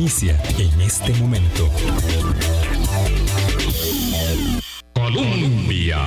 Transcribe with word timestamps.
inicia 0.00 0.34
en 0.58 0.80
este 0.80 1.12
momento. 1.16 1.68
Colombia. 4.94 5.98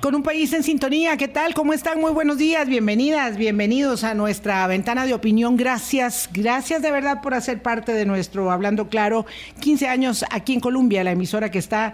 Con 0.00 0.14
un 0.14 0.22
país 0.22 0.52
en 0.52 0.62
sintonía, 0.62 1.16
¿qué 1.16 1.26
tal? 1.26 1.52
¿Cómo 1.52 1.72
están? 1.72 2.00
Muy 2.00 2.12
buenos 2.12 2.38
días, 2.38 2.68
bienvenidas, 2.68 3.36
bienvenidos 3.36 4.04
a 4.04 4.14
nuestra 4.14 4.64
ventana 4.68 5.04
de 5.04 5.14
opinión. 5.14 5.56
Gracias, 5.56 6.30
gracias 6.32 6.80
de 6.80 6.92
verdad 6.92 7.22
por 7.22 7.34
hacer 7.34 7.60
parte 7.60 7.92
de 7.92 8.06
nuestro 8.06 8.52
Hablando 8.52 8.88
Claro, 8.88 9.26
15 9.58 9.88
años 9.88 10.24
aquí 10.30 10.52
en 10.52 10.60
Colombia, 10.60 11.02
la 11.02 11.10
emisora 11.10 11.50
que 11.50 11.58
está 11.58 11.92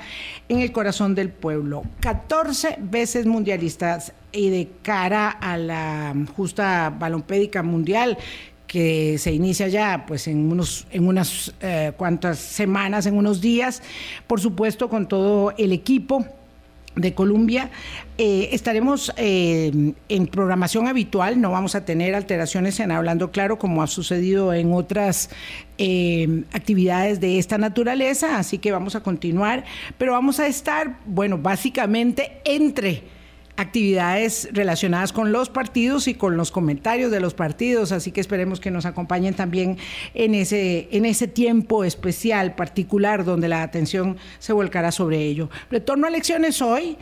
en 0.50 0.60
el 0.60 0.72
corazón 0.72 1.14
del 1.14 1.30
pueblo. 1.30 1.84
14 2.00 2.76
veces 2.80 3.24
mundialistas 3.24 4.12
y 4.30 4.50
de 4.50 4.68
cara 4.82 5.30
a 5.30 5.56
la 5.56 6.14
justa 6.36 6.94
balompédica 6.98 7.62
mundial 7.62 8.18
que 8.66 9.18
se 9.18 9.32
inicia 9.32 9.68
ya 9.68 10.04
pues 10.06 10.26
en 10.28 10.50
unos 10.50 10.86
en 10.90 11.06
unas 11.06 11.54
eh, 11.60 11.92
cuantas 11.96 12.38
semanas, 12.38 13.06
en 13.06 13.16
unos 13.16 13.40
días, 13.40 13.82
por 14.26 14.40
supuesto 14.40 14.88
con 14.88 15.06
todo 15.08 15.52
el 15.56 15.72
equipo 15.72 16.26
de 16.94 17.12
Colombia. 17.12 17.70
Eh, 18.16 18.48
estaremos 18.52 19.12
eh, 19.18 19.92
en 20.08 20.26
programación 20.26 20.88
habitual, 20.88 21.40
no 21.40 21.50
vamos 21.50 21.74
a 21.74 21.84
tener 21.84 22.14
alteraciones 22.14 22.80
en 22.80 22.90
Hablando 22.90 23.30
Claro 23.30 23.58
como 23.58 23.82
ha 23.82 23.86
sucedido 23.86 24.54
en 24.54 24.72
otras 24.72 25.30
actividades 26.52 27.20
de 27.20 27.38
esta 27.38 27.58
naturaleza, 27.58 28.38
así 28.38 28.56
que 28.56 28.72
vamos 28.72 28.96
a 28.96 29.02
continuar, 29.02 29.64
pero 29.98 30.12
vamos 30.12 30.40
a 30.40 30.46
estar, 30.46 30.98
bueno, 31.04 31.36
básicamente 31.36 32.40
entre 32.46 33.02
actividades 33.56 34.48
relacionadas 34.52 35.12
con 35.12 35.32
los 35.32 35.48
partidos 35.48 36.08
y 36.08 36.14
con 36.14 36.36
los 36.36 36.50
comentarios 36.50 37.10
de 37.10 37.20
los 37.20 37.34
partidos, 37.34 37.92
así 37.92 38.12
que 38.12 38.20
esperemos 38.20 38.60
que 38.60 38.70
nos 38.70 38.86
acompañen 38.86 39.34
también 39.34 39.78
en 40.14 40.34
ese, 40.34 40.88
en 40.92 41.04
ese 41.04 41.28
tiempo 41.28 41.84
especial, 41.84 42.54
particular, 42.54 43.24
donde 43.24 43.48
la 43.48 43.62
atención 43.62 44.16
se 44.38 44.52
volcará 44.52 44.92
sobre 44.92 45.22
ello. 45.22 45.48
Retorno 45.70 46.06
a 46.06 46.10
elecciones 46.10 46.60
hoy. 46.62 46.96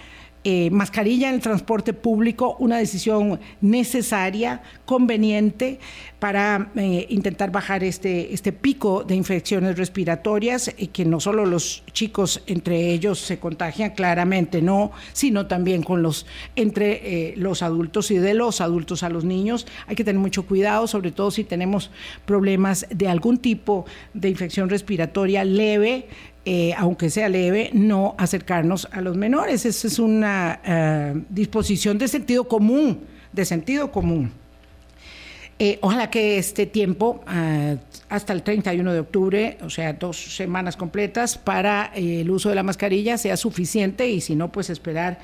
Eh, 0.47 0.69
mascarilla 0.71 1.31
en 1.31 1.37
el 1.37 1.41
transporte 1.41 1.95
público, 1.95 2.57
una 2.59 2.77
decisión 2.77 3.41
necesaria, 3.63 4.61
conveniente 4.85 5.79
para 6.19 6.71
eh, 6.77 7.07
intentar 7.09 7.51
bajar 7.51 7.83
este, 7.83 8.35
este 8.35 8.53
pico 8.53 9.05
de 9.05 9.15
infecciones 9.15 9.79
respiratorias, 9.79 10.71
y 10.77 10.89
que 10.89 11.07
no 11.07 11.19
solo 11.19 11.47
los 11.47 11.83
chicos 11.93 12.43
entre 12.47 12.93
ellos 12.93 13.21
se 13.21 13.39
contagian 13.39 13.93
claramente, 13.93 14.61
no, 14.61 14.93
sino 15.15 15.47
también 15.47 15.83
con 15.83 16.03
los 16.03 16.27
entre 16.57 17.31
eh, 17.31 17.35
los 17.39 17.63
adultos 17.63 18.11
y 18.11 18.19
de 18.19 18.35
los 18.35 18.61
adultos 18.61 19.03
a 19.03 19.09
los 19.09 19.25
niños. 19.25 19.67
Hay 19.87 19.97
que 19.97 20.05
tener 20.05 20.21
mucho 20.21 20.45
cuidado, 20.45 20.87
sobre 20.87 21.11
todo 21.11 21.31
si 21.31 21.45
tenemos 21.45 21.91
problemas 22.27 22.87
de 22.91 23.09
algún 23.09 23.39
tipo 23.39 23.87
de 24.13 24.29
infección 24.29 24.69
respiratoria 24.69 25.43
leve, 25.43 26.07
eh, 26.47 26.75
aunque 26.77 27.09
sea 27.09 27.29
leve, 27.29 27.71
no 27.73 28.15
acercarnos 28.19 28.87
a 28.93 29.01
los 29.01 29.17
menores. 29.17 29.65
Esa 29.65 29.87
es 29.87 29.99
una 29.99 30.61
eh, 30.65 31.23
disposición 31.31 31.97
de 31.97 32.09
sentido 32.09 32.45
común, 32.47 33.01
de 33.33 33.45
sentido 33.45 33.91
común. 33.91 34.31
Eh, 35.59 35.79
ojalá 35.83 36.11
que 36.11 36.37
este 36.37 36.67
tiempo, 36.67 37.23
hasta 38.09 38.33
el 38.33 38.43
31 38.43 38.93
de 38.93 38.99
octubre, 38.99 39.59
o 39.63 39.71
sea, 39.71 39.93
dos 39.93 40.37
semanas 40.37 40.77
completas 40.77 41.39
para 41.39 41.93
el 41.95 42.29
uso 42.29 42.49
de 42.49 42.57
la 42.57 42.65
mascarilla, 42.65 43.17
sea 43.17 43.37
suficiente 43.37 44.09
y 44.09 44.21
si 44.21 44.35
no, 44.35 44.51
pues 44.51 44.69
esperar 44.69 45.21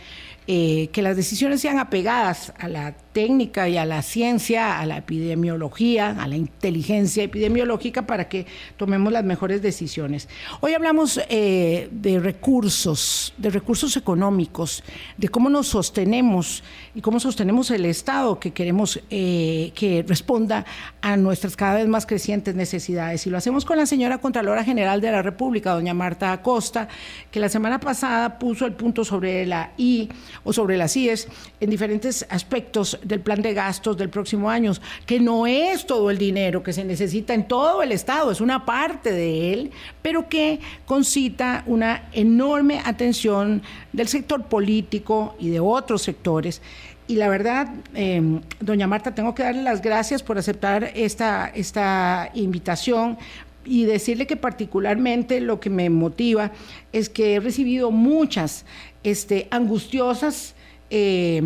que 0.50 1.02
las 1.02 1.16
decisiones 1.16 1.60
sean 1.60 1.78
apegadas 1.78 2.52
a 2.58 2.66
la 2.66 2.92
técnica 3.12 3.68
y 3.68 3.76
a 3.76 3.84
la 3.84 4.02
ciencia, 4.02 4.78
a 4.78 4.86
la 4.86 4.96
epidemiología, 4.96 6.16
a 6.20 6.28
la 6.28 6.36
inteligencia 6.36 7.22
epidemiológica 7.22 8.06
para 8.06 8.28
que 8.28 8.46
tomemos 8.76 9.12
las 9.12 9.24
mejores 9.24 9.62
decisiones. 9.62 10.28
Hoy 10.60 10.74
hablamos 10.74 11.20
eh, 11.28 11.88
de 11.92 12.20
recursos, 12.20 13.32
de 13.36 13.50
recursos 13.50 13.96
económicos, 13.96 14.82
de 15.16 15.28
cómo 15.28 15.50
nos 15.50 15.68
sostenemos 15.68 16.62
y 16.94 17.00
cómo 17.00 17.20
sostenemos 17.20 17.70
el 17.70 17.84
Estado 17.84 18.38
que 18.38 18.52
queremos 18.52 19.00
eh, 19.10 19.72
que 19.74 20.04
responda 20.06 20.64
a 21.00 21.16
nuestras 21.16 21.56
cada 21.56 21.74
vez 21.74 21.88
más 21.88 22.06
crecientes 22.06 22.54
necesidades. 22.54 23.26
Y 23.26 23.30
lo 23.30 23.38
hacemos 23.38 23.64
con 23.64 23.76
la 23.76 23.86
señora 23.86 24.18
Contralora 24.18 24.64
General 24.64 25.00
de 25.00 25.10
la 25.10 25.22
República, 25.22 25.72
doña 25.72 25.94
Marta 25.94 26.32
Acosta, 26.32 26.88
que 27.30 27.40
la 27.40 27.48
semana 27.48 27.80
pasada 27.80 28.38
puso 28.38 28.66
el 28.66 28.72
punto 28.72 29.04
sobre 29.04 29.46
la 29.46 29.72
I 29.76 30.08
o 30.44 30.52
sobre 30.52 30.76
las 30.76 30.96
IES 30.96 31.28
en 31.60 31.70
diferentes 31.70 32.26
aspectos 32.30 32.98
del 33.02 33.20
plan 33.20 33.42
de 33.42 33.54
gastos 33.54 33.96
del 33.96 34.08
próximo 34.08 34.50
año, 34.50 34.72
que 35.06 35.20
no 35.20 35.46
es 35.46 35.86
todo 35.86 36.10
el 36.10 36.18
dinero 36.18 36.62
que 36.62 36.72
se 36.72 36.84
necesita 36.84 37.34
en 37.34 37.46
todo 37.48 37.82
el 37.82 37.92
Estado, 37.92 38.30
es 38.30 38.40
una 38.40 38.64
parte 38.64 39.12
de 39.12 39.52
él, 39.52 39.70
pero 40.02 40.28
que 40.28 40.60
concita 40.86 41.64
una 41.66 42.08
enorme 42.12 42.80
atención 42.84 43.62
del 43.92 44.08
sector 44.08 44.44
político 44.44 45.34
y 45.38 45.50
de 45.50 45.60
otros 45.60 46.02
sectores. 46.02 46.62
Y 47.10 47.16
la 47.16 47.28
verdad, 47.28 47.68
em, 47.94 48.40
doña 48.60 48.86
Marta, 48.86 49.12
tengo 49.14 49.34
que 49.34 49.42
darle 49.42 49.62
las 49.62 49.82
gracias 49.82 50.22
por 50.22 50.38
aceptar 50.38 50.92
esta, 50.94 51.50
esta 51.52 52.30
invitación 52.34 53.18
y 53.64 53.84
decirle 53.84 54.26
que 54.26 54.36
particularmente 54.36 55.40
lo 55.40 55.60
que 55.60 55.70
me 55.70 55.90
motiva 55.90 56.52
es 56.92 57.08
que 57.08 57.34
he 57.34 57.40
recibido 57.40 57.90
muchas 57.90 58.64
este, 59.02 59.48
angustiosas 59.50 60.54
eh, 60.90 61.40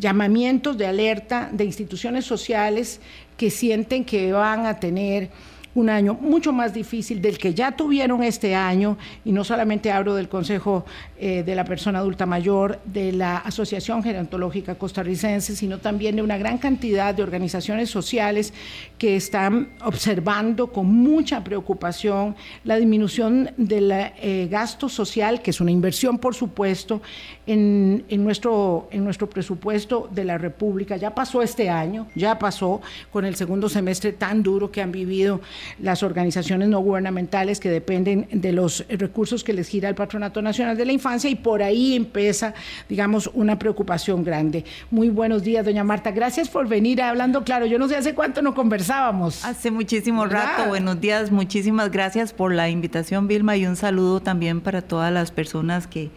llamamientos 0.00 0.76
de 0.76 0.86
alerta 0.86 1.50
de 1.52 1.64
instituciones 1.64 2.24
sociales 2.24 3.00
que 3.36 3.50
sienten 3.50 4.04
que 4.04 4.32
van 4.32 4.66
a 4.66 4.80
tener 4.80 5.30
un 5.78 5.88
año 5.90 6.14
mucho 6.14 6.52
más 6.52 6.74
difícil 6.74 7.22
del 7.22 7.38
que 7.38 7.54
ya 7.54 7.72
tuvieron 7.72 8.22
este 8.22 8.54
año, 8.54 8.98
y 9.24 9.32
no 9.32 9.44
solamente 9.44 9.92
hablo 9.92 10.14
del 10.14 10.28
Consejo 10.28 10.84
eh, 11.18 11.42
de 11.44 11.54
la 11.54 11.64
Persona 11.64 12.00
Adulta 12.00 12.26
Mayor, 12.26 12.80
de 12.84 13.12
la 13.12 13.38
Asociación 13.38 14.02
Gerontológica 14.02 14.76
Costarricense, 14.76 15.54
sino 15.54 15.78
también 15.78 16.16
de 16.16 16.22
una 16.22 16.36
gran 16.36 16.58
cantidad 16.58 17.14
de 17.14 17.22
organizaciones 17.22 17.90
sociales 17.90 18.52
que 18.98 19.16
están 19.16 19.68
observando 19.84 20.72
con 20.72 20.86
mucha 20.86 21.44
preocupación 21.44 22.34
la 22.64 22.76
disminución 22.76 23.50
del 23.56 23.90
eh, 23.92 24.48
gasto 24.50 24.88
social, 24.88 25.42
que 25.42 25.50
es 25.50 25.60
una 25.60 25.70
inversión, 25.70 26.18
por 26.18 26.34
supuesto, 26.34 27.00
en, 27.46 28.04
nuestro, 28.24 28.88
en 28.90 29.04
nuestro 29.04 29.30
presupuesto 29.30 30.08
de 30.12 30.24
la 30.24 30.36
República. 30.36 30.96
Ya 30.96 31.14
pasó 31.14 31.40
este 31.40 31.70
año, 31.70 32.06
ya 32.14 32.38
pasó 32.38 32.80
con 33.10 33.24
el 33.24 33.36
segundo 33.36 33.68
semestre 33.68 34.12
tan 34.12 34.42
duro 34.42 34.70
que 34.70 34.82
han 34.82 34.92
vivido 34.92 35.40
las 35.78 36.02
organizaciones 36.02 36.68
no 36.68 36.80
gubernamentales 36.80 37.60
que 37.60 37.70
dependen 37.70 38.28
de 38.32 38.52
los 38.52 38.84
recursos 38.88 39.44
que 39.44 39.52
les 39.52 39.68
gira 39.68 39.88
el 39.88 39.94
Patronato 39.94 40.42
Nacional 40.42 40.76
de 40.76 40.86
la 40.86 40.92
Infancia 40.92 41.28
y 41.30 41.34
por 41.34 41.62
ahí 41.62 41.94
empieza, 41.94 42.54
digamos, 42.88 43.30
una 43.34 43.58
preocupación 43.58 44.24
grande. 44.24 44.64
Muy 44.90 45.10
buenos 45.10 45.42
días, 45.42 45.64
doña 45.64 45.84
Marta. 45.84 46.10
Gracias 46.10 46.48
por 46.48 46.68
venir 46.68 47.02
hablando 47.02 47.44
claro. 47.44 47.66
Yo 47.66 47.78
no 47.78 47.88
sé 47.88 47.96
hace 47.96 48.14
cuánto 48.14 48.42
no 48.42 48.54
conversábamos. 48.54 49.44
Hace 49.44 49.70
muchísimo 49.70 50.26
rato. 50.26 50.68
Buenos 50.68 51.00
días. 51.00 51.30
Muchísimas 51.30 51.90
gracias 51.90 52.32
por 52.32 52.52
la 52.52 52.68
invitación, 52.68 53.28
Vilma, 53.28 53.56
y 53.56 53.66
un 53.66 53.76
saludo 53.76 54.20
también 54.20 54.60
para 54.60 54.82
todas 54.82 55.12
las 55.12 55.30
personas 55.30 55.86
que 55.86 56.10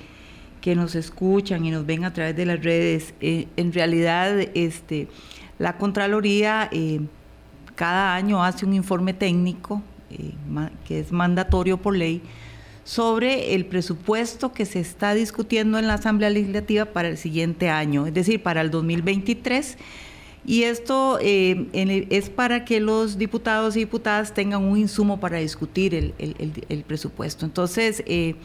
que 0.61 0.75
nos 0.75 0.95
escuchan 0.95 1.65
y 1.65 1.71
nos 1.71 1.85
ven 1.85 2.05
a 2.05 2.13
través 2.13 2.35
de 2.35 2.45
las 2.45 2.63
redes. 2.63 3.13
Eh, 3.19 3.47
en 3.57 3.73
realidad, 3.73 4.39
este, 4.53 5.07
la 5.59 5.77
Contraloría 5.77 6.69
eh, 6.71 7.01
cada 7.75 8.15
año 8.15 8.43
hace 8.43 8.65
un 8.65 8.73
informe 8.73 9.13
técnico, 9.13 9.81
eh, 10.09 10.31
que 10.87 10.99
es 10.99 11.11
mandatorio 11.11 11.77
por 11.77 11.95
ley, 11.95 12.21
sobre 12.83 13.53
el 13.53 13.65
presupuesto 13.65 14.51
que 14.53 14.65
se 14.65 14.79
está 14.79 15.13
discutiendo 15.13 15.77
en 15.79 15.87
la 15.87 15.95
Asamblea 15.95 16.29
Legislativa 16.29 16.85
para 16.85 17.07
el 17.07 17.17
siguiente 17.17 17.69
año, 17.69 18.07
es 18.07 18.13
decir, 18.13 18.41
para 18.41 18.61
el 18.61 18.71
2023. 18.71 19.77
Y 20.43 20.63
esto 20.63 21.19
eh, 21.21 21.67
es 22.09 22.31
para 22.31 22.65
que 22.65 22.79
los 22.79 23.19
diputados 23.19 23.75
y 23.75 23.79
diputadas 23.79 24.33
tengan 24.33 24.63
un 24.63 24.77
insumo 24.77 25.19
para 25.19 25.37
discutir 25.37 25.93
el, 25.93 26.83
presupuesto. 26.87 27.45
Entonces, 27.45 28.03
eh, 28.07 28.35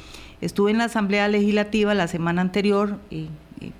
estuve 0.43 0.73
en 0.73 0.79
la 0.79 0.85
Asamblea 0.85 1.27
Legislativa 1.29 1.95
la 1.95 2.07
semana 2.07 2.43
anterior 2.43 2.99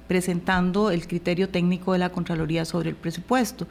presentando 0.07 0.91
el 0.91 1.07
criterio 1.07 1.49
técnico 1.49 1.93
de 1.93 1.99
la 1.99 2.11
Contraloría 2.11 2.65
sobre 2.65 2.91
el 2.91 2.97
presupuesto. 2.97 3.67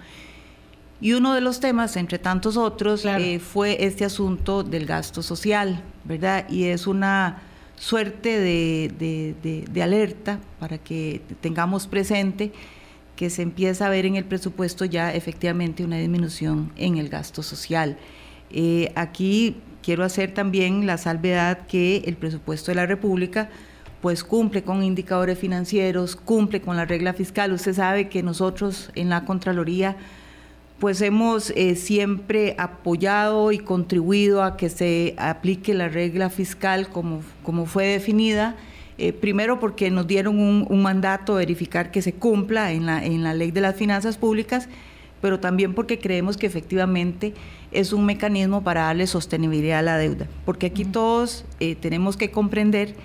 Y 1.01 1.13
uno 1.13 1.33
de 1.33 1.41
los 1.41 1.59
temas, 1.59 1.97
entre 1.97 2.19
tantos 2.19 2.55
otros, 2.57 3.05
eh, 3.05 3.39
fue 3.39 3.85
este 3.85 4.05
asunto 4.05 4.63
del 4.63 4.85
gasto 4.85 5.21
social, 5.21 5.81
¿verdad? 6.05 6.49
Y 6.49 6.65
es 6.65 6.87
una 6.87 7.41
suerte 7.75 8.39
de, 8.39 9.81
alerta 9.83 10.39
para 10.59 10.77
que 10.77 11.21
tengamos 11.41 11.87
presente 11.87 12.53
que 13.15 13.29
se 13.29 13.41
empieza 13.41 13.85
a 13.85 13.89
ver 13.89 14.05
en 14.05 14.15
el 14.15 14.25
presupuesto 14.25 14.85
ya 14.85 15.13
efectivamente 15.13 15.83
una 15.83 15.97
disminución 15.97 16.71
en 16.77 16.97
el 16.97 17.09
gasto 17.09 17.43
social. 17.43 17.97
Eh, 18.51 18.91
aquí 18.95 19.57
quiero 19.81 20.03
hacer 20.03 20.33
también 20.33 20.85
la 20.85 20.97
salvedad 20.97 21.65
que 21.67 21.97
el 22.05 22.15
presupuesto 22.15 22.71
de 22.71 22.75
la 22.75 22.85
República 22.85 23.49
pues 24.01 24.23
cumple 24.23 24.63
con 24.63 24.83
indicadores 24.83 25.39
financieros, 25.39 26.15
cumple 26.15 26.61
con 26.61 26.77
la 26.77 26.85
regla 26.85 27.13
fiscal. 27.13 27.51
Usted 27.53 27.73
sabe 27.73 28.07
que 28.09 28.21
nosotros 28.21 28.91
en 28.95 29.09
la 29.09 29.25
Contraloría 29.25 29.97
pues 30.79 31.01
hemos 31.01 31.51
eh, 31.51 31.75
siempre 31.75 32.55
apoyado 32.57 33.51
y 33.51 33.59
contribuido 33.59 34.43
a 34.43 34.57
que 34.57 34.69
se 34.69 35.15
aplique 35.17 35.73
la 35.73 35.87
regla 35.87 36.29
fiscal 36.29 36.89
como, 36.89 37.21
como 37.43 37.65
fue 37.65 37.85
definida. 37.87 38.55
Eh, 38.97 39.13
primero 39.13 39.59
porque 39.59 39.89
nos 39.91 40.07
dieron 40.07 40.39
un, 40.39 40.65
un, 40.69 40.81
mandato 40.81 41.35
verificar 41.35 41.91
que 41.91 42.01
se 42.01 42.13
cumpla 42.13 42.71
en 42.71 42.85
la, 42.85 43.03
en 43.03 43.23
la 43.23 43.33
ley 43.33 43.51
de 43.51 43.59
las 43.59 43.75
finanzas 43.75 44.17
públicas, 44.17 44.69
pero 45.21 45.39
también 45.39 45.73
porque 45.73 45.99
creemos 45.99 46.37
que 46.37 46.47
efectivamente 46.47 47.33
es 47.71 47.91
un 47.91 48.05
mecanismo 48.05 48.63
para 48.63 48.83
darle 48.83 49.05
sostenibilidad 49.07 49.79
a 49.79 49.81
la 49.81 49.97
deuda. 49.97 50.27
Porque 50.45 50.67
aquí 50.67 50.85
todos 50.85 51.45
eh, 51.59 51.75
tenemos 51.75 52.15
que 52.15 52.31
comprender 52.31 52.95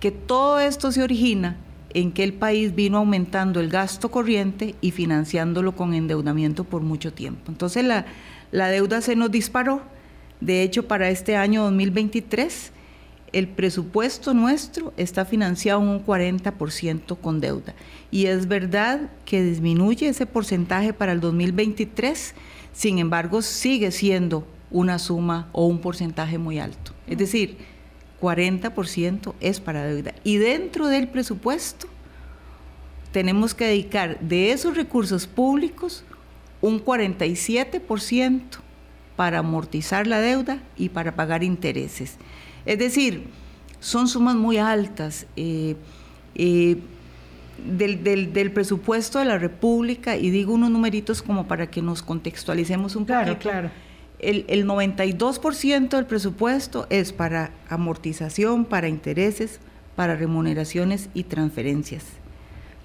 que 0.00 0.10
todo 0.10 0.60
esto 0.60 0.92
se 0.92 1.02
origina 1.02 1.56
en 1.94 2.12
que 2.12 2.24
el 2.24 2.34
país 2.34 2.74
vino 2.74 2.98
aumentando 2.98 3.60
el 3.60 3.68
gasto 3.68 4.10
corriente 4.10 4.74
y 4.80 4.90
financiándolo 4.90 5.74
con 5.74 5.94
endeudamiento 5.94 6.64
por 6.64 6.82
mucho 6.82 7.12
tiempo. 7.12 7.44
Entonces 7.48 7.84
la, 7.84 8.06
la 8.50 8.68
deuda 8.68 9.00
se 9.00 9.16
nos 9.16 9.30
disparó. 9.30 9.82
De 10.40 10.62
hecho, 10.62 10.86
para 10.86 11.10
este 11.10 11.36
año 11.36 11.64
2023, 11.64 12.72
el 13.32 13.48
presupuesto 13.48 14.34
nuestro 14.34 14.92
está 14.96 15.24
financiado 15.24 15.80
un 15.80 16.04
40% 16.04 17.18
con 17.20 17.40
deuda. 17.40 17.74
Y 18.10 18.26
es 18.26 18.48
verdad 18.48 19.10
que 19.24 19.42
disminuye 19.42 20.08
ese 20.08 20.26
porcentaje 20.26 20.92
para 20.92 21.12
el 21.12 21.20
2023, 21.20 22.34
sin 22.72 22.98
embargo, 22.98 23.42
sigue 23.42 23.90
siendo 23.90 24.46
una 24.70 24.98
suma 24.98 25.48
o 25.52 25.66
un 25.66 25.80
porcentaje 25.80 26.38
muy 26.38 26.58
alto. 26.58 26.92
Es 27.06 27.18
decir, 27.18 27.56
40% 28.20 29.34
es 29.40 29.60
para 29.60 29.84
deuda. 29.84 30.14
Y 30.24 30.36
dentro 30.36 30.88
del 30.88 31.08
presupuesto 31.08 31.86
tenemos 33.12 33.54
que 33.54 33.66
dedicar 33.66 34.18
de 34.20 34.52
esos 34.52 34.76
recursos 34.76 35.26
públicos 35.26 36.04
un 36.60 36.84
47% 36.84 38.40
para 39.16 39.38
amortizar 39.38 40.06
la 40.06 40.20
deuda 40.20 40.60
y 40.76 40.90
para 40.90 41.16
pagar 41.16 41.42
intereses. 41.42 42.16
Es 42.66 42.78
decir, 42.78 43.24
son 43.80 44.08
sumas 44.08 44.34
muy 44.36 44.58
altas. 44.58 45.26
Eh, 45.36 45.76
eh, 46.34 46.76
del, 47.64 48.52
presupuesto 48.52 49.18
de 49.18 49.24
la 49.24 49.38
República, 49.38 50.16
y 50.16 50.30
digo 50.30 50.54
unos 50.54 50.70
numeritos 50.70 51.22
como 51.22 51.48
para 51.48 51.68
que 51.68 51.82
nos 51.82 52.02
contextualicemos 52.02 52.94
un 52.96 53.04
claro, 53.04 53.38
Claro, 53.38 53.70
el, 54.18 54.44
el 54.48 54.66
92% 54.66 55.88
del 55.88 56.06
presupuesto 56.06 56.86
es 56.90 57.12
para 57.12 57.50
amortización, 57.68 58.64
para 58.64 58.88
intereses, 58.88 59.60
para 59.96 60.16
remuneraciones 60.16 61.08
y 61.14 61.24
transferencias. 61.24 62.04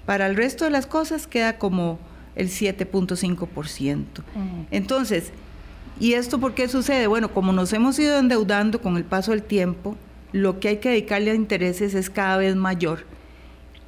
Para 0.06 0.26
el 0.26 0.36
resto 0.36 0.64
de 0.64 0.70
las 0.70 0.86
cosas 0.86 1.26
queda 1.26 1.58
como 1.58 1.98
el 2.36 2.48
7.5%. 2.48 4.04
Entonces, 4.70 5.32
¿y 6.00 6.14
esto 6.14 6.38
por 6.40 6.54
qué 6.54 6.68
sucede? 6.68 7.06
Bueno, 7.06 7.32
como 7.32 7.52
nos 7.52 7.72
hemos 7.72 7.98
ido 7.98 8.18
endeudando 8.18 8.80
con 8.80 8.96
el 8.96 9.04
paso 9.04 9.30
del 9.30 9.42
tiempo, 9.42 9.96
lo 10.32 10.58
que 10.58 10.68
hay 10.68 10.76
que 10.78 10.90
dedicarle 10.90 11.30
a 11.30 11.34
intereses 11.34 11.94
es 11.94 12.10
cada 12.10 12.36
vez 12.36 12.56
mayor 12.56 13.06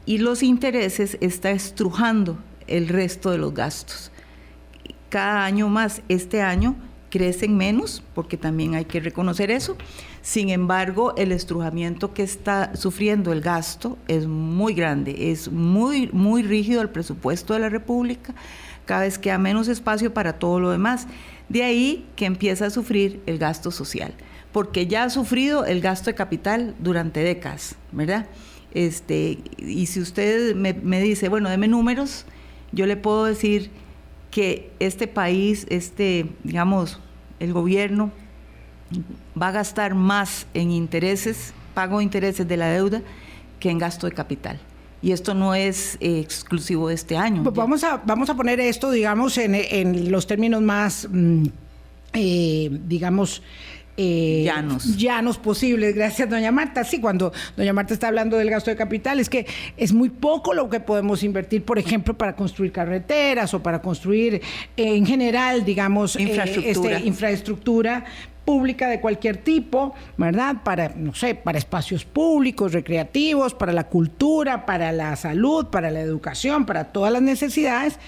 y 0.06 0.18
los 0.18 0.42
intereses 0.44 1.18
está 1.20 1.50
estrujando 1.50 2.38
el 2.68 2.88
resto 2.88 3.30
de 3.32 3.38
los 3.38 3.52
gastos. 3.52 4.12
Cada 5.10 5.44
año 5.44 5.68
más, 5.68 6.02
este 6.08 6.42
año 6.42 6.76
crecen 7.10 7.56
menos, 7.56 8.02
porque 8.14 8.36
también 8.36 8.74
hay 8.74 8.84
que 8.84 9.00
reconocer 9.00 9.50
eso. 9.50 9.76
Sin 10.22 10.50
embargo, 10.50 11.14
el 11.16 11.32
estrujamiento 11.32 12.12
que 12.12 12.22
está 12.22 12.74
sufriendo 12.74 13.32
el 13.32 13.40
gasto 13.40 13.96
es 14.08 14.26
muy 14.26 14.74
grande, 14.74 15.30
es 15.30 15.50
muy, 15.50 16.08
muy 16.12 16.42
rígido 16.42 16.82
el 16.82 16.90
presupuesto 16.90 17.54
de 17.54 17.60
la 17.60 17.68
República, 17.68 18.34
cada 18.84 19.02
vez 19.02 19.18
queda 19.18 19.38
menos 19.38 19.68
espacio 19.68 20.14
para 20.14 20.34
todo 20.34 20.60
lo 20.60 20.70
demás. 20.70 21.06
De 21.48 21.62
ahí 21.62 22.06
que 22.16 22.24
empieza 22.24 22.66
a 22.66 22.70
sufrir 22.70 23.20
el 23.26 23.38
gasto 23.38 23.70
social, 23.70 24.12
porque 24.52 24.86
ya 24.86 25.04
ha 25.04 25.10
sufrido 25.10 25.64
el 25.64 25.80
gasto 25.80 26.10
de 26.10 26.14
capital 26.14 26.74
durante 26.80 27.20
décadas, 27.20 27.76
¿verdad? 27.92 28.26
Este, 28.72 29.38
y 29.58 29.86
si 29.86 30.00
usted 30.00 30.54
me, 30.54 30.74
me 30.74 31.00
dice, 31.00 31.28
bueno, 31.28 31.48
deme 31.48 31.68
números, 31.68 32.26
yo 32.72 32.86
le 32.86 32.96
puedo 32.96 33.24
decir 33.24 33.70
que 34.36 34.70
este 34.80 35.06
país, 35.08 35.66
este, 35.70 36.26
digamos, 36.44 37.00
el 37.40 37.54
gobierno 37.54 38.10
va 39.40 39.48
a 39.48 39.52
gastar 39.52 39.94
más 39.94 40.46
en 40.52 40.72
intereses, 40.72 41.54
pago 41.72 41.96
de 41.96 42.04
intereses 42.04 42.46
de 42.46 42.58
la 42.58 42.68
deuda, 42.68 43.00
que 43.58 43.70
en 43.70 43.78
gasto 43.78 44.06
de 44.06 44.12
capital. 44.12 44.60
Y 45.00 45.12
esto 45.12 45.32
no 45.32 45.54
es 45.54 45.96
eh, 46.00 46.20
exclusivo 46.20 46.88
de 46.88 46.96
este 46.96 47.16
año. 47.16 47.44
Pues 47.44 47.56
vamos, 47.56 47.82
a, 47.82 48.02
vamos 48.04 48.28
a 48.28 48.34
poner 48.34 48.60
esto, 48.60 48.90
digamos, 48.90 49.38
en, 49.38 49.54
en 49.54 50.12
los 50.12 50.26
términos 50.26 50.60
más, 50.60 51.08
mm, 51.10 51.46
eh, 52.12 52.78
digamos, 52.86 53.42
eh, 53.96 54.42
llanos. 54.44 54.96
llanos 54.96 55.38
posibles. 55.38 55.94
Gracias, 55.94 56.28
doña 56.28 56.52
Marta. 56.52 56.84
Sí, 56.84 57.00
cuando 57.00 57.32
doña 57.56 57.72
Marta 57.72 57.94
está 57.94 58.08
hablando 58.08 58.36
del 58.36 58.50
gasto 58.50 58.70
de 58.70 58.76
capital, 58.76 59.20
es 59.20 59.28
que 59.28 59.46
es 59.76 59.92
muy 59.92 60.10
poco 60.10 60.54
lo 60.54 60.68
que 60.68 60.80
podemos 60.80 61.22
invertir, 61.22 61.62
por 61.64 61.78
ejemplo, 61.78 62.16
para 62.16 62.36
construir 62.36 62.72
carreteras 62.72 63.54
o 63.54 63.62
para 63.62 63.80
construir 63.80 64.42
en 64.76 65.06
general, 65.06 65.64
digamos, 65.64 66.16
eh, 66.16 66.22
infraestructura, 66.22 66.96
este, 66.96 67.08
infraestructura 67.08 68.04
pública 68.46 68.88
de 68.88 69.00
cualquier 69.00 69.38
tipo, 69.38 69.94
¿verdad? 70.16 70.62
Para, 70.62 70.90
no 70.96 71.14
sé, 71.14 71.34
para 71.34 71.58
espacios 71.58 72.04
públicos, 72.04 72.72
recreativos, 72.72 73.52
para 73.52 73.72
la 73.72 73.88
cultura, 73.88 74.64
para 74.64 74.92
la 74.92 75.16
salud, 75.16 75.66
para 75.66 75.90
la 75.90 76.00
educación, 76.00 76.64
para 76.64 76.84
todas 76.84 77.12
las 77.12 77.22
necesidades 77.22 77.98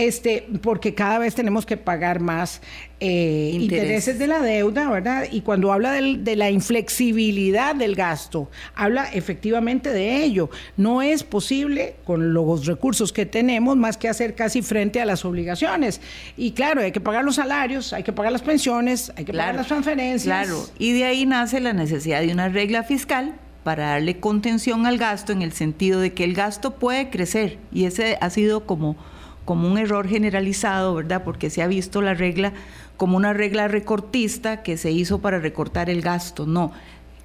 este, 0.00 0.46
porque 0.62 0.94
cada 0.94 1.18
vez 1.18 1.34
tenemos 1.34 1.66
que 1.66 1.76
pagar 1.76 2.20
más 2.20 2.62
eh, 3.00 3.50
intereses 3.52 4.18
de 4.18 4.26
la 4.26 4.40
deuda, 4.40 4.88
¿verdad? 4.88 5.26
Y 5.30 5.42
cuando 5.42 5.72
habla 5.72 5.92
de 5.92 6.36
la 6.36 6.50
inflexibilidad 6.50 7.74
del 7.74 7.94
gasto, 7.94 8.50
habla 8.74 9.04
efectivamente 9.12 9.90
de 9.90 10.22
ello. 10.24 10.50
No 10.76 11.02
es 11.02 11.22
posible, 11.22 11.96
con 12.04 12.34
los 12.34 12.66
recursos 12.66 13.12
que 13.12 13.26
tenemos, 13.26 13.76
más 13.76 13.96
que 13.96 14.08
hacer 14.08 14.34
casi 14.34 14.62
frente 14.62 15.00
a 15.00 15.04
las 15.04 15.24
obligaciones. 15.24 16.00
Y 16.36 16.52
claro, 16.52 16.80
hay 16.80 16.92
que 16.92 17.00
pagar 17.00 17.24
los 17.24 17.36
salarios, 17.36 17.92
hay 17.92 18.02
que 18.02 18.12
pagar 18.12 18.32
las 18.32 18.42
pensiones, 18.42 19.12
hay 19.16 19.24
que 19.24 19.32
pagar 19.32 19.54
las 19.54 19.66
transferencias. 19.66 20.46
Claro, 20.46 20.66
y 20.78 20.92
de 20.92 21.04
ahí 21.04 21.26
nace 21.26 21.60
la 21.60 21.72
necesidad 21.72 22.20
de 22.20 22.32
una 22.32 22.48
regla 22.48 22.84
fiscal 22.84 23.34
para 23.64 23.90
darle 23.90 24.20
contención 24.20 24.86
al 24.86 24.98
gasto 24.98 25.32
en 25.32 25.42
el 25.42 25.52
sentido 25.52 26.00
de 26.00 26.12
que 26.12 26.24
el 26.24 26.34
gasto 26.34 26.76
puede 26.76 27.10
crecer 27.10 27.58
y 27.72 27.84
ese 27.84 28.16
ha 28.20 28.30
sido 28.30 28.66
como 28.66 28.96
como 29.44 29.68
un 29.70 29.78
error 29.78 30.06
generalizado, 30.06 30.94
¿verdad? 30.94 31.22
Porque 31.24 31.50
se 31.50 31.62
ha 31.62 31.66
visto 31.66 32.02
la 32.02 32.14
regla 32.14 32.52
como 32.96 33.16
una 33.16 33.32
regla 33.32 33.66
recortista 33.68 34.62
que 34.62 34.76
se 34.76 34.90
hizo 34.90 35.20
para 35.20 35.38
recortar 35.38 35.88
el 35.88 36.02
gasto. 36.02 36.46
No, 36.46 36.72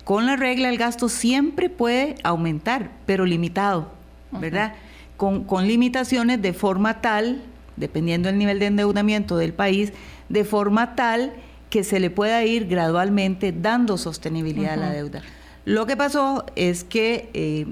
con 0.03 0.25
la 0.25 0.36
regla 0.36 0.69
el 0.69 0.77
gasto 0.77 1.10
siempre 1.10 1.69
puede 1.69 2.15
aumentar, 2.24 2.91
pero 3.05 3.25
limitado, 3.25 3.91
¿verdad? 4.31 4.74
con, 5.17 5.43
con, 5.43 5.67
limitaciones 5.67 6.41
de 6.41 6.53
forma 6.53 7.01
tal, 7.01 7.41
dependiendo 7.77 8.27
del 8.27 8.38
nivel 8.38 8.60
de 8.60 8.67
endeudamiento 8.67 9.38
del 9.38 9.53
país, 9.53 9.93
de 10.29 10.43
forma 10.43 10.95
tal 10.95 11.34
que 11.69 11.84
se 11.84 12.00
le 12.00 12.10
pueda 12.10 12.43
ir 12.43 12.67
gradualmente 12.67 13.51
dando 13.51 13.98
sostenibilidad 13.98 14.74
a 14.74 14.77
la 14.77 14.91
deuda. 14.91 15.22
Lo 15.65 15.86
que 15.86 15.98
pasó 15.98 16.45
es 16.55 16.84
que 16.84 17.29
eh, 17.34 17.65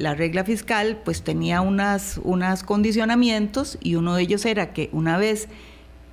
la 0.00 0.14
regla 0.14 0.44
fiscal 0.44 0.98
pues 1.04 1.22
tenía 1.22 1.60
unas, 1.60 2.18
unos 2.24 2.62
condicionamientos 2.62 3.76
y 3.82 3.96
uno 3.96 4.14
de 4.14 4.22
ellos 4.22 4.46
era 4.46 4.72
que 4.72 4.88
una 4.92 5.18
vez 5.18 5.46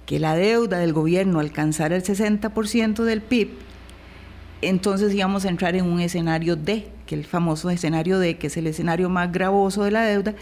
que 0.05 0.19
la 0.19 0.35
deuda 0.35 0.77
del 0.79 0.91
gobierno 0.91 1.39
alcanzara 1.39 1.95
el 1.95 2.03
60% 2.03 3.05
del 3.05 3.21
PIB, 3.21 3.51
entonces 4.61 5.13
íbamos 5.13 5.45
a 5.45 5.49
entrar 5.49 5.73
en 5.77 5.85
un 5.85 6.01
escenario 6.01 6.57
D, 6.57 6.89
que 7.05 7.15
el 7.15 7.23
famoso 7.23 7.69
escenario 7.69 8.19
D, 8.19 8.37
que 8.37 8.47
es 8.47 8.57
el 8.57 8.67
escenario 8.67 9.09
más 9.09 9.31
gravoso 9.31 9.85
de 9.85 9.91
la 9.91 10.03
deuda, 10.03 10.35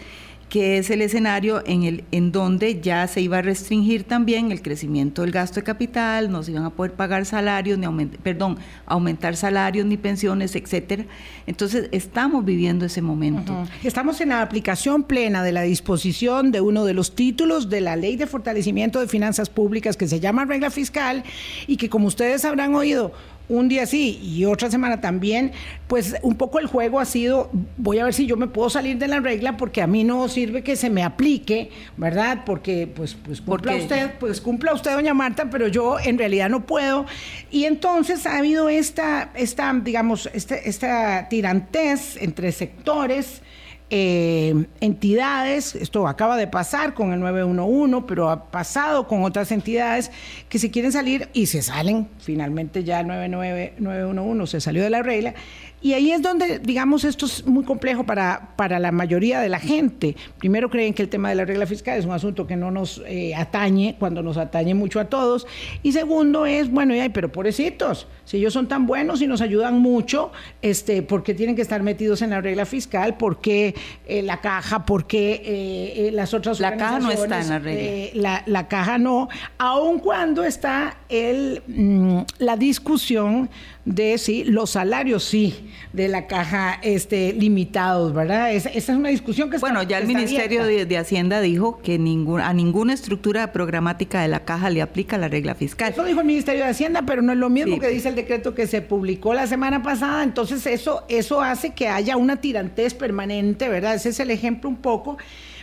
que 0.48 0.78
es 0.78 0.90
el 0.90 1.02
escenario 1.02 1.62
en, 1.66 1.82
el, 1.82 2.04
en 2.12 2.30
donde 2.30 2.80
ya 2.80 3.06
se 3.08 3.20
iba 3.20 3.38
a 3.38 3.42
restringir 3.42 4.04
también 4.04 4.52
el 4.52 4.62
crecimiento 4.62 5.22
del 5.22 5.32
gasto 5.32 5.56
de 5.56 5.64
capital, 5.64 6.30
no 6.30 6.42
se 6.42 6.52
iban 6.52 6.64
a 6.64 6.70
poder 6.70 6.92
pagar 6.92 7.26
salarios, 7.26 7.78
ni 7.78 8.06
perdón, 8.06 8.56
aumentar 8.86 9.36
salarios 9.36 9.86
ni 9.86 9.96
pensiones, 9.96 10.54
etcétera. 10.54 11.04
Entonces, 11.46 11.88
estamos 11.90 12.44
viviendo 12.44 12.86
ese 12.86 13.02
momento. 13.02 13.66
Estamos 13.82 14.20
en 14.20 14.28
la 14.28 14.42
aplicación 14.42 15.02
plena 15.02 15.42
de 15.42 15.52
la 15.52 15.62
disposición 15.62 16.52
de 16.52 16.60
uno 16.60 16.84
de 16.84 16.94
los 16.94 17.14
títulos 17.14 17.68
de 17.68 17.80
la 17.80 17.96
Ley 17.96 18.16
de 18.16 18.26
Fortalecimiento 18.26 19.00
de 19.00 19.08
Finanzas 19.08 19.50
Públicas 19.50 19.96
que 19.96 20.06
se 20.06 20.20
llama 20.20 20.44
regla 20.44 20.70
fiscal 20.70 21.24
y 21.66 21.76
que, 21.76 21.88
como 21.88 22.06
ustedes 22.06 22.44
habrán 22.44 22.74
oído, 22.74 23.12
un 23.48 23.68
día 23.68 23.86
sí 23.86 24.18
y 24.22 24.44
otra 24.44 24.70
semana 24.70 25.00
también, 25.00 25.52
pues 25.86 26.16
un 26.22 26.36
poco 26.36 26.58
el 26.58 26.66
juego 26.66 27.00
ha 27.00 27.04
sido, 27.04 27.50
voy 27.76 27.98
a 27.98 28.04
ver 28.04 28.14
si 28.14 28.26
yo 28.26 28.36
me 28.36 28.46
puedo 28.48 28.70
salir 28.70 28.98
de 28.98 29.08
la 29.08 29.20
regla 29.20 29.56
porque 29.56 29.82
a 29.82 29.86
mí 29.86 30.04
no 30.04 30.28
sirve 30.28 30.62
que 30.62 30.76
se 30.76 30.90
me 30.90 31.02
aplique, 31.02 31.70
¿verdad? 31.96 32.42
Porque 32.44 32.86
pues, 32.86 33.14
pues 33.14 33.40
cumpla 33.40 33.76
usted, 33.76 34.10
pues 34.18 34.40
cumpla 34.40 34.74
usted, 34.74 34.92
doña 34.92 35.14
Marta, 35.14 35.48
pero 35.50 35.68
yo 35.68 35.98
en 35.98 36.18
realidad 36.18 36.48
no 36.50 36.66
puedo. 36.66 37.06
Y 37.50 37.64
entonces 37.64 38.26
ha 38.26 38.38
habido 38.38 38.68
esta, 38.68 39.30
esta 39.34 39.72
digamos, 39.72 40.28
este, 40.32 40.68
esta 40.68 41.28
tirantez 41.28 42.16
entre 42.20 42.52
sectores 42.52 43.42
eh, 43.88 44.66
entidades, 44.80 45.76
esto 45.76 46.08
acaba 46.08 46.36
de 46.36 46.48
pasar 46.48 46.94
con 46.94 47.12
el 47.12 47.20
911, 47.20 48.04
pero 48.08 48.30
ha 48.30 48.50
pasado 48.50 49.06
con 49.06 49.22
otras 49.22 49.52
entidades 49.52 50.10
que 50.48 50.58
se 50.58 50.72
quieren 50.72 50.90
salir 50.90 51.28
y 51.32 51.46
se 51.46 51.62
salen, 51.62 52.08
finalmente 52.18 52.82
ya 52.82 53.00
el 53.00 53.06
911 53.06 54.50
se 54.50 54.60
salió 54.60 54.82
de 54.82 54.90
la 54.90 55.02
regla, 55.02 55.34
y 55.82 55.92
ahí 55.92 56.10
es 56.10 56.22
donde, 56.22 56.58
digamos, 56.58 57.04
esto 57.04 57.26
es 57.26 57.46
muy 57.46 57.62
complejo 57.62 58.04
para, 58.04 58.54
para 58.56 58.78
la 58.78 58.92
mayoría 58.92 59.40
de 59.40 59.48
la 59.48 59.60
gente. 59.60 60.16
Primero 60.38 60.70
creen 60.70 60.94
que 60.94 61.02
el 61.02 61.08
tema 61.08 61.28
de 61.28 61.34
la 61.34 61.44
regla 61.44 61.66
fiscal 61.66 61.98
es 61.98 62.06
un 62.06 62.12
asunto 62.12 62.46
que 62.46 62.56
no 62.56 62.70
nos 62.70 63.02
eh, 63.06 63.34
atañe, 63.34 63.94
cuando 63.98 64.22
nos 64.22 64.38
atañe 64.38 64.74
mucho 64.74 65.00
a 65.00 65.04
todos. 65.04 65.46
Y 65.82 65.92
segundo 65.92 66.46
es, 66.46 66.70
bueno, 66.70 66.94
ay, 66.94 67.10
pero 67.10 67.30
pobrecitos, 67.30 68.08
si 68.24 68.38
ellos 68.38 68.54
son 68.54 68.68
tan 68.68 68.86
buenos 68.86 69.20
y 69.20 69.26
nos 69.26 69.42
ayudan 69.42 69.78
mucho, 69.78 70.32
este, 70.62 71.02
¿por 71.02 71.22
qué 71.22 71.34
tienen 71.34 71.54
que 71.54 71.62
estar 71.62 71.82
metidos 71.82 72.22
en 72.22 72.30
la 72.30 72.40
regla 72.40 72.64
fiscal? 72.64 73.16
¿Por 73.18 73.40
qué 73.40 73.74
eh, 74.06 74.22
la 74.22 74.40
caja? 74.40 74.86
¿Por 74.86 75.06
qué 75.06 75.42
eh, 75.44 76.10
las 76.10 76.32
otras 76.32 76.58
La 76.58 76.76
caja 76.76 77.00
no 77.00 77.10
está 77.10 77.42
en 77.42 77.48
la 77.48 77.58
regla. 77.58 78.42
La, 78.46 78.66
caja 78.68 78.98
no, 78.98 79.28
aun 79.58 79.98
cuando 79.98 80.42
está 80.42 80.96
el, 81.08 81.62
mm, 81.66 82.20
la 82.38 82.56
discusión 82.56 83.50
de 83.86 84.18
si 84.18 84.42
los 84.42 84.70
salarios 84.70 85.22
sí 85.22 85.54
de 85.92 86.08
la 86.08 86.26
caja 86.26 86.78
este, 86.82 87.32
limitados, 87.32 88.12
¿verdad? 88.12 88.52
esa 88.52 88.68
es 88.68 88.88
una 88.88 89.08
discusión 89.08 89.48
que 89.48 89.56
está 89.56 89.66
Bueno, 89.66 89.82
ya 89.84 89.98
el 89.98 90.08
Ministerio 90.08 90.64
de, 90.64 90.98
Hacienda 90.98 91.40
dijo 91.40 91.78
que 91.78 91.98
ningún, 91.98 92.40
a 92.40 92.52
ninguna 92.52 92.92
estructura 92.92 93.52
programática 93.52 94.20
de 94.20 94.28
la 94.28 94.44
caja 94.44 94.70
le 94.70 94.82
aplica 94.82 95.18
la 95.18 95.28
regla 95.28 95.54
fiscal. 95.54 95.92
Eso 95.92 96.04
dijo 96.04 96.20
el 96.20 96.26
Ministerio 96.26 96.64
de 96.64 96.70
Hacienda, 96.70 97.02
pero 97.06 97.22
no 97.22 97.32
es 97.32 97.38
lo 97.38 97.48
mismo 97.48 97.78
que 97.78 97.88
dice 97.88 98.08
el 98.08 98.16
decreto 98.16 98.54
que 98.54 98.66
se 98.66 98.82
publicó 98.82 99.34
la 99.34 99.46
semana 99.46 99.82
pasada, 99.82 100.24
entonces 100.24 100.66
eso, 100.66 101.04
eso 101.08 101.40
hace 101.40 101.70
que 101.70 101.88
haya 101.88 102.16
una 102.16 102.36
tirantez 102.36 102.92
permanente, 102.92 103.68
¿verdad? 103.68 103.94
Ese 103.94 104.08
es 104.08 104.18
el 104.18 104.30
ejemplo 104.30 104.68
un 104.68 104.76
poco. 104.76 105.16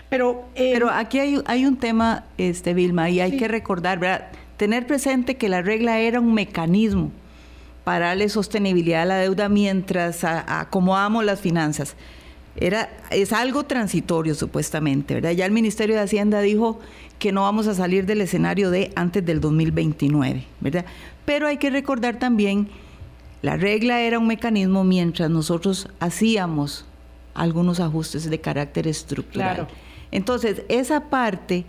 Pero, 0.10 0.46
eh, 0.56 0.70
pero 0.74 0.89
aquí 0.89 1.20
hay, 1.20 1.42
hay, 1.46 1.65
un 1.65 1.75
tema, 1.75 2.25
este, 2.38 2.74
Vilma, 2.74 3.10
y 3.10 3.20
hay 3.20 3.36
que 3.36 3.48
recordar, 3.48 4.00
¿verdad? 4.00 4.27
Tener 4.58 4.88
presente 4.88 5.36
que 5.36 5.50
la 5.50 5.62
regla 5.62 6.00
era 6.00 6.20
un 6.20 6.34
mecanismo 6.34 7.12
para 7.84 8.08
darle 8.08 8.30
sostenibilidad 8.30 9.04
a 9.04 9.06
la 9.06 9.18
deuda 9.18 9.50
mientras 9.50 10.24
acomodamos 10.24 11.25
las 11.25 11.40
finanzas. 11.40 11.96
Era, 12.56 12.90
es 13.10 13.34
algo 13.34 13.63
transitorio 13.63 14.36
supuestamente, 14.36 15.16
¿verdad? 15.16 15.32
Ya 15.32 15.46
el 15.46 15.52
Ministerio 15.52 15.96
de 15.96 16.02
Hacienda 16.02 16.40
dijo 16.42 16.80
que 17.20 17.32
no 17.32 17.42
vamos 17.42 17.68
a 17.68 17.74
salir 17.74 18.06
del 18.06 18.22
escenario 18.22 18.70
de 18.70 18.92
antes 18.96 19.25
del 19.25 19.42
2029, 19.42 20.46
¿verdad? 20.60 20.86
Pero 21.25 21.48
hay 21.48 21.58
que 21.58 21.70
recordar 21.70 22.20
también, 22.20 22.70
la 23.42 23.58
regla 23.58 24.02
era 24.02 24.20
un 24.20 24.28
mecanismo 24.28 24.84
mientras 24.84 25.30
nosotros 25.30 25.90
hacíamos 26.00 26.86
algunos 27.34 27.80
ajustes 27.80 28.30
de 28.30 28.40
carácter 28.40 28.88
estructural. 28.88 29.68
Entonces, 30.12 30.62
esa 30.70 31.10
parte 31.10 31.66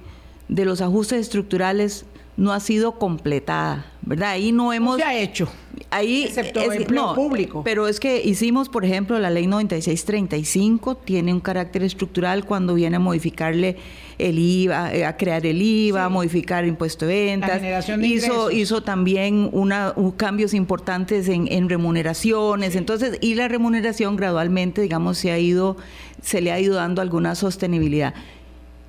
de 0.48 0.64
los 0.66 0.82
ajustes 0.82 1.20
estructurales 1.20 2.04
no 2.36 2.52
ha 2.52 2.60
sido 2.60 2.98
completada, 2.98 3.86
¿verdad? 4.02 4.30
Ahí 4.30 4.50
no 4.50 4.72
hemos... 4.72 4.96
se 4.96 5.04
ha 5.04 5.16
hecho. 5.16 5.48
Ahí 5.90 6.24
excepto 6.24 6.60
es, 6.60 6.90
no, 6.90 7.14
público. 7.14 7.62
Pero 7.64 7.86
es 7.86 8.00
que 8.00 8.20
hicimos, 8.22 8.68
por 8.68 8.84
ejemplo, 8.84 9.18
la 9.18 9.30
ley 9.30 9.46
9635 9.46 10.96
tiene 10.96 11.32
un 11.32 11.40
carácter 11.40 11.84
estructural 11.84 12.44
cuando 12.44 12.74
viene 12.74 12.96
a 12.96 12.98
modificarle 12.98 13.76
el 14.18 14.38
IVA, 14.38 14.92
eh, 14.92 15.04
a 15.04 15.16
crear 15.16 15.46
el 15.46 15.62
IVA, 15.62 16.04
a 16.04 16.08
modificar 16.08 16.64
el 16.64 16.70
impuesto 16.70 17.06
de 17.06 17.24
ventas. 17.26 17.62
hizo, 18.02 18.50
hizo 18.50 18.82
también 18.82 19.48
una, 19.52 19.94
cambios 20.16 20.54
importantes 20.54 21.28
en, 21.28 21.46
en 21.50 21.68
remuneraciones. 21.68 22.74
Entonces, 22.74 23.18
y 23.20 23.34
la 23.34 23.48
remuneración 23.48 24.16
gradualmente, 24.16 24.82
digamos, 24.82 25.18
se 25.18 25.30
ha 25.30 25.38
ido, 25.38 25.76
se 26.22 26.40
le 26.40 26.50
ha 26.52 26.58
ido 26.58 26.74
dando 26.74 27.02
alguna 27.02 27.34
sostenibilidad. 27.34 28.14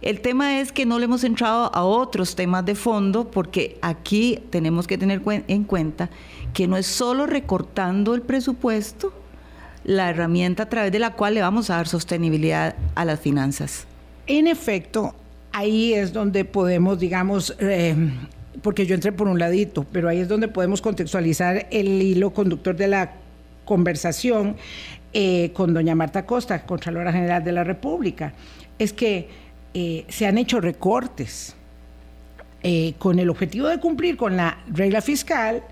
El 0.02 0.22
tema 0.22 0.60
es 0.60 0.72
que 0.72 0.86
no 0.86 1.00
le 1.00 1.06
hemos 1.06 1.24
entrado 1.24 1.74
a 1.74 1.84
otros 1.84 2.36
temas 2.36 2.66
de 2.66 2.76
fondo 2.76 3.32
porque 3.32 3.78
aquí 3.82 4.40
tenemos 4.50 4.88
que 4.88 4.98
tener 4.98 5.22
en 5.48 5.64
cuenta 5.64 6.10
que 6.54 6.68
no 6.68 6.78
es 6.78 6.86
solo 6.86 7.26
recortando 7.26 8.14
el 8.14 8.22
presupuesto 8.22 9.14
la 9.86 10.10
herramienta 10.10 10.64
a 10.64 10.70
través 10.70 10.92
de 10.92 11.00
la 11.00 11.14
cual 11.14 11.36
le 11.36 11.42
vamos 11.42 11.70
a 11.70 11.78
dar 11.78 11.88
sostenibilidad 11.88 12.76
a 12.96 13.06
las 13.06 13.20
finanzas. 13.20 13.86
En 14.28 14.48
efecto, 14.48 15.14
ahí 15.52 15.94
es 15.94 16.12
donde 16.12 16.44
podemos, 16.44 17.00
digamos, 17.00 17.56
eh, 17.60 17.96
porque 18.62 18.88
yo 18.88 18.96
entré 18.96 19.12
por 19.12 19.28
un 19.28 19.38
ladito, 19.38 19.86
pero 19.92 20.10
ahí 20.10 20.20
es 20.20 20.28
donde 20.28 20.48
podemos 20.48 20.82
contextualizar 20.82 21.68
el 21.70 22.02
hilo 22.02 22.34
conductor 22.34 22.76
de 22.76 22.88
la 22.88 23.14
conversación 23.64 24.56
eh, 25.14 25.52
con 25.54 25.74
doña 25.74 25.94
Marta 25.94 26.26
Costa, 26.26 26.66
Contralora 26.66 27.12
General 27.12 27.44
de 27.44 27.52
la 27.52 27.64
República. 27.64 28.34
Es 28.80 28.92
que 28.92 29.30
eh, 29.78 30.06
se 30.08 30.26
han 30.26 30.38
hecho 30.38 30.62
recortes 30.62 31.54
eh, 32.64 32.94
con 32.98 33.20
el 33.20 33.30
objetivo 33.30 33.68
de 33.68 33.78
cumplir 33.82 34.16
con 34.16 34.38
la 34.38 34.64
regla 34.72 35.02
fiscal, 35.02 35.64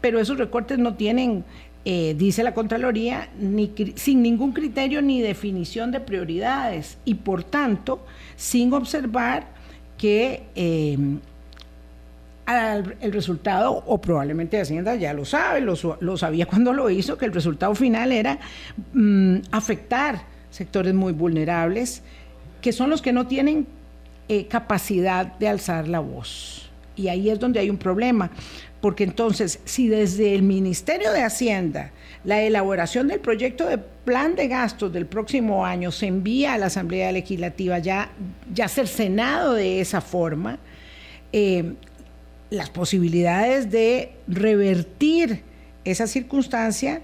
pero 0.00 0.20
esos 0.20 0.38
recortes 0.38 0.78
no 0.78 0.94
tienen, 0.94 1.44
eh, 1.84 2.14
dice 2.16 2.44
la 2.44 2.54
Contraloría, 2.54 3.28
sin 3.96 4.22
ningún 4.22 4.52
criterio 4.52 5.02
ni 5.02 5.20
definición 5.20 5.90
de 5.90 5.98
prioridades 5.98 6.98
y 7.04 7.14
por 7.14 7.42
tanto 7.42 8.06
sin 8.36 8.72
observar 8.72 9.48
que 9.98 10.44
el 12.46 13.12
resultado, 13.12 13.82
o 13.86 14.00
probablemente 14.00 14.60
Hacienda 14.60 14.94
ya 14.94 15.12
lo 15.12 15.24
sabe, 15.24 15.62
lo, 15.62 16.16
sabía 16.16 16.46
cuando 16.46 16.72
lo 16.72 16.90
hizo, 16.90 17.18
que 17.18 17.24
el 17.24 17.32
resultado 17.32 17.74
final 17.74 18.12
era 18.12 18.38
mm, 18.92 19.38
afectar 19.50 20.22
sectores 20.48 20.94
muy 20.94 21.12
vulnerables, 21.12 22.04
que 22.60 22.72
son 22.72 22.90
los 22.90 23.02
que 23.02 23.12
no 23.12 23.26
tienen 23.26 23.66
eh, 24.28 24.46
capacidad 24.46 25.26
de 25.26 25.48
alzar 25.48 25.88
la 25.88 26.00
voz. 26.00 26.70
Y 26.96 27.08
ahí 27.08 27.30
es 27.30 27.38
donde 27.38 27.60
hay 27.60 27.70
un 27.70 27.78
problema, 27.78 28.30
porque 28.80 29.04
entonces, 29.04 29.60
si 29.64 29.88
desde 29.88 30.34
el 30.34 30.42
Ministerio 30.42 31.12
de 31.12 31.22
Hacienda 31.22 31.92
la 32.24 32.42
elaboración 32.42 33.08
del 33.08 33.20
proyecto 33.20 33.66
de 33.66 33.78
plan 33.78 34.34
de 34.34 34.48
gastos 34.48 34.92
del 34.92 35.06
próximo 35.06 35.64
año 35.64 35.92
se 35.92 36.06
envía 36.06 36.54
a 36.54 36.58
la 36.58 36.66
Asamblea 36.66 37.12
Legislativa 37.12 37.78
ya, 37.78 38.10
ya 38.52 38.68
cercenado 38.68 39.54
de 39.54 39.80
esa 39.80 40.00
forma, 40.00 40.58
eh, 41.32 41.74
las 42.50 42.70
posibilidades 42.70 43.70
de 43.70 44.12
revertir 44.26 45.42
esa 45.84 46.06
circunstancia 46.06 47.02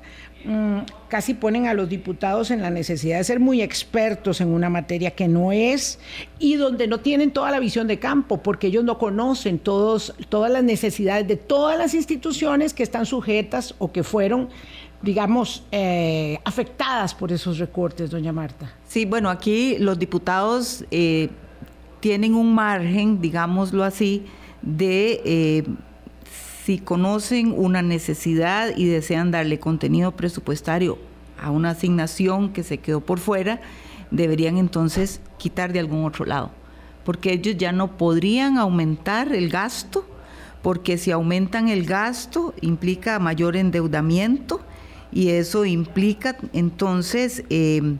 casi 1.08 1.34
ponen 1.34 1.66
a 1.66 1.74
los 1.74 1.88
diputados 1.88 2.50
en 2.50 2.60
la 2.60 2.70
necesidad 2.70 3.18
de 3.18 3.24
ser 3.24 3.40
muy 3.40 3.62
expertos 3.62 4.40
en 4.40 4.48
una 4.48 4.68
materia 4.68 5.12
que 5.12 5.28
no 5.28 5.52
es 5.52 5.98
y 6.38 6.56
donde 6.56 6.86
no 6.86 7.00
tienen 7.00 7.30
toda 7.30 7.50
la 7.50 7.60
visión 7.60 7.86
de 7.86 7.98
campo, 7.98 8.42
porque 8.42 8.66
ellos 8.66 8.84
no 8.84 8.98
conocen 8.98 9.58
todos, 9.58 10.14
todas 10.28 10.50
las 10.50 10.64
necesidades 10.64 11.26
de 11.26 11.36
todas 11.36 11.78
las 11.78 11.94
instituciones 11.94 12.74
que 12.74 12.82
están 12.82 13.06
sujetas 13.06 13.74
o 13.78 13.92
que 13.92 14.02
fueron 14.02 14.48
digamos, 15.02 15.62
eh, 15.70 16.38
afectadas 16.44 17.14
por 17.14 17.30
esos 17.30 17.58
recortes, 17.58 18.10
doña 18.10 18.32
Marta. 18.32 18.72
Sí, 18.88 19.04
bueno, 19.04 19.28
aquí 19.28 19.76
los 19.78 19.98
diputados 19.98 20.84
eh, 20.90 21.28
tienen 22.00 22.34
un 22.34 22.54
margen, 22.54 23.20
digámoslo 23.20 23.84
así, 23.84 24.24
de 24.62 25.20
eh, 25.24 25.64
si 26.64 26.78
conocen 26.78 27.52
una 27.54 27.82
necesidad 27.82 28.74
y 28.74 28.86
desean 28.86 29.30
darle 29.30 29.58
contenido 29.60 30.12
presupuestario 30.12 30.96
a 31.38 31.50
una 31.50 31.70
asignación 31.70 32.54
que 32.54 32.62
se 32.62 32.78
quedó 32.78 33.02
por 33.02 33.18
fuera, 33.18 33.60
deberían 34.10 34.56
entonces 34.56 35.20
quitar 35.36 35.74
de 35.74 35.80
algún 35.80 36.06
otro 36.06 36.24
lado, 36.24 36.52
porque 37.04 37.34
ellos 37.34 37.58
ya 37.58 37.72
no 37.72 37.98
podrían 37.98 38.56
aumentar 38.56 39.34
el 39.34 39.50
gasto, 39.50 40.06
porque 40.62 40.96
si 40.96 41.10
aumentan 41.10 41.68
el 41.68 41.84
gasto 41.84 42.54
implica 42.62 43.18
mayor 43.18 43.56
endeudamiento 43.56 44.62
y 45.12 45.28
eso 45.30 45.66
implica 45.66 46.38
entonces 46.54 47.44
eh, 47.50 47.96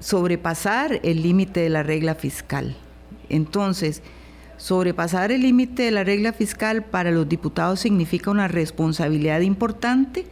sobrepasar 0.00 1.00
el 1.02 1.22
límite 1.22 1.60
de 1.60 1.68
la 1.68 1.82
regla 1.82 2.14
fiscal. 2.14 2.74
Entonces, 3.28 4.02
Sobrepasar 4.64 5.30
el 5.30 5.42
límite 5.42 5.82
de 5.82 5.90
la 5.90 6.04
regla 6.04 6.32
fiscal 6.32 6.82
para 6.82 7.10
los 7.10 7.28
diputados 7.28 7.80
significa 7.80 8.30
una 8.30 8.48
responsabilidad 8.48 9.42
importante 9.42 10.24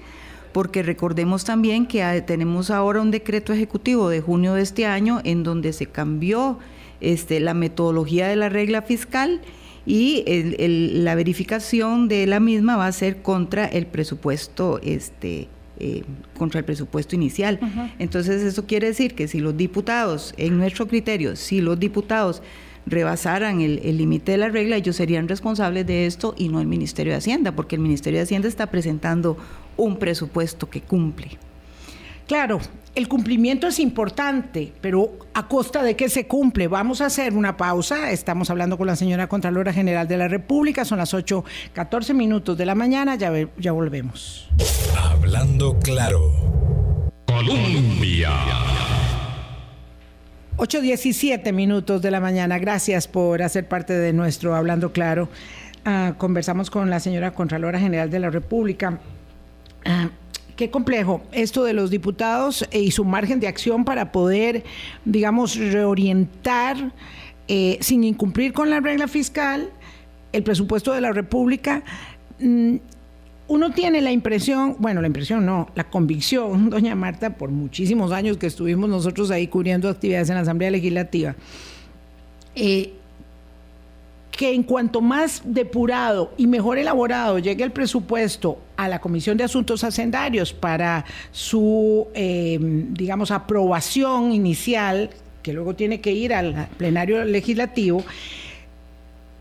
porque 0.53 0.83
recordemos 0.83 1.45
también 1.45 1.85
que 1.85 2.25
tenemos 2.27 2.71
ahora 2.71 3.03
un 3.03 3.11
decreto 3.11 3.53
ejecutivo 3.53 4.09
de 4.09 4.23
junio 4.23 4.55
de 4.55 4.62
este 4.62 4.87
año 4.87 5.21
en 5.25 5.43
donde 5.43 5.75
se 5.75 5.85
cambió 5.85 6.59
este, 7.03 7.41
la 7.41 7.53
metodología 7.53 8.27
de 8.27 8.37
la 8.37 8.49
regla 8.49 8.81
fiscal 8.81 9.43
y 9.85 10.25
la 11.03 11.15
verificación 11.15 12.09
de 12.09 12.27
la 12.27 12.41
misma 12.41 12.79
va 12.79 12.87
a 12.87 12.93
ser 12.93 13.21
contra 13.21 13.67
el 13.67 13.85
presupuesto 13.85 14.81
este, 14.83 15.49
eh, 15.79 16.05
contra 16.39 16.61
el 16.61 16.65
presupuesto 16.65 17.15
inicial. 17.15 17.61
Entonces 17.99 18.41
eso 18.41 18.65
quiere 18.65 18.87
decir 18.87 19.15
que 19.15 19.29
si 19.29 19.41
los 19.41 19.59
diputados, 19.59 20.33
en 20.39 20.57
nuestro 20.57 20.89
criterio, 20.89 21.37
si 21.37 21.61
los 21.61 21.79
diputados 21.79 22.43
rebasaran 22.87 23.61
el 23.61 23.97
límite 23.97 24.33
de 24.33 24.39
la 24.39 24.49
regla, 24.49 24.77
ellos 24.77 24.97
serían 24.97 25.29
responsables 25.29 25.87
de 25.87 26.07
esto 26.07 26.35
y 26.37 26.49
no 26.49 26.61
el 26.61 26.67
Ministerio 26.67 27.12
de 27.12 27.19
Hacienda, 27.19 27.53
porque 27.53 27.77
el 27.77 27.83
Ministerio 27.83 28.19
de 28.19 28.25
Hacienda 28.25 28.49
está 28.49 28.67
presentando 28.67 29.37
un 29.77 29.99
presupuesto 29.99 30.69
que 30.69 30.81
cumple. 30.81 31.39
Claro, 32.27 32.61
el 32.95 33.09
cumplimiento 33.09 33.67
es 33.67 33.79
importante, 33.79 34.73
pero 34.81 35.11
¿a 35.35 35.49
costa 35.49 35.83
de 35.83 35.97
qué 35.97 36.09
se 36.09 36.27
cumple? 36.27 36.69
Vamos 36.69 37.01
a 37.01 37.07
hacer 37.07 37.35
una 37.35 37.57
pausa. 37.57 38.11
Estamos 38.11 38.51
hablando 38.51 38.79
con 38.79 38.87
la 38.87 38.97
señora 38.97 39.29
Contralora 39.29 39.73
General 39.73 40.07
de 40.07 40.17
la 40.17 40.29
República. 40.29 40.85
Son 40.85 40.99
las 40.99 41.15
8:14 41.15 42.15
minutos 42.15 42.57
de 42.57 42.67
la 42.67 42.75
mañana. 42.75 43.17
Ya, 43.17 43.33
ya 43.59 43.73
volvemos. 43.73 44.49
Hablando 44.97 45.79
claro. 45.81 46.33
Colombia. 47.27 48.31
8.17 50.57 51.53
minutos 51.53 52.03
de 52.03 52.11
la 52.11 52.21
mañana. 52.21 52.59
Gracias 52.59 53.09
por 53.09 53.43
hacer 53.43 53.67
parte 53.69 53.95
de 53.95 54.13
nuestro 54.13 54.55
Hablando 54.55 54.93
Claro. 54.93 55.29
Ah, 55.85 56.15
conversamos 56.19 56.71
con 56.71 56.91
la 56.91 57.01
señora 57.01 57.33
Contralora 57.33 57.81
General 57.81 58.11
de 58.11 58.19
la 58.19 58.31
República. 58.31 59.01
Ah, 59.85 60.11
qué 60.55 60.71
complejo 60.71 61.23
esto 61.33 61.65
de 61.65 61.73
los 61.73 61.91
diputados 61.91 62.69
y 62.71 62.91
su 62.91 63.05
margen 63.05 63.41
de 63.41 63.49
acción 63.49 63.85
para 63.85 64.13
poder, 64.13 64.63
digamos, 65.05 65.57
reorientar 65.57 66.93
eh, 67.49 67.79
sin 67.81 68.05
incumplir 68.05 68.53
con 68.53 68.71
la 68.71 68.81
regla 68.81 69.09
fiscal 69.09 69.71
el 70.33 70.43
presupuesto 70.43 70.93
de 70.93 71.01
la 71.01 71.13
República. 71.13 71.83
Uno 73.49 73.71
tiene 73.71 74.01
la 74.01 74.13
impresión, 74.13 74.77
bueno, 74.79 75.01
la 75.01 75.09
impresión 75.09 75.45
no, 75.45 75.69
la 75.75 75.85
convicción, 75.91 76.71
doña 76.71 76.95
Marta, 76.95 77.37
por 77.37 77.51
muchísimos 77.51 78.13
años 78.13 78.37
que 78.37 78.47
estuvimos 78.47 78.89
nosotros 78.89 79.31
ahí 79.31 79.49
cubriendo 79.49 79.89
actividades 79.89 80.29
en 80.29 80.37
la 80.37 80.43
Asamblea 80.43 80.71
Legislativa, 80.71 81.35
eh, 82.55 82.93
que 84.31 84.55
en 84.55 84.63
cuanto 84.63 85.01
más 85.01 85.43
depurado 85.45 86.33
y 86.39 86.47
mejor 86.47 86.79
elaborado 86.79 87.39
llegue 87.39 87.65
el 87.65 87.71
presupuesto 87.71 88.59
a 88.77 88.89
la 88.89 89.01
Comisión 89.01 89.37
de 89.37 89.45
Asuntos 89.45 89.85
Hacendarios 89.85 90.53
para 90.53 91.05
su, 91.33 92.09
eh, 92.15 92.59
digamos, 92.61 93.31
aprobación 93.31 94.33
inicial, 94.33 95.11
que 95.43 95.53
luego 95.53 95.75
tiene 95.75 96.01
que 96.01 96.13
ir 96.13 96.33
al 96.33 96.69
plenario 96.79 97.25
legislativo, 97.25 98.05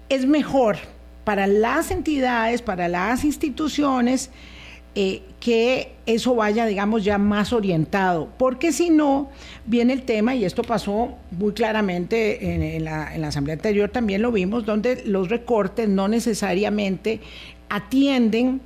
es 0.09 0.25
mejor 0.25 0.77
para 1.31 1.47
las 1.47 1.91
entidades, 1.91 2.61
para 2.61 2.89
las 2.89 3.23
instituciones, 3.23 4.31
eh, 4.95 5.21
que 5.39 5.93
eso 6.05 6.35
vaya, 6.35 6.65
digamos, 6.65 7.05
ya 7.05 7.17
más 7.17 7.53
orientado, 7.53 8.27
porque 8.37 8.73
si 8.73 8.89
no, 8.89 9.29
viene 9.65 9.93
el 9.93 10.01
tema, 10.01 10.35
y 10.35 10.43
esto 10.43 10.61
pasó 10.61 11.15
muy 11.31 11.53
claramente 11.53 12.75
en, 12.75 12.83
la, 12.83 13.03
asamblea 13.25 13.53
anterior, 13.53 13.89
también 13.89 14.21
lo 14.21 14.33
vimos, 14.33 14.65
donde 14.65 15.03
los 15.05 15.29
recortes 15.29 15.87
no 15.87 16.09
necesariamente 16.09 17.21
atienden 17.69 18.59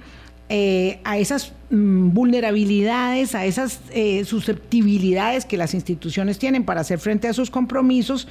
eh, 0.50 1.00
a 1.04 1.20
esas 1.20 1.54
mm, 1.70 2.14
vulnerabilidades, 2.14 3.36
a 3.36 3.46
esas 3.46 3.82
eh, 3.92 4.26
susceptibilidades 4.26 5.46
que 5.46 5.58
las 5.58 5.76
instituciones 5.76 6.40
tienen 6.40 6.64
para 6.64 6.82
hacer 6.82 6.98
frente 6.98 7.28
a 7.28 7.34
sus 7.34 7.52
compromisos 7.52 8.28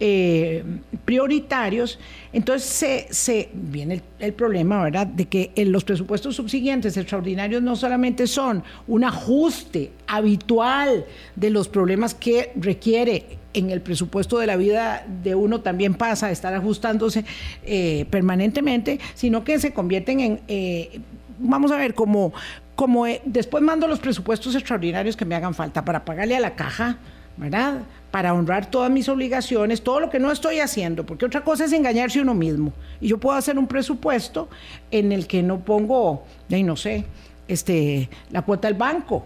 eh, 0.00 0.64
prioritarios, 1.04 1.98
entonces 2.32 2.68
se, 2.68 3.06
se 3.10 3.50
viene 3.52 4.02
el, 4.18 4.32
problema, 4.32 4.82
¿verdad?, 4.82 5.06
de 5.06 5.26
que 5.26 5.50
en 5.56 5.72
los 5.72 5.84
presupuestos 5.84 6.36
subsiguientes 6.36 6.96
extraordinarios 6.96 7.62
no 7.62 7.76
solamente 7.76 8.26
son 8.26 8.62
un 8.86 9.04
ajuste 9.04 9.92
habitual 10.06 11.04
de 11.34 11.50
los 11.50 11.68
problemas 11.68 12.14
que 12.14 12.52
requiere 12.56 13.38
en 13.54 13.70
el 13.70 13.80
presupuesto 13.80 14.38
de 14.38 14.46
la 14.46 14.56
vida 14.56 15.04
de 15.22 15.34
uno 15.34 15.60
también 15.60 15.94
pasa 15.94 16.26
a 16.26 16.30
estar 16.30 16.54
ajustándose 16.54 17.24
eh, 17.64 18.06
permanentemente, 18.10 19.00
sino 19.14 19.42
que 19.42 19.58
se 19.58 19.72
convierten 19.72 20.20
en, 20.20 20.40
eh, 20.48 21.00
vamos 21.38 21.70
a 21.72 21.76
ver, 21.76 21.94
como, 21.94 22.32
como 22.74 23.06
después 23.24 23.62
mando 23.62 23.86
los 23.86 23.98
presupuestos 24.00 24.54
extraordinarios 24.54 25.16
que 25.16 25.24
me 25.24 25.34
hagan 25.34 25.54
falta 25.54 25.84
para 25.84 26.04
pagarle 26.04 26.36
a 26.36 26.40
la 26.40 26.54
caja, 26.54 26.98
¿verdad? 27.36 27.80
Para 28.10 28.32
honrar 28.32 28.70
todas 28.70 28.90
mis 28.90 29.08
obligaciones, 29.08 29.82
todo 29.82 30.00
lo 30.00 30.10
que 30.10 30.18
no 30.18 30.32
estoy 30.32 30.60
haciendo, 30.60 31.04
porque 31.04 31.26
otra 31.26 31.42
cosa 31.42 31.66
es 31.66 31.72
engañarse 31.72 32.20
uno 32.20 32.34
mismo. 32.34 32.72
Y 33.00 33.08
yo 33.08 33.18
puedo 33.18 33.36
hacer 33.36 33.58
un 33.58 33.66
presupuesto 33.66 34.48
en 34.90 35.12
el 35.12 35.26
que 35.26 35.42
no 35.42 35.60
pongo, 35.60 36.24
y 36.48 36.62
no 36.62 36.76
sé, 36.76 37.04
este, 37.48 38.08
la 38.30 38.42
cuota 38.42 38.68
del 38.68 38.76
banco. 38.76 39.24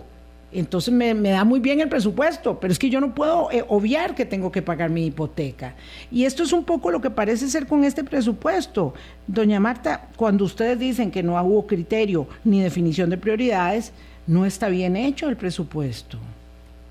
Entonces 0.52 0.92
me, 0.92 1.14
da 1.14 1.44
muy 1.44 1.60
bien 1.60 1.80
el 1.80 1.88
presupuesto, 1.88 2.60
pero 2.60 2.72
es 2.72 2.78
que 2.78 2.90
yo 2.90 3.00
no 3.00 3.14
puedo 3.14 3.50
eh, 3.50 3.64
obviar 3.68 4.14
que 4.14 4.26
tengo 4.26 4.52
que 4.52 4.60
pagar 4.60 4.90
mi 4.90 5.06
hipoteca. 5.06 5.74
Y 6.10 6.24
esto 6.24 6.42
es 6.42 6.52
un 6.52 6.64
poco 6.64 6.90
lo 6.90 7.00
que 7.00 7.10
parece 7.10 7.48
ser 7.48 7.66
con 7.66 7.84
este 7.84 8.04
presupuesto. 8.04 8.92
Doña 9.26 9.60
Marta, 9.60 10.08
cuando 10.16 10.44
ustedes 10.44 10.78
dicen 10.78 11.10
que 11.10 11.22
no 11.22 11.42
hubo 11.42 11.66
criterio 11.66 12.26
ni 12.44 12.60
definición 12.60 13.08
de 13.08 13.16
prioridades, 13.16 13.92
no 14.26 14.44
está 14.44 14.68
bien 14.68 14.96
hecho 14.96 15.28
el 15.28 15.36
presupuesto. 15.36 16.18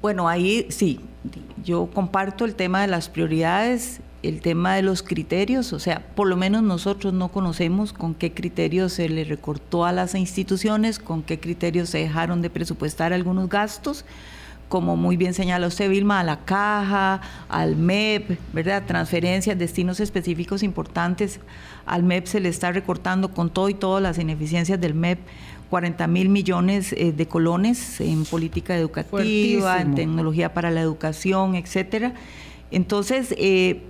Bueno, 0.02 0.28
ahí 0.28 0.66
sí, 0.70 1.00
yo 1.64 1.88
comparto 1.94 2.46
el 2.46 2.56
tema 2.56 2.82
de 2.82 2.88
las 2.88 3.08
prioridades, 3.08 4.02
el 4.24 4.42
tema 4.42 4.76
de 4.76 4.82
los 4.82 5.04
criterios, 5.04 5.74
o 5.74 5.80
sea, 5.80 6.00
por 6.16 6.28
lo 6.28 6.36
menos 6.36 6.64
nosotros 6.64 7.14
no 7.14 7.30
conocemos 7.30 7.94
con 7.94 8.16
qué 8.16 8.34
criterios 8.34 8.94
se 8.94 9.10
le 9.10 9.24
recortó 9.24 9.86
a 9.86 9.92
las 9.92 10.16
instituciones, 10.16 10.98
con 10.98 11.22
qué 11.22 11.40
criterios 11.40 11.90
se 11.90 12.00
dejaron 12.00 12.42
de 12.42 12.50
presupuestar 12.50 13.14
algunos 13.14 13.48
gastos, 13.48 14.06
como 14.70 14.96
muy 14.96 15.18
bien 15.18 15.34
señala 15.34 15.68
usted, 15.68 15.90
Vilma, 15.90 16.22
a 16.22 16.24
la 16.24 16.46
caja, 16.46 17.20
al 17.50 17.76
MEP, 17.76 18.40
¿verdad? 18.54 18.84
Transferencias, 18.88 19.60
destinos 19.60 20.00
específicos 20.00 20.64
importantes. 20.64 21.42
Al 21.86 22.04
MEP 22.04 22.26
se 22.26 22.40
le 22.40 22.48
está 22.48 22.72
recortando 22.72 23.34
con 23.34 23.50
todo 23.50 23.68
y 23.68 23.74
todas 23.74 24.02
las 24.02 24.18
ineficiencias 24.18 24.80
del 24.80 24.94
MEP 24.94 25.20
40 25.72 26.06
mil 26.08 26.28
millones 26.28 26.92
eh, 26.92 27.14
de 27.14 27.28
colones 27.28 28.02
en 28.02 28.26
política 28.26 28.76
educativa, 28.78 29.80
en 29.80 29.96
tecnología 29.96 30.54
para 30.54 30.70
la 30.70 30.82
educación, 30.82 31.56
etcétera. 31.56 32.14
Entonces, 32.72 33.34
eh, 33.38 33.82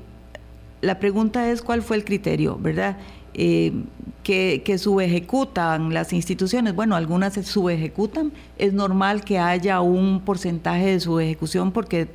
la 0.82 1.00
pregunta 1.00 1.50
es 1.50 1.64
cuál 1.64 1.82
fue 1.82 1.98
el 1.98 2.06
criterio, 2.06 2.56
¿verdad? 2.62 2.98
Eh, 3.34 3.74
que, 4.22 4.62
que, 4.64 4.78
subejecutan 4.78 5.92
las 5.92 6.14
instituciones, 6.14 6.76
bueno, 6.76 6.96
algunas 6.96 7.34
se 7.34 7.42
subejecutan, 7.42 8.32
es 8.60 8.74
normal 8.74 9.24
que 9.24 9.40
haya 9.40 9.82
un 9.82 10.22
porcentaje 10.22 10.86
de 10.86 11.00
subejecución 11.00 11.72
porque 11.72 12.10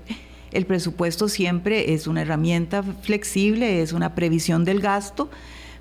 el 0.52 0.64
presupuesto 0.64 1.28
siempre 1.28 1.92
es 1.92 2.06
una 2.06 2.22
herramienta 2.22 2.84
flexible, 2.84 3.82
es 3.82 3.92
una 3.92 4.14
previsión 4.14 4.64
del 4.64 4.80
gasto, 4.80 5.28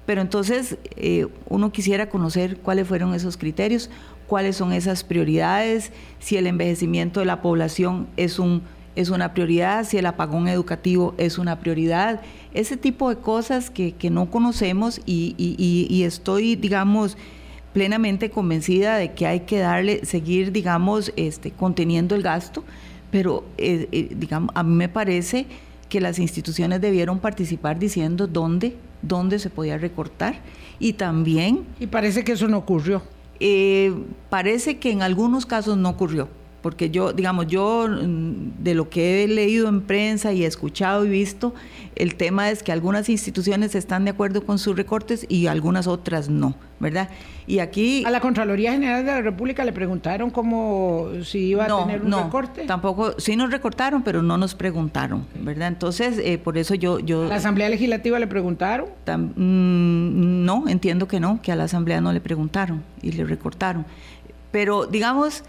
pero 0.06 0.22
entonces 0.22 0.78
eh, 0.96 1.28
uno 1.50 1.72
quisiera 1.72 2.10
conocer 2.10 2.58
cuáles 2.58 2.88
fueron 2.88 3.14
esos 3.14 3.38
criterios, 3.38 3.90
cuáles 4.28 4.56
son 4.56 4.72
esas 4.72 5.04
prioridades, 5.04 5.92
si 6.20 6.38
el 6.38 6.48
envejecimiento 6.48 7.20
de 7.20 7.26
la 7.26 7.42
población 7.42 8.08
es, 8.18 8.40
un, 8.40 8.64
es 8.96 9.10
una 9.10 9.34
prioridad, 9.34 9.84
si 9.86 9.98
el 9.98 10.06
apagón 10.06 10.48
educativo 10.48 11.14
es 11.18 11.38
una 11.38 11.60
prioridad, 11.60 12.22
ese 12.54 12.78
tipo 12.78 13.10
de 13.10 13.18
cosas 13.18 13.70
que, 13.70 13.94
que 13.94 14.10
no 14.10 14.30
conocemos 14.30 15.02
y, 15.06 15.36
y, 15.38 16.04
estoy, 16.04 16.56
digamos, 16.56 17.18
plenamente 17.74 18.30
convencida 18.30 18.98
de 18.98 19.14
que 19.14 19.28
hay 19.28 19.42
que 19.42 19.60
darle, 19.60 20.06
seguir, 20.06 20.52
digamos, 20.52 21.12
este, 21.18 21.52
conteniendo 21.52 22.16
el 22.16 22.22
gasto, 22.22 22.64
pero 23.12 23.44
eh, 23.58 23.90
eh, 23.92 24.10
digamos, 24.16 24.52
a 24.56 24.64
mí 24.64 24.74
me 24.74 24.88
parece 24.88 25.46
que 25.90 26.00
las 26.00 26.18
instituciones 26.18 26.82
debieron 26.82 27.20
participar 27.20 27.78
diciendo 27.78 28.28
dónde 28.28 28.76
dónde 29.02 29.40
se 29.40 29.50
podía 29.50 29.78
recortar 29.78 30.42
y 30.80 30.94
también... 30.94 31.66
Y 31.80 31.88
parece 31.88 32.24
que 32.24 32.34
eso 32.34 32.48
no 32.48 32.58
ocurrió. 32.58 33.02
Eh, 33.40 33.94
parece 34.30 34.78
que 34.78 34.92
en 34.92 35.02
algunos 35.02 35.46
casos 35.46 35.78
no 35.78 35.90
ocurrió, 35.90 36.30
porque 36.66 36.90
yo, 36.90 37.14
digamos, 37.14 37.46
yo 37.46 37.88
mm, 37.88 38.64
de 38.64 38.74
lo 38.74 38.90
que 38.90 39.24
he 39.24 39.28
leído 39.28 39.70
en 39.70 39.82
prensa 39.82 40.34
y 40.34 40.44
escuchado 40.44 41.06
y 41.06 41.10
visto, 41.10 41.54
el 41.96 42.16
tema 42.16 42.50
es 42.50 42.64
que 42.64 42.72
algunas 42.72 43.08
instituciones 43.08 43.76
están 43.76 44.04
de 44.04 44.10
acuerdo 44.10 44.44
con 44.44 44.58
sus 44.58 44.76
recortes 44.76 45.28
y 45.30 45.46
algunas 45.46 45.86
otras 45.86 46.28
no, 46.28 46.56
¿verdad? 46.80 47.10
Y 47.46 47.60
aquí... 47.60 48.04
A 48.04 48.10
la 48.10 48.20
Contraloría 48.20 48.72
General 48.72 49.06
de 49.06 49.12
la 49.12 49.22
República 49.22 49.64
le 49.64 49.74
preguntaron 49.74 50.32
cómo 50.32 51.10
si 51.24 51.50
iba 51.50 51.66
a 51.66 51.84
tener 51.84 52.02
un 52.02 52.10
no, 52.10 52.24
recorte. 52.24 52.66
Tampoco, 52.66 53.14
sí 53.20 53.36
nos 53.36 53.52
recortaron, 53.52 54.02
pero 54.02 54.24
no 54.24 54.36
nos 54.36 54.56
preguntaron, 54.56 55.28
¿verdad? 55.42 55.68
Entonces, 55.68 56.18
eh, 56.18 56.40
por 56.40 56.58
eso 56.58 56.74
yo... 56.74 56.98
yo 56.98 57.26
¿A 57.26 57.28
la 57.28 57.36
Asamblea 57.36 57.70
Legislativa 57.70 58.18
le 58.18 58.26
preguntaron? 58.26 58.88
Mm, 59.06 60.46
no, 60.46 60.68
entiendo 60.68 61.08
que 61.08 61.20
no, 61.20 61.44
que 61.44 61.52
a 61.52 61.56
la 61.56 61.66
Asamblea 61.66 62.02
no 62.02 62.12
le 62.12 62.22
preguntaron 62.22 62.82
y 63.04 63.12
le 63.12 63.24
recortaron. 63.24 63.86
Pero, 64.50 64.88
digamos 64.88 65.44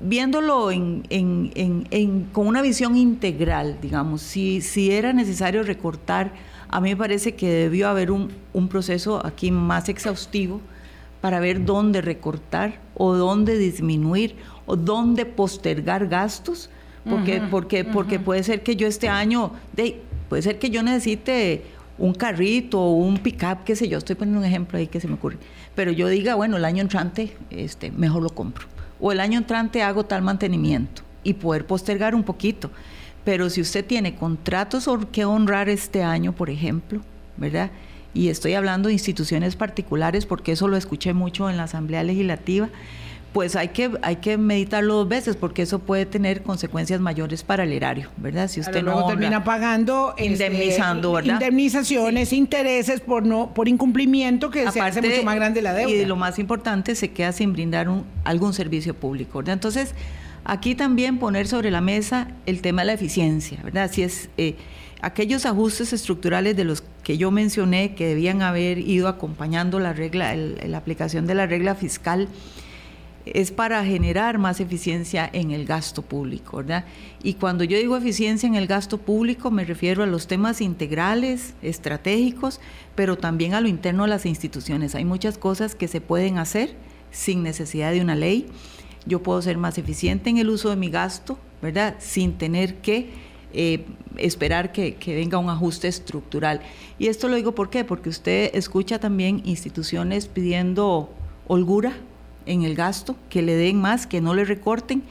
viéndolo 0.00 0.70
en, 0.70 2.28
con 2.32 2.46
una 2.46 2.62
visión 2.62 2.96
integral, 2.96 3.78
digamos, 3.80 4.22
si, 4.22 4.60
si 4.60 4.90
era 4.90 5.12
necesario 5.12 5.62
recortar, 5.62 6.32
a 6.68 6.80
mí 6.80 6.90
me 6.90 6.96
parece 6.96 7.34
que 7.34 7.48
debió 7.48 7.88
haber 7.88 8.10
un, 8.10 8.30
un 8.52 8.68
proceso 8.68 9.24
aquí 9.24 9.50
más 9.50 9.88
exhaustivo 9.88 10.60
para 11.20 11.40
ver 11.40 11.64
dónde 11.64 12.00
recortar 12.00 12.80
o 12.94 13.14
dónde 13.14 13.58
disminuir 13.58 14.36
o 14.66 14.76
dónde 14.76 15.24
postergar 15.24 16.08
gastos, 16.08 16.70
porque, 17.08 17.40
porque, 17.50 17.84
porque 17.84 18.18
puede 18.18 18.42
ser 18.42 18.62
que 18.62 18.76
yo 18.76 18.86
este 18.86 19.08
año, 19.08 19.52
de, 19.72 20.02
puede 20.28 20.42
ser 20.42 20.58
que 20.58 20.68
yo 20.68 20.82
necesite 20.82 21.64
un 21.96 22.12
carrito 22.12 22.80
o 22.80 22.92
un 22.92 23.16
pickup, 23.18 23.64
qué 23.64 23.74
sé 23.74 23.88
yo, 23.88 23.98
estoy 23.98 24.14
poniendo 24.14 24.40
un 24.40 24.44
ejemplo 24.44 24.78
ahí 24.78 24.86
que 24.86 25.00
se 25.00 25.08
me 25.08 25.14
ocurre, 25.14 25.38
pero 25.74 25.90
yo 25.90 26.08
diga, 26.08 26.34
bueno, 26.34 26.58
el 26.58 26.64
año 26.66 26.82
entrante 26.82 27.34
este, 27.50 27.90
mejor 27.90 28.22
lo 28.22 28.30
compro, 28.30 28.66
o 29.00 29.12
el 29.12 29.20
año 29.20 29.38
entrante 29.38 29.82
hago 29.82 30.04
tal 30.04 30.22
mantenimiento, 30.22 31.02
y 31.22 31.34
poder 31.34 31.66
postergar 31.66 32.14
un 32.14 32.22
poquito. 32.22 32.70
Pero 33.24 33.50
si 33.50 33.60
usted 33.60 33.84
tiene 33.84 34.14
contratos 34.14 34.88
que 35.12 35.24
honrar 35.24 35.68
este 35.68 36.02
año, 36.02 36.32
por 36.32 36.50
ejemplo, 36.50 37.00
¿verdad? 37.36 37.70
Y 38.14 38.28
estoy 38.28 38.54
hablando 38.54 38.88
de 38.88 38.94
instituciones 38.94 39.54
particulares 39.54 40.24
porque 40.24 40.52
eso 40.52 40.66
lo 40.66 40.76
escuché 40.76 41.12
mucho 41.12 41.50
en 41.50 41.56
la 41.56 41.64
Asamblea 41.64 42.02
Legislativa 42.02 42.68
pues 43.32 43.56
hay 43.56 43.68
que, 43.68 43.90
hay 44.02 44.16
que 44.16 44.38
meditarlo 44.38 44.94
dos 44.94 45.08
veces 45.08 45.36
porque 45.36 45.62
eso 45.62 45.78
puede 45.80 46.06
tener 46.06 46.42
consecuencias 46.42 47.00
mayores 47.00 47.42
para 47.42 47.64
el 47.64 47.72
erario, 47.72 48.08
¿verdad? 48.16 48.48
Si 48.48 48.60
usted 48.60 48.82
no 48.82 49.06
termina 49.06 49.44
pagando 49.44 50.14
este, 50.16 50.26
indemnizando, 50.26 51.12
¿verdad? 51.12 51.34
indemnizaciones, 51.34 52.32
intereses 52.32 53.00
por 53.00 53.24
no 53.24 53.52
por 53.54 53.68
incumplimiento 53.68 54.50
que 54.50 54.70
se 54.70 54.80
hace 54.80 55.02
mucho 55.02 55.22
más 55.24 55.36
grande 55.36 55.60
la 55.62 55.74
deuda. 55.74 55.92
Y 55.92 56.06
lo 56.06 56.16
más 56.16 56.38
importante, 56.38 56.94
se 56.94 57.10
queda 57.10 57.32
sin 57.32 57.52
brindar 57.52 57.88
un, 57.88 58.04
algún 58.24 58.54
servicio 58.54 58.94
público, 58.94 59.38
¿verdad? 59.38 59.54
Entonces, 59.54 59.94
aquí 60.44 60.74
también 60.74 61.18
poner 61.18 61.46
sobre 61.48 61.70
la 61.70 61.80
mesa 61.80 62.28
el 62.46 62.62
tema 62.62 62.82
de 62.82 62.86
la 62.86 62.92
eficiencia, 62.94 63.60
¿verdad? 63.62 63.90
Si 63.92 64.02
es 64.02 64.30
eh, 64.38 64.56
aquellos 65.02 65.44
ajustes 65.44 65.92
estructurales 65.92 66.56
de 66.56 66.64
los 66.64 66.82
que 67.02 67.18
yo 67.18 67.30
mencioné 67.30 67.94
que 67.94 68.06
debían 68.06 68.40
haber 68.40 68.78
ido 68.78 69.06
acompañando 69.06 69.78
la 69.80 69.92
regla, 69.92 70.34
la 70.34 70.78
aplicación 70.78 71.26
de 71.26 71.34
la 71.34 71.46
regla 71.46 71.74
fiscal 71.74 72.28
es 73.34 73.50
para 73.50 73.84
generar 73.84 74.38
más 74.38 74.60
eficiencia 74.60 75.28
en 75.32 75.50
el 75.50 75.64
gasto 75.64 76.02
público, 76.02 76.58
¿verdad? 76.58 76.84
Y 77.22 77.34
cuando 77.34 77.64
yo 77.64 77.76
digo 77.76 77.96
eficiencia 77.96 78.46
en 78.46 78.54
el 78.54 78.66
gasto 78.66 78.98
público 78.98 79.50
me 79.50 79.64
refiero 79.64 80.02
a 80.02 80.06
los 80.06 80.26
temas 80.26 80.60
integrales, 80.60 81.54
estratégicos, 81.62 82.60
pero 82.94 83.16
también 83.16 83.54
a 83.54 83.60
lo 83.60 83.68
interno 83.68 84.04
de 84.04 84.10
las 84.10 84.26
instituciones. 84.26 84.94
Hay 84.94 85.04
muchas 85.04 85.38
cosas 85.38 85.74
que 85.74 85.88
se 85.88 86.00
pueden 86.00 86.38
hacer 86.38 86.74
sin 87.10 87.42
necesidad 87.42 87.92
de 87.92 88.00
una 88.00 88.14
ley. 88.14 88.46
Yo 89.06 89.22
puedo 89.22 89.40
ser 89.42 89.56
más 89.58 89.78
eficiente 89.78 90.30
en 90.30 90.38
el 90.38 90.50
uso 90.50 90.70
de 90.70 90.76
mi 90.76 90.90
gasto, 90.90 91.38
¿verdad? 91.62 91.96
Sin 91.98 92.34
tener 92.38 92.76
que 92.76 93.10
eh, 93.54 93.86
esperar 94.18 94.72
que, 94.72 94.96
venga 95.06 95.38
un 95.38 95.48
ajuste 95.48 95.88
estructural. 95.88 96.60
Y 96.98 97.06
esto 97.06 97.28
lo 97.28 97.36
digo. 97.36 97.54
Porque 97.54 97.84
usted 98.08 98.50
escucha 98.54 98.98
también 98.98 99.42
instituciones 99.44 100.28
pidiendo 100.28 101.10
holgura, 101.46 101.94
en 102.48 102.62
el 102.62 102.74
gasto, 102.74 103.14
que 103.30 103.42
le 103.42 103.54
den 103.54 103.80
más, 103.80 104.06
que 104.06 104.20
no 104.20 104.34
le 104.34 104.44
recorten, 104.44 105.02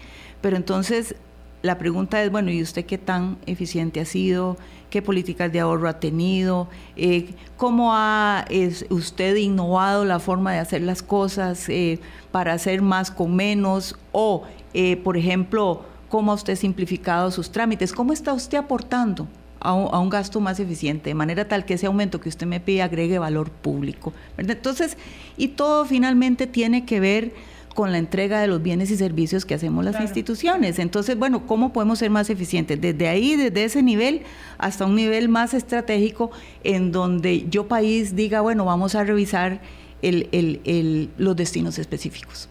pero 0.41 0.57
entonces 0.57 1.15
la 1.61 1.77
pregunta 1.77 2.21
es, 2.21 2.31
bueno, 2.31 2.51
¿y 2.51 2.61
usted 2.61 2.85
qué 2.85 2.97
tan 2.97 3.37
eficiente 3.45 3.99
ha 3.99 4.05
sido? 4.05 4.57
¿Qué 4.89 5.01
políticas 5.01 5.51
de 5.51 5.59
ahorro 5.59 5.89
ha 5.89 5.99
tenido? 5.99 6.67
Eh, 6.95 7.33
¿Cómo 7.57 7.93
ha 7.93 8.45
usted 8.89 9.35
innovado 9.35 10.05
la 10.05 10.19
forma 10.19 10.53
de 10.53 10.59
hacer 10.59 10.81
las 10.81 11.01
cosas 11.01 11.67
eh, 11.69 11.99
para 12.31 12.53
hacer 12.53 12.81
más 12.81 13.11
con 13.11 13.35
menos? 13.35 13.97
O, 14.11 14.43
eh, 14.73 14.97
por 14.97 15.17
ejemplo, 15.17 15.83
¿cómo 16.09 16.31
ha 16.31 16.35
usted 16.35 16.55
simplificado 16.55 17.31
sus 17.31 17.51
trámites? 17.51 17.91
¿Cómo 17.91 18.13
está 18.13 18.33
usted 18.33 18.57
aportando 18.57 19.27
a 19.59 19.73
un, 19.73 20.09
gasto 20.09 20.39
más 20.39 20.59
eficiente, 20.59 21.09
de 21.09 21.13
manera 21.15 21.47
tal 21.47 21.65
que 21.65 21.73
ese 21.73 21.87
aumento 21.87 22.19
que 22.19 22.29
usted 22.29 22.47
me 22.47 22.59
pide 22.59 22.81
agregue 22.81 23.19
valor 23.19 23.49
público. 23.49 24.13
Entonces, 24.37 24.97
y 25.35 25.49
todo 25.49 25.85
finalmente 25.85 26.47
tiene 26.47 26.85
que 26.85 26.99
ver 26.99 27.33
con 27.77 27.91
la 27.91 27.99
entrega 27.99 28.41
de 28.41 28.47
los 28.47 28.63
bienes 28.63 28.89
y 28.89 28.97
servicios 28.97 29.45
que 29.45 29.53
hacemos 29.53 29.85
las 29.85 30.01
instituciones. 30.01 30.79
Entonces, 30.79 31.15
bueno, 31.15 31.45
¿cómo 31.45 31.73
podemos 31.73 31.99
ser 31.99 32.09
más 32.09 32.29
eficientes? 32.31 32.81
Desde 32.81 33.07
ahí, 33.07 33.35
desde 33.35 33.65
ese 33.65 33.83
nivel, 33.83 34.23
hasta 34.57 34.85
un 34.85 34.95
nivel 34.95 35.29
más 35.29 35.53
estratégico, 35.53 36.31
en 36.63 36.91
donde 36.91 37.47
yo 37.49 37.67
país 37.67 38.15
diga, 38.15 38.41
bueno, 38.41 38.65
vamos 38.65 38.95
a 38.95 39.03
revisar 39.03 39.61
los 40.01 41.35
destinos 41.35 41.77
específicos. 41.77 42.49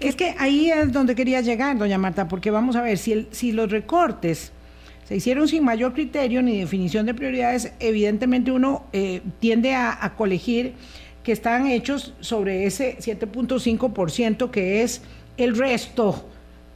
Es 0.00 0.16
que 0.16 0.34
ahí 0.38 0.70
es 0.70 0.92
donde 0.92 1.14
quería 1.14 1.40
llegar, 1.40 1.78
doña 1.78 1.98
Marta, 1.98 2.26
porque 2.26 2.50
vamos 2.50 2.74
a 2.74 2.82
ver, 2.82 2.98
si, 2.98 3.28
si 3.30 3.52
los 3.52 3.70
recortes 3.70 4.50
se 5.04 5.16
hicieron 5.16 5.48
sin 5.48 5.64
mayor 5.64 5.92
criterio 5.92 6.42
ni 6.42 6.58
definición 6.58 7.06
de 7.06 7.14
prioridades, 7.14 7.72
evidentemente 7.78 8.50
uno 8.50 8.84
eh, 8.92 9.20
tiende 9.38 9.74
a, 9.74 10.14
colegir 10.16 10.74
que 11.22 11.32
están 11.32 11.66
hechos 11.66 12.14
sobre 12.20 12.66
ese 12.66 12.98
7.5% 12.98 14.50
que 14.50 14.82
es 14.82 15.02
el 15.36 15.56
resto, 15.56 16.26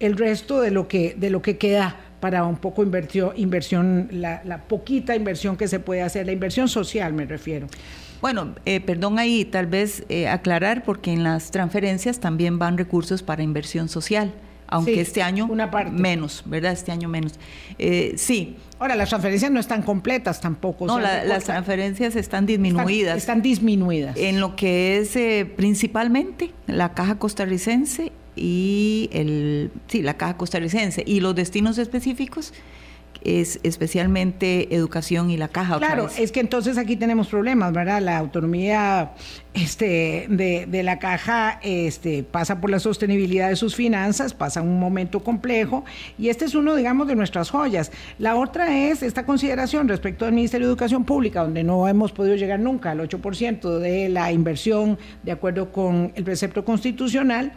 el 0.00 0.16
resto 0.16 0.60
de 0.60 0.70
lo 0.70 0.88
que, 0.88 1.14
de 1.18 1.30
lo 1.30 1.42
que 1.42 1.56
queda 1.56 1.96
para 2.20 2.44
un 2.44 2.56
poco 2.56 2.82
inversión, 2.82 3.32
inversión 3.36 4.08
la, 4.10 4.64
poquita 4.68 5.14
inversión 5.14 5.56
que 5.56 5.68
se 5.68 5.80
puede 5.80 6.02
hacer, 6.02 6.26
la 6.26 6.32
inversión 6.32 6.68
social 6.68 7.12
me 7.12 7.24
refiero. 7.24 7.66
Bueno, 8.20 8.54
eh, 8.64 8.80
perdón 8.80 9.18
ahí, 9.18 9.44
tal 9.44 9.66
vez 9.66 10.04
eh, 10.08 10.26
aclarar, 10.26 10.82
porque 10.82 11.12
en 11.12 11.22
las 11.22 11.52
transferencias 11.52 12.18
también 12.18 12.58
van 12.58 12.76
recursos 12.76 13.22
para 13.22 13.42
inversión 13.42 13.88
social 13.88 14.34
aunque 14.68 15.00
este 15.00 15.22
año 15.22 15.46
una 15.50 15.70
parte. 15.70 15.90
menos, 15.90 16.42
¿verdad? 16.46 16.72
Este 16.72 16.92
año 16.92 17.08
menos. 17.08 17.34
Eh, 17.78 18.14
sí. 18.16 18.56
Ahora, 18.78 18.94
las 18.94 19.08
transferencias 19.08 19.50
no 19.50 19.58
están 19.58 19.82
completas 19.82 20.40
tampoco. 20.40 20.86
No, 20.86 21.00
las 21.00 21.44
transferencias 21.44 22.14
están 22.14 22.46
disminuidas. 22.46 23.16
Están, 23.16 23.42
disminuidas. 23.42 24.16
En 24.16 24.40
lo 24.40 24.54
que 24.54 24.98
es 24.98 25.16
eh, 25.16 25.50
principalmente 25.56 26.52
la 26.66 26.94
caja 26.94 27.18
costarricense 27.18 28.12
y 28.36 29.10
el, 29.12 29.72
sí, 29.88 30.02
la 30.02 30.14
caja 30.14 30.36
costarricense 30.36 31.02
y 31.04 31.20
los 31.20 31.34
destinos 31.34 31.78
específicos 31.78 32.52
es 33.22 33.60
especialmente 33.62 34.74
educación 34.74 35.30
y 35.30 35.36
la 35.36 35.48
caja. 35.48 35.78
Claro, 35.78 36.08
es 36.18 36.32
que 36.32 36.40
entonces 36.40 36.78
aquí 36.78 36.96
tenemos 36.96 37.28
problemas, 37.28 37.72
¿verdad? 37.72 38.00
La 38.00 38.18
autonomía 38.18 39.12
este, 39.54 40.26
de, 40.28 40.82
la 40.82 40.98
caja 40.98 41.58
este, 41.62 42.22
pasa 42.22 42.60
por 42.60 42.70
la 42.70 42.78
sostenibilidad 42.78 43.48
de 43.48 43.56
sus 43.56 43.74
finanzas, 43.74 44.34
pasa 44.34 44.62
un 44.62 44.78
momento 44.78 45.20
complejo 45.20 45.84
y 46.18 46.28
este 46.28 46.44
es 46.44 46.54
uno, 46.54 46.76
digamos, 46.76 47.08
de 47.08 47.16
nuestras 47.16 47.50
joyas. 47.50 47.90
La 48.18 48.36
otra 48.36 48.78
es 48.78 49.02
esta 49.02 49.26
consideración 49.26 49.88
respecto 49.88 50.24
al 50.24 50.32
Ministerio 50.32 50.66
de 50.66 50.72
Educación 50.72 51.04
Pública, 51.04 51.42
donde 51.42 51.64
no 51.64 51.88
hemos 51.88 52.12
podido 52.12 52.36
llegar 52.36 52.60
nunca 52.60 52.92
al 52.92 53.00
8% 53.00 53.78
de 53.78 54.08
la 54.08 54.32
inversión 54.32 54.98
de 55.22 55.32
acuerdo 55.32 55.72
con 55.72 56.12
el 56.14 56.24
precepto 56.24 56.64
constitucional, 56.64 57.52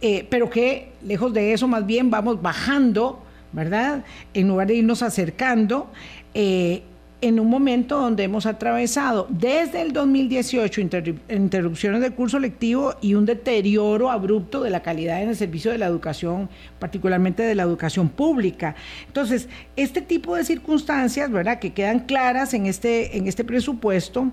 eh, 0.00 0.26
pero 0.30 0.50
que 0.50 0.92
lejos 1.02 1.32
de 1.32 1.52
eso 1.52 1.68
más 1.68 1.86
bien 1.86 2.10
vamos 2.10 2.40
bajando 2.40 3.23
¿verdad? 3.54 4.04
En 4.34 4.48
lugar 4.48 4.66
de 4.66 4.74
irnos 4.74 5.02
acercando, 5.02 5.90
eh, 6.34 6.82
en 7.20 7.40
un 7.40 7.48
momento 7.48 7.98
donde 7.98 8.24
hemos 8.24 8.44
atravesado 8.44 9.26
desde 9.30 9.80
el 9.80 9.94
2018 9.94 10.82
interrupciones 11.30 12.02
del 12.02 12.12
curso 12.12 12.38
lectivo 12.38 12.96
y 13.00 13.14
un 13.14 13.24
deterioro 13.24 14.10
abrupto 14.10 14.62
de 14.62 14.68
la 14.68 14.82
calidad 14.82 15.22
en 15.22 15.30
el 15.30 15.36
servicio 15.36 15.70
de 15.70 15.78
la 15.78 15.86
educación, 15.86 16.50
particularmente 16.78 17.42
de 17.42 17.54
la 17.54 17.62
educación 17.62 18.10
pública. 18.10 18.74
Entonces, 19.06 19.48
este 19.74 20.02
tipo 20.02 20.36
de 20.36 20.44
circunstancias, 20.44 21.30
¿verdad?, 21.30 21.60
que 21.60 21.72
quedan 21.72 22.00
claras 22.00 22.52
en 22.52 22.66
este, 22.66 23.16
en 23.16 23.26
este 23.26 23.42
presupuesto, 23.42 24.30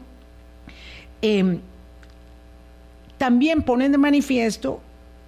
em, 1.22 1.60
también 3.18 3.62
ponen 3.62 3.94
de 3.94 4.00
manifiesto 4.00 4.82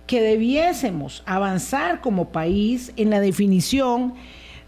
que 0.08 0.22
debiésemos 0.22 1.24
avanzar 1.26 2.02
como 2.02 2.30
país 2.30 2.92
en 2.98 3.10
la 3.10 3.20
definición 3.20 4.14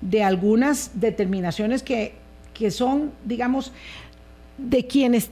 de 0.02 0.24
algunas 0.24 0.91
determinaciones 1.00 1.84
que, 1.84 2.13
que 2.54 2.71
son, 2.71 3.12
digamos, 3.26 3.71
de 4.58 4.86
quienes 4.88 5.30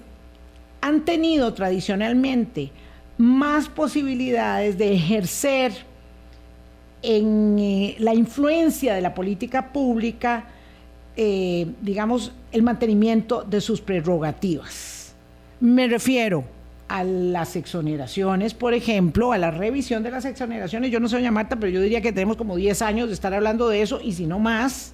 han 0.82 1.06
tenido 1.06 1.54
tradicionalmente 1.54 2.72
más 3.18 3.70
posibilidades 3.70 4.78
de 4.78 4.94
ejercer 4.94 5.72
en 7.02 7.58
eh, 7.60 7.96
la 8.00 8.14
influencia 8.14 8.96
de 8.96 9.02
la 9.02 9.14
política 9.14 9.72
pública, 9.72 10.46
eh, 11.16 11.68
digamos, 11.82 12.32
el 12.52 12.64
mantenimiento 12.64 13.44
de 13.44 13.62
sus 13.62 13.82
prerrogativas. 13.82 15.14
Me 15.60 15.88
refiero 15.88 16.44
a 16.94 17.04
las 17.04 17.56
exoneraciones, 17.56 18.54
por 18.54 18.76
ejemplo, 18.76 19.32
a 19.32 19.40
la 19.40 19.50
revisión 19.50 20.04
de 20.04 20.12
las 20.12 20.26
exoneraciones. 20.26 20.92
Yo 20.92 21.00
no 21.00 21.10
sé, 21.10 21.16
doña 21.16 21.32
Marta, 21.32 21.56
pero 21.56 21.72
yo 21.72 21.82
diría 21.82 22.02
que 22.02 22.12
tenemos 22.12 22.38
como 22.38 22.56
10 22.56 22.84
años 22.84 23.08
de 23.08 23.16
estar 23.16 23.34
hablando 23.34 23.68
de 23.68 23.82
eso, 23.82 24.00
y 24.00 24.14
si 24.14 24.28
no 24.28 24.38
más, 24.38 24.94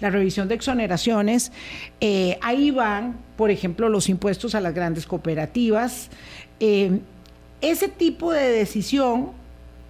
la 0.00 0.10
revisión 0.10 0.48
de 0.48 0.56
exoneraciones. 0.56 1.50
Eh, 2.02 2.36
ahí 2.42 2.70
van, 2.70 3.16
por 3.38 3.50
ejemplo, 3.50 3.88
los 3.88 4.10
impuestos 4.10 4.54
a 4.54 4.60
las 4.60 4.74
grandes 4.74 5.06
cooperativas. 5.06 6.10
Eh, 6.60 7.00
ese 7.62 7.88
tipo 7.88 8.34
de 8.34 8.50
decisión, 8.50 9.30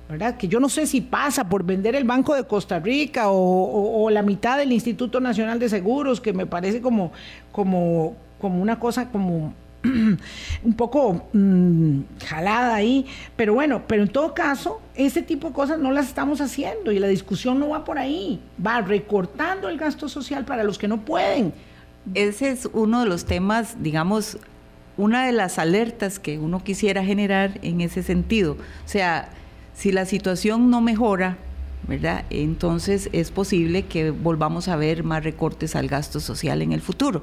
¿verdad? 0.08 0.36
Que 0.36 0.46
yo 0.46 0.60
no 0.60 0.68
sé 0.68 0.86
si 0.86 1.00
pasa 1.00 1.48
por 1.48 1.64
vender 1.64 1.96
el 1.96 2.04
Banco 2.04 2.32
de 2.36 2.44
Costa 2.44 2.78
Rica 2.78 3.24
o, 3.26 4.08
la 4.08 4.22
mitad 4.22 4.56
del 4.56 4.70
Instituto 4.70 5.18
Nacional 5.18 5.58
de 5.58 5.68
Seguros, 5.68 6.20
que 6.20 6.32
me 6.32 6.46
parece 6.46 6.80
como, 6.80 7.10
como, 7.50 8.14
como 8.38 8.62
una 8.62 8.78
cosa 8.78 9.08
como 9.08 9.52
un 9.84 10.74
poco 10.76 11.28
mm, 11.32 12.00
jalada 12.26 12.74
ahí, 12.74 13.06
pero 13.36 13.54
bueno, 13.54 13.82
pero 13.86 14.02
en 14.02 14.08
todo 14.08 14.34
caso, 14.34 14.80
ese 14.94 15.22
tipo 15.22 15.48
de 15.48 15.54
cosas 15.54 15.78
no 15.78 15.90
las 15.90 16.08
estamos 16.08 16.40
haciendo 16.40 16.92
y 16.92 16.98
la 16.98 17.08
discusión 17.08 17.58
no 17.58 17.70
va 17.70 17.84
por 17.84 17.98
ahí, 17.98 18.40
va 18.64 18.80
recortando 18.82 19.68
el 19.68 19.78
gasto 19.78 20.08
social 20.08 20.44
para 20.44 20.64
los 20.64 20.78
que 20.78 20.88
no 20.88 21.00
pueden. 21.00 21.54
Ese 22.14 22.50
es 22.50 22.68
uno 22.72 23.00
de 23.00 23.06
los 23.06 23.24
temas, 23.24 23.82
digamos, 23.82 24.38
una 24.96 25.24
de 25.24 25.32
las 25.32 25.58
alertas 25.58 26.18
que 26.18 26.38
uno 26.38 26.62
quisiera 26.62 27.04
generar 27.04 27.58
en 27.62 27.80
ese 27.80 28.02
sentido. 28.02 28.52
O 28.84 28.88
sea, 28.88 29.30
si 29.74 29.92
la 29.92 30.04
situación 30.04 30.70
no 30.70 30.80
mejora, 30.80 31.38
¿verdad? 31.88 32.24
Entonces 32.30 33.08
es 33.12 33.30
posible 33.30 33.86
que 33.86 34.10
volvamos 34.10 34.68
a 34.68 34.76
ver 34.76 35.04
más 35.04 35.24
recortes 35.24 35.74
al 35.74 35.88
gasto 35.88 36.20
social 36.20 36.62
en 36.62 36.72
el 36.72 36.80
futuro. 36.80 37.22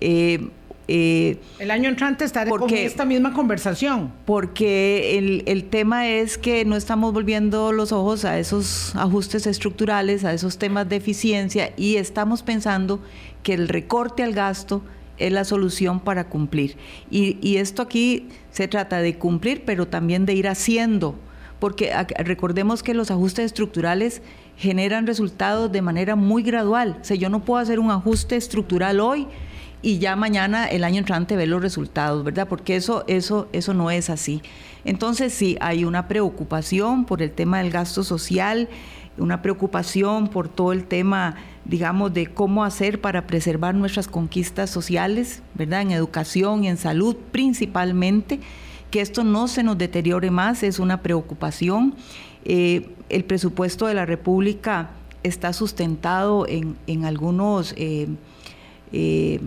Eh, 0.00 0.48
eh, 0.90 1.38
el 1.58 1.70
año 1.70 1.90
entrante 1.90 2.24
estaré 2.24 2.50
con 2.50 2.72
esta 2.72 3.04
misma 3.04 3.34
conversación. 3.34 4.10
Porque 4.24 5.18
el, 5.18 5.42
el, 5.44 5.64
tema 5.64 6.08
es 6.08 6.38
que 6.38 6.64
no 6.64 6.76
estamos 6.76 7.12
volviendo 7.12 7.72
los 7.72 7.92
ojos 7.92 8.24
a 8.24 8.38
esos 8.38 8.96
ajustes 8.96 9.46
estructurales, 9.46 10.24
a 10.24 10.32
esos 10.32 10.56
temas 10.56 10.88
de 10.88 10.96
eficiencia 10.96 11.72
y 11.76 11.96
estamos 11.96 12.42
pensando 12.42 13.02
que 13.42 13.52
el 13.52 13.68
recorte 13.68 14.22
al 14.22 14.32
gasto 14.32 14.82
es 15.18 15.30
la 15.30 15.44
solución 15.44 16.00
para 16.00 16.30
cumplir. 16.30 16.76
Y, 17.10 17.36
y 17.46 17.58
esto 17.58 17.82
aquí 17.82 18.28
se 18.50 18.66
trata 18.66 19.00
de 19.00 19.18
cumplir, 19.18 19.64
pero 19.66 19.88
también 19.88 20.24
de 20.24 20.32
ir 20.32 20.48
haciendo, 20.48 21.16
porque 21.58 21.92
recordemos 22.18 22.82
que 22.82 22.94
los 22.94 23.10
ajustes 23.10 23.46
estructurales 23.46 24.22
generan 24.56 25.06
resultados 25.06 25.70
de 25.70 25.82
manera 25.82 26.16
muy 26.16 26.42
gradual. 26.42 26.98
O 27.00 27.04
sea, 27.04 27.16
yo 27.16 27.28
no 27.28 27.44
puedo 27.44 27.60
hacer 27.60 27.78
un 27.78 27.90
ajuste 27.90 28.36
estructural 28.36 29.00
hoy 29.00 29.26
y 29.80 29.98
ya 29.98 30.16
mañana, 30.16 30.66
el 30.66 30.82
año 30.82 30.98
entrante, 30.98 31.36
ver 31.36 31.48
los 31.48 31.62
resultados, 31.62 32.24
¿verdad? 32.24 32.48
Porque 32.48 32.74
eso, 32.74 33.04
eso, 33.06 33.48
eso 33.52 33.74
no 33.74 33.90
es 33.90 34.10
así. 34.10 34.42
Entonces 34.84 35.32
sí, 35.32 35.56
hay 35.60 35.84
una 35.84 36.08
preocupación 36.08 37.04
por 37.04 37.22
el 37.22 37.30
tema 37.30 37.58
del 37.58 37.70
gasto 37.70 38.02
social, 38.02 38.68
una 39.18 39.40
preocupación 39.40 40.28
por 40.28 40.48
todo 40.48 40.72
el 40.72 40.84
tema, 40.84 41.36
digamos, 41.64 42.12
de 42.12 42.26
cómo 42.26 42.64
hacer 42.64 43.00
para 43.00 43.26
preservar 43.26 43.74
nuestras 43.74 44.08
conquistas 44.08 44.70
sociales, 44.70 45.42
¿verdad? 45.54 45.82
En 45.82 45.92
educación 45.92 46.64
y 46.64 46.68
en 46.68 46.76
salud 46.76 47.16
principalmente, 47.30 48.40
que 48.90 49.00
esto 49.00 49.22
no 49.22 49.46
se 49.46 49.62
nos 49.62 49.78
deteriore 49.78 50.30
más, 50.30 50.62
es 50.62 50.80
una 50.80 51.02
preocupación. 51.02 51.94
Eh, 52.44 52.90
el 53.10 53.24
presupuesto 53.24 53.86
de 53.86 53.94
la 53.94 54.06
República 54.06 54.90
está 55.22 55.52
sustentado 55.52 56.48
en, 56.48 56.76
en 56.88 57.04
algunos... 57.04 57.74
Eh, 57.76 58.08
eh, 58.92 59.40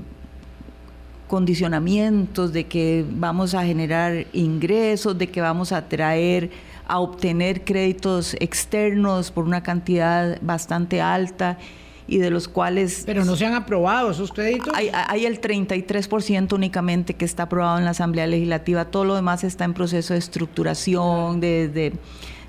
condicionamientos 1.32 2.52
de 2.52 2.66
que 2.66 3.06
vamos 3.10 3.54
a 3.54 3.64
generar 3.64 4.26
ingresos, 4.34 5.18
de 5.18 5.28
que 5.28 5.40
vamos 5.40 5.72
a 5.72 5.88
traer, 5.88 6.50
a 6.86 7.00
obtener 7.00 7.64
créditos 7.64 8.36
externos 8.42 9.32
por 9.32 9.46
una 9.46 9.64
cantidad 9.64 10.38
bastante 10.42 11.00
alta 11.00 11.58
y 12.06 12.18
de 12.18 12.32
los 12.32 12.50
cuales... 12.50 13.04
Pero 13.06 13.24
no 13.24 13.38
se 13.38 13.46
han 13.46 13.54
aprobado 13.54 14.12
esos 14.12 14.34
créditos. 14.34 14.74
Hay, 14.76 14.92
hay 14.94 15.26
el 15.26 15.40
33% 15.40 16.52
únicamente 16.52 17.14
que 17.14 17.24
está 17.24 17.44
aprobado 17.44 17.78
en 17.78 17.86
la 17.86 17.92
Asamblea 17.92 18.28
Legislativa, 18.28 18.84
todo 18.84 19.06
lo 19.06 19.16
demás 19.16 19.46
está 19.46 19.64
en 19.64 19.74
proceso 19.74 20.14
de 20.14 20.20
estructuración, 20.20 21.40
de, 21.40 21.94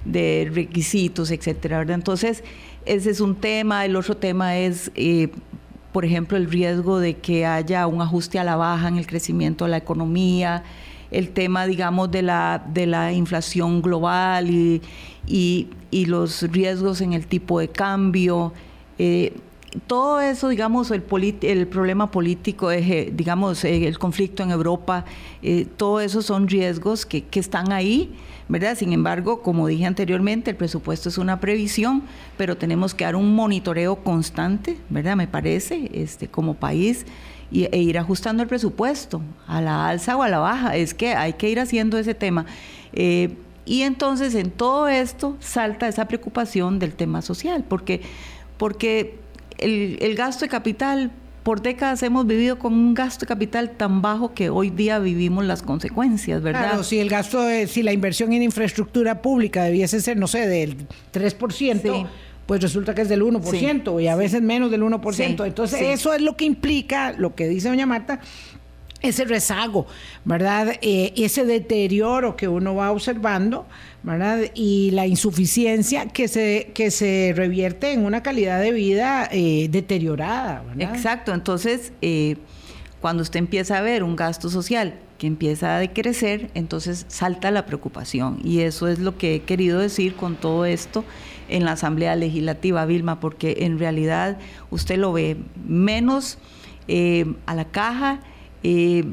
de, 0.04 0.50
requisitos, 0.52 1.30
etcétera. 1.30 1.82
Entonces, 1.82 2.42
ese 2.84 3.10
es 3.10 3.20
un 3.20 3.36
tema. 3.36 3.84
El 3.84 3.94
otro 3.94 4.16
tema 4.16 4.56
es 4.56 4.90
eh, 4.96 5.28
por 5.92 6.04
ejemplo, 6.04 6.36
el 6.36 6.50
riesgo 6.50 6.98
de 6.98 7.18
que 7.18 7.46
haya 7.46 7.86
un 7.86 8.00
ajuste 8.00 8.38
a 8.38 8.44
la 8.44 8.56
baja 8.56 8.88
en 8.88 8.96
el 8.96 9.06
crecimiento 9.06 9.66
de 9.66 9.72
la 9.72 9.76
economía, 9.76 10.64
el 11.10 11.30
tema, 11.30 11.66
digamos, 11.66 12.10
de 12.10 12.22
la, 12.22 12.64
de 12.72 12.86
la 12.86 13.12
inflación 13.12 13.82
global 13.82 14.50
y, 14.50 14.80
y, 15.26 16.06
los 16.06 16.42
riesgos 16.50 17.02
en 17.02 17.12
el 17.12 17.26
tipo 17.26 17.60
de 17.60 17.68
cambio. 17.68 18.54
Eh, 18.98 19.34
todo 19.86 20.20
eso, 20.20 20.48
digamos, 20.48 20.90
el, 20.90 21.04
el 21.42 21.66
problema 21.66 22.10
político, 22.10 22.70
eh, 22.70 23.12
digamos, 23.14 23.62
eh, 23.64 23.86
el 23.86 23.98
conflicto 23.98 24.42
en 24.42 24.50
Europa, 24.50 25.04
todo 25.76 26.00
eso 26.00 26.22
son 26.22 26.48
riesgos 26.48 27.04
que, 27.04 27.24
que 27.24 27.40
están 27.40 27.72
ahí 27.72 28.14
¿verdad? 28.48 28.76
Sin 28.76 28.92
embargo, 28.92 29.42
como 29.42 29.66
dije 29.66 29.86
anteriormente, 29.86 30.50
el 30.50 30.56
presupuesto 30.56 31.08
es 31.08 31.18
una 31.18 31.40
previsión, 31.40 32.02
pero 32.36 32.56
tenemos 32.56 32.94
que 32.94 33.04
dar 33.04 33.16
un 33.16 33.34
monitoreo 33.34 33.96
constante, 33.96 34.78
¿verdad? 34.90 35.16
Me 35.16 35.26
parece, 35.26 35.90
este, 35.94 36.28
como 36.28 36.54
país, 36.54 37.06
e 37.52 37.78
ir 37.78 37.98
ajustando 37.98 38.42
el 38.42 38.48
presupuesto 38.48 39.20
a 39.46 39.60
la 39.60 39.88
alza 39.88 40.16
o 40.16 40.22
a 40.22 40.28
la 40.28 40.38
baja. 40.38 40.76
Es 40.76 40.94
que 40.94 41.14
hay 41.14 41.34
que 41.34 41.50
ir 41.50 41.60
haciendo 41.60 41.98
ese 41.98 42.14
tema. 42.14 42.46
Eh, 42.92 43.36
y 43.64 43.82
entonces 43.82 44.34
en 44.34 44.50
todo 44.50 44.88
esto 44.88 45.36
salta 45.40 45.86
esa 45.86 46.08
preocupación 46.08 46.78
del 46.78 46.94
tema 46.94 47.22
social, 47.22 47.64
porque, 47.68 48.00
porque 48.56 49.18
el, 49.58 49.98
el 50.00 50.16
gasto 50.16 50.44
de 50.44 50.48
capital 50.48 51.12
por 51.42 51.62
décadas 51.62 52.02
hemos 52.02 52.26
vivido 52.26 52.58
con 52.58 52.72
un 52.72 52.94
gasto 52.94 53.20
de 53.20 53.28
capital 53.28 53.70
tan 53.70 54.02
bajo 54.02 54.32
que 54.34 54.50
hoy 54.50 54.70
día 54.70 54.98
vivimos 54.98 55.44
las 55.44 55.62
consecuencias, 55.62 56.42
¿verdad? 56.42 56.68
Claro, 56.68 56.84
si 56.84 57.00
el 57.00 57.08
gasto, 57.08 57.44
si 57.66 57.82
la 57.82 57.92
inversión 57.92 58.32
en 58.32 58.42
infraestructura 58.42 59.22
pública 59.22 59.64
debiese 59.64 60.00
ser, 60.00 60.16
no 60.16 60.28
sé, 60.28 60.46
del 60.46 60.76
3%, 61.12 62.06
pues 62.46 62.60
resulta 62.60 62.94
que 62.94 63.02
es 63.02 63.08
del 63.08 63.22
1% 63.22 64.02
y 64.02 64.08
a 64.08 64.16
veces 64.16 64.42
menos 64.42 64.70
del 64.70 64.82
1%. 64.82 65.46
Entonces, 65.46 65.80
eso 65.80 66.12
es 66.12 66.20
lo 66.20 66.36
que 66.36 66.44
implica, 66.44 67.12
lo 67.12 67.34
que 67.34 67.48
dice 67.48 67.68
doña 67.68 67.86
Marta, 67.86 68.20
ese 69.02 69.24
rezago, 69.24 69.86
¿verdad? 70.24 70.76
Eh, 70.80 71.12
ese 71.16 71.44
deterioro 71.44 72.36
que 72.36 72.48
uno 72.48 72.74
va 72.74 72.90
observando, 72.92 73.66
¿verdad? 74.02 74.38
Y 74.54 74.92
la 74.92 75.06
insuficiencia 75.06 76.06
que 76.06 76.28
se, 76.28 76.70
que 76.72 76.90
se 76.90 77.32
revierte 77.36 77.92
en 77.92 78.04
una 78.04 78.22
calidad 78.22 78.60
de 78.60 78.70
vida 78.70 79.28
eh, 79.30 79.68
deteriorada, 79.70 80.62
¿verdad? 80.68 80.94
Exacto, 80.94 81.34
entonces, 81.34 81.92
eh, 82.00 82.36
cuando 83.00 83.24
usted 83.24 83.40
empieza 83.40 83.78
a 83.78 83.80
ver 83.80 84.04
un 84.04 84.14
gasto 84.14 84.48
social 84.48 84.94
que 85.18 85.26
empieza 85.26 85.76
a 85.76 85.80
decrecer, 85.80 86.50
entonces 86.54 87.04
salta 87.08 87.50
la 87.50 87.66
preocupación. 87.66 88.38
Y 88.44 88.60
eso 88.60 88.86
es 88.86 89.00
lo 89.00 89.18
que 89.18 89.36
he 89.36 89.40
querido 89.42 89.80
decir 89.80 90.14
con 90.14 90.36
todo 90.36 90.64
esto 90.64 91.04
en 91.48 91.64
la 91.64 91.72
Asamblea 91.72 92.14
Legislativa, 92.14 92.86
Vilma, 92.86 93.18
porque 93.18 93.56
en 93.60 93.78
realidad 93.78 94.38
usted 94.70 94.96
lo 94.96 95.12
ve 95.12 95.36
menos 95.66 96.38
a 97.46 97.54
la 97.54 97.64
caja, 97.66 98.20
eh, 98.62 99.04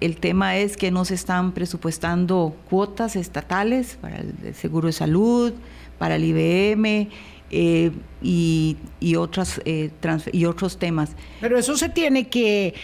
el 0.00 0.16
tema 0.16 0.56
es 0.56 0.76
que 0.76 0.90
no 0.90 1.04
se 1.04 1.14
están 1.14 1.52
presupuestando 1.52 2.54
cuotas 2.68 3.16
estatales 3.16 3.98
para 4.00 4.18
el 4.18 4.54
Seguro 4.54 4.88
de 4.88 4.92
Salud, 4.92 5.52
para 5.98 6.16
el 6.16 6.24
IBM 6.24 7.08
eh, 7.50 7.92
y, 8.20 8.76
otras, 9.16 9.60
eh, 9.64 9.90
y 10.32 10.44
otros 10.44 10.78
temas. 10.78 11.12
Pero 11.40 11.58
eso 11.58 11.76
se 11.76 11.88
tiene 11.88 12.28
que 12.28 12.74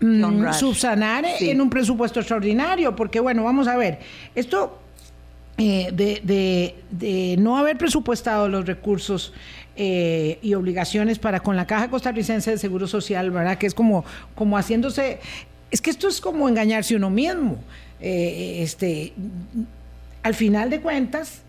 mm, 0.00 0.52
subsanar 0.52 1.24
en 1.40 1.60
un 1.60 1.70
presupuesto 1.70 2.20
extraordinario, 2.20 2.94
porque 2.94 3.20
bueno, 3.20 3.44
vamos 3.44 3.66
a 3.66 3.76
ver, 3.76 4.00
esto 4.34 4.78
de, 5.56 6.74
de, 6.90 7.36
no 7.38 7.58
haber 7.58 7.76
presupuestado 7.76 8.48
los 8.48 8.66
recursos 8.66 9.32
y 9.76 10.54
obligaciones 10.54 11.18
para 11.18 11.40
con 11.40 11.56
la 11.56 11.66
Caja 11.66 11.88
Costarricense 11.88 12.50
de 12.50 12.58
Seguro 12.58 12.86
Social, 12.86 13.30
¿verdad? 13.30 13.56
Que 13.56 13.66
es 13.66 13.74
como, 13.74 14.04
como 14.34 14.58
haciéndose 14.58 15.20
es 15.70 15.80
que 15.80 15.90
esto 15.90 16.08
es 16.08 16.20
como 16.20 16.48
engañarse 16.48 16.96
uno 16.96 17.10
mismo. 17.10 17.58
Eh, 18.00 18.60
este, 18.62 19.12
al 20.22 20.34
final 20.34 20.70
de 20.70 20.80
cuentas, 20.80 21.42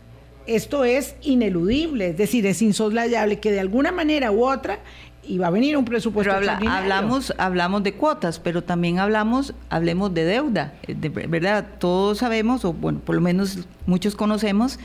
esto 0.48 0.84
es 0.84 1.16
ineludible, 1.22 2.10
es 2.10 2.18
decir, 2.18 2.46
es 2.46 2.62
insoslayable 2.62 3.40
que 3.40 3.52
de 3.52 3.60
alguna 3.60 3.92
manera 3.92 4.32
u 4.32 4.46
otra 4.46 4.80
iba 5.24 5.48
a 5.48 5.50
venir 5.50 5.78
un 5.78 5.86
presupuesto. 5.86 6.34
Pero 6.40 6.70
hablamos, 6.70 7.34
hablamos 7.38 7.84
de 7.84 7.94
cuotas, 7.94 8.40
pero 8.40 8.64
también 8.64 9.00
hablamos, 9.00 9.54
hablemos 9.70 10.14
de 10.14 10.26
deuda, 10.26 10.74
eh, 10.88 10.96
de 10.96 11.10
verdad. 11.10 11.66
Todos 11.80 12.20
sabemos, 12.20 12.66
o 12.66 12.74
bueno, 12.74 13.00
por 13.00 13.16
lo 13.16 13.22
menos 13.22 13.60
muchos 13.86 14.16
conocemos, 14.16 14.80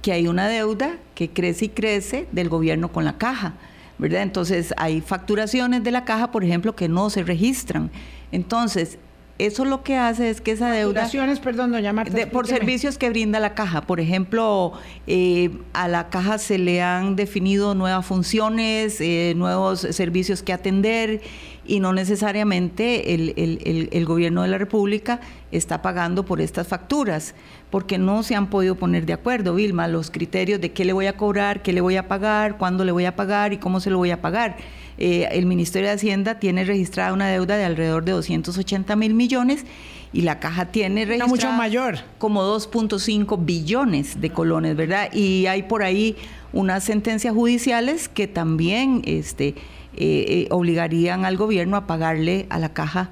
que 0.00 0.12
hay 0.12 0.26
una 0.26 0.48
deuda 0.48 0.96
que 1.14 1.30
crece 1.30 1.66
y 1.66 1.68
crece 1.68 2.26
del 2.32 2.48
gobierno 2.48 2.90
con 2.92 3.04
la 3.04 3.18
caja. 3.18 3.54
¿verdad? 3.98 4.22
Entonces 4.22 4.74
hay 4.78 5.00
facturaciones 5.00 5.84
de 5.84 5.92
la 5.92 6.04
caja, 6.04 6.32
por 6.32 6.42
ejemplo, 6.42 6.74
que 6.74 6.88
no 6.88 7.08
se 7.08 7.22
registran. 7.22 7.90
Entonces, 8.32 8.98
eso 9.38 9.64
lo 9.64 9.82
que 9.82 9.96
hace 9.96 10.30
es 10.30 10.40
que 10.40 10.52
esa 10.52 10.70
deuda... 10.70 11.08
perdón, 11.42 11.72
doña 11.72 11.92
Marta. 11.92 12.26
por 12.30 12.46
servicios 12.46 12.98
que 12.98 13.08
brinda 13.10 13.40
la 13.40 13.54
caja. 13.54 13.82
Por 13.82 13.98
ejemplo, 13.98 14.72
eh, 15.06 15.50
a 15.72 15.88
la 15.88 16.10
caja 16.10 16.38
se 16.38 16.58
le 16.58 16.82
han 16.82 17.16
definido 17.16 17.74
nuevas 17.74 18.04
funciones, 18.04 19.00
eh, 19.00 19.34
nuevos 19.36 19.80
servicios 19.80 20.42
que 20.42 20.52
atender 20.52 21.22
y 21.64 21.80
no 21.80 21.92
necesariamente 21.92 23.14
el, 23.14 24.04
gobierno 24.04 24.42
de 24.42 24.48
la 24.48 24.58
República 24.58 25.20
está 25.50 25.80
pagando 25.80 26.24
por 26.24 26.40
estas 26.40 26.66
facturas, 26.66 27.34
porque 27.70 27.98
no 27.98 28.22
se 28.22 28.34
han 28.34 28.48
podido 28.48 28.74
poner 28.74 29.06
de 29.06 29.12
acuerdo, 29.12 29.54
Vilma, 29.54 29.86
los 29.88 30.10
criterios 30.10 30.60
de 30.60 30.72
qué 30.72 30.84
le 30.84 30.92
voy 30.92 31.06
a 31.06 31.16
cobrar, 31.16 31.62
qué 31.62 31.72
le 31.72 31.80
voy 31.80 31.96
a 31.96 32.08
pagar, 32.08 32.58
cuándo 32.58 32.84
le 32.84 32.92
voy 32.92 33.04
a 33.04 33.14
pagar 33.16 33.52
y 33.52 33.58
cómo 33.58 33.80
se 33.80 33.90
lo 33.90 33.98
voy 33.98 34.10
a 34.10 34.20
pagar. 34.20 34.56
Eh, 34.98 35.28
el 35.32 35.46
Ministerio 35.46 35.88
de 35.88 35.94
Hacienda 35.94 36.38
tiene 36.38 36.64
registrada 36.64 37.12
una 37.12 37.28
deuda 37.28 37.56
de 37.56 37.64
alrededor 37.64 38.04
de 38.04 38.12
280 38.12 38.94
mil 38.96 39.14
millones 39.14 39.64
y 40.12 40.22
la 40.22 40.38
caja 40.38 40.66
tiene 40.66 41.04
registrada 41.06 41.28
mucho 41.28 41.52
mayor. 41.52 41.98
como 42.18 42.42
2.5 42.42 43.44
billones 43.44 44.20
de 44.20 44.30
colones, 44.30 44.76
¿verdad? 44.76 45.12
Y 45.12 45.46
hay 45.46 45.62
por 45.62 45.82
ahí 45.82 46.16
unas 46.52 46.84
sentencias 46.84 47.34
judiciales 47.34 48.08
que 48.08 48.26
también 48.26 49.02
este, 49.06 49.48
eh, 49.48 49.54
eh, 49.96 50.48
obligarían 50.50 51.24
al 51.24 51.36
gobierno 51.36 51.76
a 51.76 51.86
pagarle 51.86 52.46
a 52.50 52.58
la 52.58 52.74
caja 52.74 53.10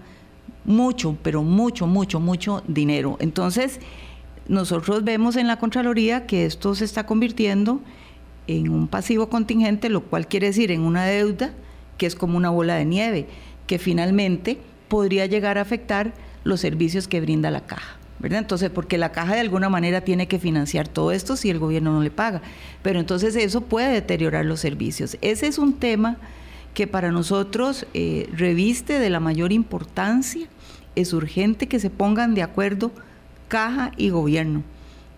mucho, 0.65 1.17
pero 1.23 1.43
mucho, 1.43 1.87
mucho, 1.87 2.21
mucho 2.21 2.63
dinero. 2.69 3.17
Entonces, 3.21 3.81
nosotros 4.47 5.03
vemos 5.05 5.37
en 5.37 5.47
la 5.47 5.59
Contraloría 5.59 6.27
que 6.27 6.45
esto 6.45 6.75
se 6.75 6.85
está 6.85 7.07
convirtiendo 7.07 7.81
en 8.47 8.69
un 8.69 8.89
pasivo 8.89 9.31
contingente, 9.31 9.89
lo 9.89 10.03
cual 10.03 10.27
quiere 10.27 10.49
decir 10.49 10.71
en 10.71 10.83
una 10.83 11.05
deuda 11.07 11.53
que 12.01 12.07
es 12.07 12.15
como 12.15 12.39
una 12.39 12.49
bola 12.49 12.77
de 12.77 12.87
nieve, 12.87 13.27
que 13.67 13.79
finalmente 13.79 14.57
podría 14.89 15.27
llegar 15.27 15.59
a 15.59 15.61
afectar 15.61 16.15
los 16.45 16.59
servicios 16.59 17.07
que 17.07 17.21
brinda 17.21 17.51
la 17.51 17.67
caja. 17.67 17.99
¿verdad? 18.19 18.39
Entonces, 18.39 18.71
porque 18.71 18.97
la 18.97 19.13
caja 19.13 19.35
de 19.35 19.41
alguna 19.41 19.69
manera 19.69 20.01
tiene 20.01 20.27
que 20.27 20.39
financiar 20.39 20.89
todo 20.89 21.13
esto 21.13 21.37
si 21.37 21.51
el 21.51 21.59
gobierno 21.59 21.93
no 21.93 22.03
le 22.03 22.11
paga. 22.11 22.41
Pero 22.81 23.01
entonces 23.01 23.37
eso 23.37 23.61
puede 23.61 23.93
deteriorar 23.93 24.47
los 24.47 24.61
servicios. 24.61 25.19
Ese 25.21 25.47
es 25.47 25.59
un 25.59 25.75
tema 25.75 26.17
que 26.73 26.87
para 26.87 27.13
nosotros 27.13 27.85
eh, 27.93 28.31
reviste 28.35 28.99
de 28.99 29.11
la 29.11 29.21
mayor 29.21 29.53
importancia. 29.53 30.49
Es 30.97 31.13
urgente 31.13 31.67
que 31.67 31.81
se 31.81 31.91
pongan 31.91 32.35
de 32.35 32.43
acuerdo 32.43 32.93
caja 33.49 33.93
y 33.99 34.09
gobierno, 34.09 34.63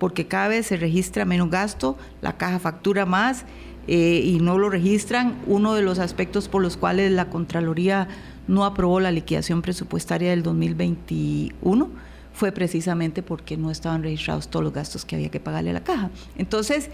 porque 0.03 0.27
cada 0.27 0.49
vez 0.49 0.67
se 0.67 0.77
registra 0.77 1.25
menos 1.25 1.49
gasto, 1.49 1.97
la 2.23 2.37
caja 2.37 2.59
factura 2.59 3.07
más 3.07 3.45
eh, 3.87 4.21
y 4.25 4.41
no 4.41 4.59
lo 4.59 4.69
registran. 4.69 5.37
Uno 5.47 5.75
de 5.75 5.83
los 5.83 6.01
aspectos 6.01 6.49
por 6.49 6.61
los 6.61 6.77
cuales 6.77 7.13
la 7.13 7.27
Contraloría 7.27 8.09
no 8.49 8.65
aprobó 8.65 8.99
la 8.99 9.13
liquidación 9.13 9.63
presupuestaria 9.63 10.31
del 10.31 10.43
2021 10.43 11.89
fue 12.35 12.51
precisamente 12.51 13.23
porque 13.23 13.57
no 13.57 13.71
estaban 13.71 14.03
registrados 14.03 14.49
todos 14.49 14.65
los 14.65 14.73
gastos 14.73 15.05
que 15.05 15.15
había 15.15 15.29
que 15.29 15.39
pagarle 15.39 15.71
a 15.71 15.75
la 15.75 15.85
caja. 15.85 16.11
Entonces, 16.37 16.91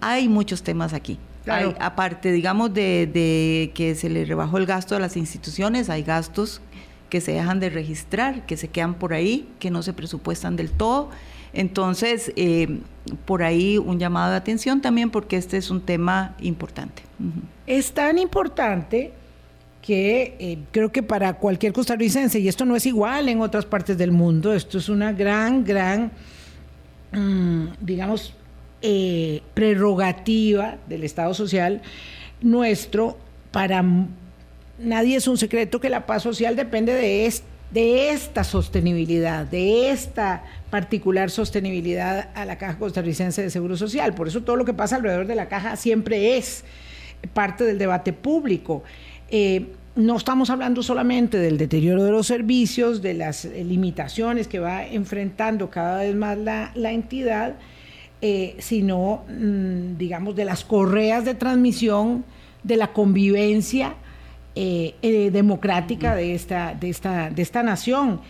hay 0.00 0.28
muchos 0.28 0.64
temas 0.64 0.94
aquí. 0.94 1.20
aparte, 1.78 2.32
digamos, 2.32 2.74
de, 2.74 3.70
que 3.76 3.94
se 3.94 4.10
le 4.10 4.24
rebajó 4.24 4.58
el 4.58 4.66
gasto 4.66 4.96
a 4.96 4.98
las 4.98 5.16
instituciones, 5.16 5.88
hay 5.88 6.02
gastos 6.02 6.62
que 7.10 7.20
se 7.20 7.30
dejan 7.30 7.60
de 7.60 7.70
registrar, 7.70 8.44
que 8.44 8.56
se 8.56 8.66
quedan 8.66 8.94
por 8.94 9.12
ahí, 9.12 9.48
que 9.60 9.70
no 9.70 9.84
se 9.84 9.92
presupuestan 9.92 10.56
del 10.56 10.72
todo. 10.72 11.10
Entonces, 11.58 12.32
eh, 12.36 12.78
por 13.24 13.42
ahí 13.42 13.78
un 13.78 13.98
llamado 13.98 14.30
de 14.30 14.36
atención 14.36 14.80
también 14.80 15.10
porque 15.10 15.36
este 15.36 15.56
es 15.56 15.70
un 15.70 15.80
tema 15.80 16.36
importante. 16.40 17.02
Es 17.66 17.90
tan 17.90 18.16
importante 18.16 19.10
que 19.82 20.36
eh, 20.38 20.58
creo 20.70 20.92
que 20.92 21.02
para 21.02 21.34
cualquier 21.34 21.72
costarricense, 21.72 22.38
y 22.38 22.46
esto 22.46 22.64
no 22.64 22.76
es 22.76 22.86
igual 22.86 23.28
en 23.28 23.40
otras 23.40 23.66
partes 23.66 23.98
del 23.98 24.12
mundo, 24.12 24.54
esto 24.54 24.78
es 24.78 24.88
una 24.88 25.12
gran, 25.12 25.64
gran, 25.64 26.12
mm, 27.10 27.66
digamos, 27.80 28.34
eh, 28.80 29.42
prerrogativa 29.54 30.76
del 30.88 31.02
Estado 31.02 31.34
Social 31.34 31.82
nuestro 32.40 33.18
para 33.50 33.84
nadie 34.78 35.16
es 35.16 35.26
un 35.26 35.36
secreto 35.36 35.80
que 35.80 35.90
la 35.90 36.06
paz 36.06 36.22
social 36.22 36.54
depende 36.54 36.94
de, 36.94 37.26
de 37.70 38.10
esta 38.10 38.44
sostenibilidad, 38.44 39.46
de 39.46 39.90
esta 39.90 40.42
particular 40.70 41.30
sostenibilidad 41.30 42.30
a 42.34 42.44
la 42.44 42.56
Caja 42.56 42.78
Costarricense 42.78 43.42
de 43.42 43.50
Seguro 43.50 43.76
Social. 43.76 44.14
Por 44.14 44.28
eso 44.28 44.42
todo 44.42 44.56
lo 44.56 44.64
que 44.64 44.72
pasa 44.72 44.96
alrededor 44.96 45.26
de 45.26 45.34
la 45.34 45.48
caja 45.48 45.76
siempre 45.76 46.36
es 46.36 46.64
parte 47.34 47.64
del 47.64 47.78
debate 47.78 48.12
público. 48.12 48.82
Eh, 49.30 49.66
no 49.96 50.16
estamos 50.16 50.48
hablando 50.48 50.82
solamente 50.82 51.38
del 51.38 51.58
deterioro 51.58 52.04
de 52.04 52.12
los 52.12 52.26
servicios, 52.26 53.02
de 53.02 53.14
las 53.14 53.44
limitaciones 53.44 54.46
que 54.46 54.60
va 54.60 54.86
enfrentando 54.86 55.70
cada 55.70 56.02
vez 56.02 56.14
más 56.14 56.38
la, 56.38 56.92
entidad, 56.92 57.56
eh, 58.22 58.56
sino, 58.60 59.24
mm, 59.28 59.98
digamos, 59.98 60.36
de 60.36 60.44
las 60.44 60.64
correas 60.64 61.24
de 61.24 61.34
transmisión, 61.34 62.24
de 62.62 62.76
la 62.76 62.92
convivencia 62.92 63.94
eh, 64.60 65.30
democrática 65.30 66.14
de 66.14 66.34
esta, 66.34 66.74
de, 66.74 66.90
esta, 66.90 67.30
de 67.30 67.42
esta 67.42 67.62
nación. 67.62 68.20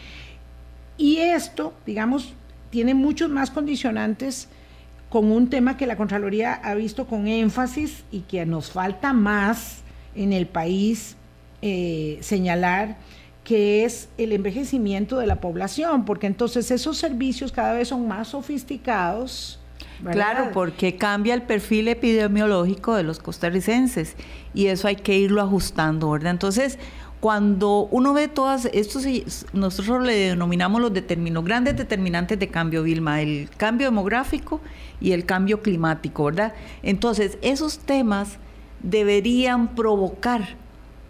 Y 0.99 1.19
esto, 1.19 1.73
digamos, 1.87 2.35
tiene 2.71 2.93
muchos 2.93 3.31
más 3.31 3.51
condicionantes 3.51 4.49
con 5.09 5.33
un 5.33 5.49
tema 5.49 5.77
que 5.77 5.87
la 5.87 5.97
Contraloría 5.97 6.53
ha 6.53 6.75
visto 6.75 7.07
con 7.07 7.29
énfasis 7.29 8.05
y 8.11 8.21
que 8.21 8.45
nos 8.45 8.71
falta 8.71 9.13
más 9.13 9.79
en 10.15 10.33
el 10.33 10.47
país 10.47 11.17
eh, 11.63 12.19
señalar 12.21 12.97
que 13.43 13.87
es 13.87 14.11
el 14.19 14.33
envejecimiento 14.33 15.17
de 15.17 15.27
la 15.27 15.41
población, 15.41 16.05
porque 16.05 16.27
entonces 16.27 16.71
esos 16.71 16.99
servicios 16.99 17.51
cada 17.51 17.73
vez 17.73 17.89
son 17.89 18.07
más 18.07 18.29
sofisticados. 18.29 19.59
Claro, 20.11 20.51
porque 20.53 20.97
cambia 20.97 21.35
el 21.35 21.43
perfil 21.43 21.89
epidemiológico 21.89 22.95
de 22.95 23.03
los 23.03 23.19
costarricenses 23.19 24.17
y 24.55 24.67
eso 24.67 24.89
hay 24.89 24.97
que 24.97 25.17
irlo 25.19 25.43
ajustando, 25.43 26.11
¿verdad? 26.11 26.31
Entonces, 26.31 26.79
cuando 27.21 27.89
uno 27.91 28.13
ve 28.13 28.29
todas 28.29 28.67
estos, 28.73 29.05
nosotros 29.53 30.05
le 30.05 30.15
denominamos 30.15 30.81
los 30.81 30.93
determinos, 30.93 31.45
grandes 31.45 31.77
determinantes 31.77 32.39
de 32.39 32.49
cambio, 32.49 32.85
Vilma, 32.85 33.21
el 33.21 33.51
cambio 33.57 33.89
demográfico 33.89 34.61
y 35.01 35.13
el 35.13 35.25
cambio 35.27 35.61
climático, 35.61 36.25
¿verdad? 36.25 36.55
Entonces, 36.83 37.39
esos 37.43 37.81
temas 37.81 38.39
deberían 38.81 39.75
provocar 39.75 40.57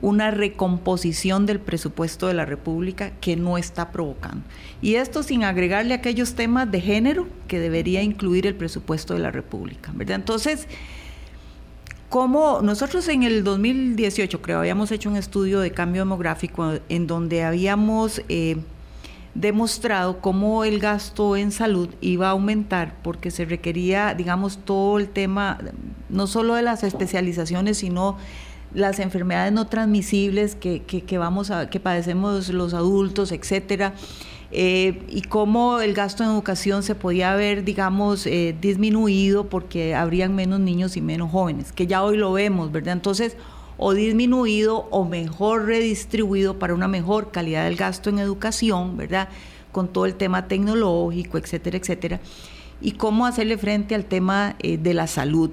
una 0.01 0.31
recomposición 0.31 1.47
del 1.47 1.59
presupuesto 1.59 2.29
de 2.29 2.35
la 2.35 2.45
República 2.45 3.11
que 3.21 3.37
no 3.37 3.59
está 3.59 3.91
provocando. 3.91 4.45
Y 4.81 4.95
esto 4.95 5.23
sin 5.23 5.43
agregarle 5.43 5.95
aquellos 5.95 6.35
temas 6.35 6.71
de 6.71 6.81
género 6.81 7.27
que 7.49 7.59
debería 7.59 8.03
incluir 8.03 8.47
el 8.47 8.55
presupuesto 8.55 9.15
de 9.15 9.21
la 9.21 9.31
República, 9.31 9.91
¿verdad? 9.95 10.17
Entonces, 10.17 10.69
como 12.09 12.61
nosotros 12.63 13.07
en 13.09 13.23
el 13.23 13.45
2018 13.45 14.41
creo 14.41 14.61
habíamos 14.61 14.91
hecho 14.93 15.11
un 15.11 15.17
estudio 15.17 15.61
de 15.61 15.73
cambio 15.73 16.03
demográfico 16.03 16.75
en 16.89 17.07
donde 17.07 17.43
habíamos 17.43 18.23
eh, 18.31 18.57
demostrado 19.35 20.21
cómo 20.21 20.65
el 20.65 20.81
gasto 20.81 21.37
en 21.37 21.53
salud 21.53 21.91
iba 22.01 22.29
a 22.29 22.31
aumentar 22.31 22.95
porque 23.03 23.31
se 23.31 23.45
requería, 23.45 24.15
digamos, 24.15 24.59
todo 24.65 24.99
el 24.99 25.09
tema, 25.09 25.59
no 26.09 26.27
solo 26.27 26.55
de 26.55 26.63
las 26.63 26.83
especializaciones, 26.83 27.79
sino 27.79 28.17
las 28.75 28.99
enfermedades 28.99 29.53
no 29.53 29.67
transmisibles 29.67 30.55
que, 30.55 30.83
que, 30.83 31.19
vamos 31.19 31.51
a, 31.51 31.71
que 31.71 31.81
padecemos 31.81 32.49
los 32.51 32.75
adultos, 32.75 33.33
etcétera. 33.33 33.95
Eh, 34.51 35.03
y 35.09 35.23
cómo 35.23 35.81
el 35.81 35.93
gasto 35.93 36.25
en 36.25 36.31
educación 36.31 36.83
se 36.83 36.95
podía 36.95 37.33
haber, 37.33 37.65
digamos, 37.65 38.27
eh, 38.27 38.57
disminuido 38.59 39.49
porque 39.49 39.95
habrían 39.95 40.35
menos 40.35 40.59
niños 40.61 40.97
y 40.97 41.03
menos 41.03 41.31
jóvenes, 41.31 41.73
que 41.73 41.87
ya 41.87 42.03
hoy 42.03 42.17
lo 42.17 42.33
vemos, 42.33 42.73
¿verdad? 42.73 42.95
Entonces, 42.95 43.37
o 43.77 43.93
disminuido 43.93 44.89
o 44.91 45.05
mejor 45.05 45.67
redistribuido 45.67 46.59
para 46.59 46.75
una 46.75 46.89
mejor 46.89 47.31
calidad 47.31 47.65
del 47.65 47.77
gasto 47.77 48.11
en 48.11 48.19
educación, 48.19 48.97
¿verdad? 48.97 49.29
Con 49.71 49.89
todo 49.89 50.07
el 50.07 50.15
tema 50.15 50.49
tecnológico, 50.49 51.37
etcétera, 51.37 51.77
etcétera. 51.77 52.21
Y 52.81 52.93
cómo 52.93 53.27
hacerle 53.27 53.59
frente 53.59 53.95
al 53.95 54.07
tema 54.07 54.57
eh, 54.61 54.79
de 54.79 54.95
la 54.95 55.07
salud. 55.07 55.51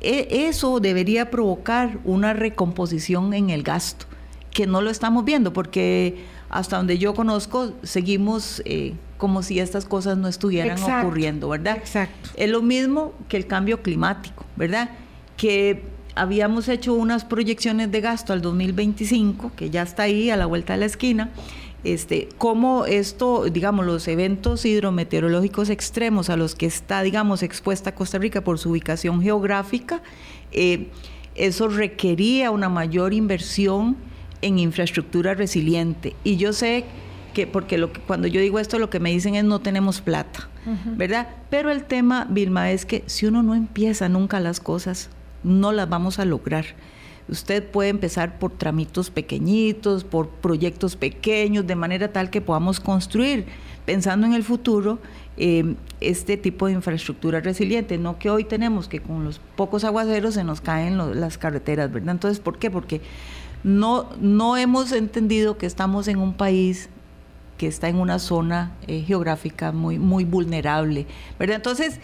E, 0.00 0.46
eso 0.48 0.80
debería 0.80 1.30
provocar 1.30 1.98
una 2.04 2.32
recomposición 2.32 3.34
en 3.34 3.50
el 3.50 3.62
gasto, 3.62 4.06
que 4.50 4.66
no 4.66 4.80
lo 4.80 4.90
estamos 4.90 5.24
viendo, 5.24 5.52
porque 5.52 6.24
hasta 6.50 6.76
donde 6.76 6.98
yo 6.98 7.14
conozco, 7.14 7.72
seguimos 7.82 8.62
eh, 8.64 8.94
como 9.18 9.42
si 9.42 9.60
estas 9.60 9.84
cosas 9.84 10.16
no 10.16 10.28
estuvieran 10.28 10.78
ocurriendo, 10.82 11.48
¿verdad? 11.48 11.76
Exacto. 11.76 12.30
Es 12.36 12.48
lo 12.48 12.62
mismo 12.62 13.12
que 13.28 13.36
el 13.36 13.46
cambio 13.46 13.82
climático, 13.82 14.44
¿verdad? 14.56 14.90
Que 15.36 15.82
habíamos 16.14 16.68
hecho 16.68 16.94
unas 16.94 17.24
proyecciones 17.24 17.90
de 17.90 18.00
gasto 18.00 18.32
al 18.32 18.40
2025, 18.40 19.52
que 19.56 19.70
ya 19.70 19.82
está 19.82 20.04
ahí 20.04 20.30
a 20.30 20.36
la 20.36 20.46
vuelta 20.46 20.72
de 20.72 20.80
la 20.80 20.86
esquina, 20.86 21.30
este, 21.84 22.28
cómo 22.38 22.86
esto, 22.86 23.44
digamos, 23.44 23.86
los 23.86 24.08
eventos 24.08 24.64
hidrometeorológicos 24.64 25.70
extremos 25.70 26.30
a 26.30 26.36
los 26.36 26.54
que 26.54 26.66
está, 26.66 27.02
digamos, 27.02 27.42
expuesta 27.42 27.94
Costa 27.94 28.18
Rica 28.18 28.42
por 28.42 28.58
su 28.58 28.70
ubicación 28.70 29.22
geográfica, 29.22 30.02
eh, 30.52 30.88
eso 31.34 31.68
requería 31.68 32.50
una 32.50 32.68
mayor 32.68 33.12
inversión 33.12 33.96
en 34.42 34.58
infraestructura 34.58 35.34
resiliente. 35.34 36.14
Y 36.24 36.36
yo 36.36 36.52
sé 36.52 36.84
que, 37.32 37.46
porque 37.46 37.78
lo 37.78 37.92
que, 37.92 38.00
cuando 38.00 38.26
yo 38.26 38.40
digo 38.40 38.58
esto, 38.58 38.78
lo 38.78 38.90
que 38.90 39.00
me 39.00 39.10
dicen 39.10 39.36
es 39.36 39.44
no 39.44 39.60
tenemos 39.60 40.00
plata, 40.00 40.48
¿verdad? 40.96 41.28
Pero 41.48 41.70
el 41.70 41.84
tema, 41.84 42.26
Vilma, 42.28 42.70
es 42.72 42.84
que 42.84 43.04
si 43.06 43.26
uno 43.26 43.42
no 43.42 43.54
empieza 43.54 44.08
nunca 44.08 44.40
las 44.40 44.60
cosas, 44.60 45.10
no 45.44 45.72
las 45.72 45.88
vamos 45.88 46.18
a 46.18 46.24
lograr. 46.24 46.66
Usted 47.28 47.64
puede 47.64 47.90
empezar 47.90 48.38
por 48.38 48.52
tramitos 48.52 49.10
pequeñitos, 49.10 50.04
por 50.04 50.28
proyectos 50.28 50.96
pequeños, 50.96 51.66
de 51.66 51.74
manera 51.74 52.12
tal 52.12 52.30
que 52.30 52.40
podamos 52.40 52.80
construir, 52.80 53.46
pensando 53.84 54.26
en 54.26 54.32
el 54.32 54.44
futuro, 54.44 54.98
eh, 55.36 55.74
este 56.00 56.36
tipo 56.36 56.66
de 56.66 56.72
infraestructura 56.72 57.40
resiliente. 57.40 57.98
No 57.98 58.18
que 58.18 58.30
hoy 58.30 58.44
tenemos 58.44 58.88
que 58.88 59.00
con 59.00 59.24
los 59.24 59.40
pocos 59.56 59.84
aguaceros 59.84 60.34
se 60.34 60.44
nos 60.44 60.60
caen 60.60 61.20
las 61.20 61.36
carreteras, 61.36 61.92
¿verdad? 61.92 62.12
Entonces, 62.12 62.40
¿por 62.40 62.58
qué? 62.58 62.70
Porque 62.70 63.02
no, 63.62 64.08
no 64.20 64.56
hemos 64.56 64.92
entendido 64.92 65.58
que 65.58 65.66
estamos 65.66 66.08
en 66.08 66.18
un 66.18 66.32
país 66.32 66.88
que 67.58 67.66
está 67.66 67.88
en 67.88 67.96
una 67.96 68.18
zona 68.20 68.72
eh, 68.86 69.02
geográfica 69.06 69.72
muy, 69.72 69.98
muy 69.98 70.24
vulnerable, 70.24 71.06
¿verdad? 71.38 71.56
Entonces, 71.56 72.00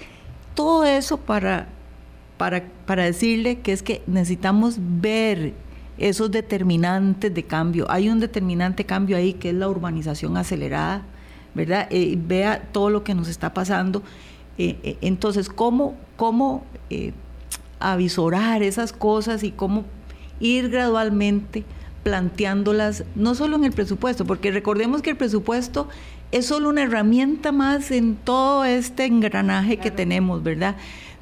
todo 0.54 0.84
eso 0.84 1.16
para 1.16 1.68
para, 2.36 2.64
para 2.86 3.04
decirle 3.04 3.60
que 3.60 3.72
es 3.72 3.82
que 3.82 4.02
necesitamos 4.06 4.76
ver 4.78 5.54
esos 5.98 6.30
determinantes 6.30 7.32
de 7.32 7.44
cambio. 7.44 7.86
Hay 7.90 8.08
un 8.08 8.20
determinante 8.20 8.84
cambio 8.84 9.16
ahí 9.16 9.34
que 9.34 9.50
es 9.50 9.54
la 9.54 9.68
urbanización 9.68 10.36
acelerada, 10.36 11.02
¿verdad? 11.54 11.86
Eh, 11.90 12.18
vea 12.18 12.68
todo 12.72 12.90
lo 12.90 13.04
que 13.04 13.14
nos 13.14 13.28
está 13.28 13.54
pasando. 13.54 14.02
Eh, 14.58 14.78
eh, 14.82 14.98
entonces, 15.00 15.48
¿cómo, 15.48 15.96
cómo 16.16 16.64
a 17.80 17.96
visorar 17.96 18.62
esas 18.62 18.92
cosas 18.92 19.42
y 19.42 19.50
cómo 19.50 19.84
ir 20.40 20.68
gradualmente 20.68 21.64
planteándolas, 22.04 23.04
no 23.14 23.34
solo 23.34 23.56
en 23.56 23.64
el 23.64 23.72
presupuesto, 23.72 24.24
porque 24.24 24.50
recordemos 24.50 25.02
que 25.02 25.10
el 25.10 25.16
presupuesto 25.16 25.88
es 26.32 26.46
solo 26.46 26.68
una 26.68 26.82
herramienta 26.82 27.50
más 27.50 27.90
en 27.90 28.14
todo 28.14 28.64
este 28.64 29.06
engranaje 29.06 29.78
que 29.78 29.90
tenemos, 29.90 30.42
¿verdad? 30.42 30.76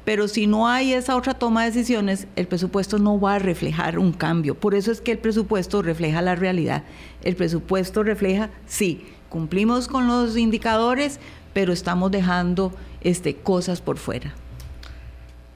Pero 0.05 0.27
si 0.27 0.47
no 0.47 0.67
hay 0.67 0.93
esa 0.93 1.15
otra 1.15 1.33
toma 1.33 1.63
de 1.63 1.71
decisiones, 1.71 2.27
el 2.35 2.47
presupuesto 2.47 2.99
no 2.99 3.19
va 3.19 3.35
a 3.35 3.39
reflejar 3.39 3.97
un 3.97 4.11
cambio. 4.11 4.55
Por 4.55 4.75
eso 4.75 4.91
es 4.91 4.99
que 4.99 5.11
el 5.11 5.17
presupuesto 5.17 5.81
refleja 5.81 6.21
la 6.21 6.35
realidad. 6.35 6.83
El 7.23 7.35
presupuesto 7.35 8.03
refleja, 8.03 8.49
sí, 8.65 9.05
cumplimos 9.29 9.87
con 9.87 10.07
los 10.07 10.35
indicadores, 10.37 11.19
pero 11.53 11.71
estamos 11.71 12.11
dejando 12.11 12.73
este, 13.01 13.35
cosas 13.35 13.81
por 13.81 13.97
fuera. 13.97 14.33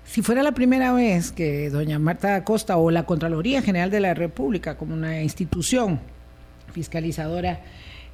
Si 0.07 0.21
fuera 0.21 0.41
la 0.41 0.53
primera 0.53 0.93
vez 0.93 1.31
que 1.31 1.69
doña 1.69 1.99
Marta 1.99 2.35
Acosta 2.35 2.77
o 2.77 2.89
la 2.91 3.05
Contraloría 3.05 3.61
General 3.61 3.91
de 3.91 3.99
la 3.99 4.13
República, 4.13 4.77
como 4.77 4.93
una 4.93 5.21
institución 5.21 5.99
fiscalizadora 6.71 7.59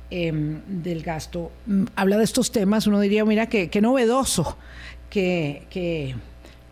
em, 0.09 0.61
del 0.67 1.03
gasto, 1.03 1.51
mm, 1.65 1.84
habla 1.95 2.17
de 2.17 2.23
estos 2.23 2.51
temas, 2.51 2.88
uno 2.88 2.99
diría, 2.99 3.23
mira, 3.25 3.47
qué, 3.47 3.69
novedoso, 3.79 4.57
qué, 5.14 6.16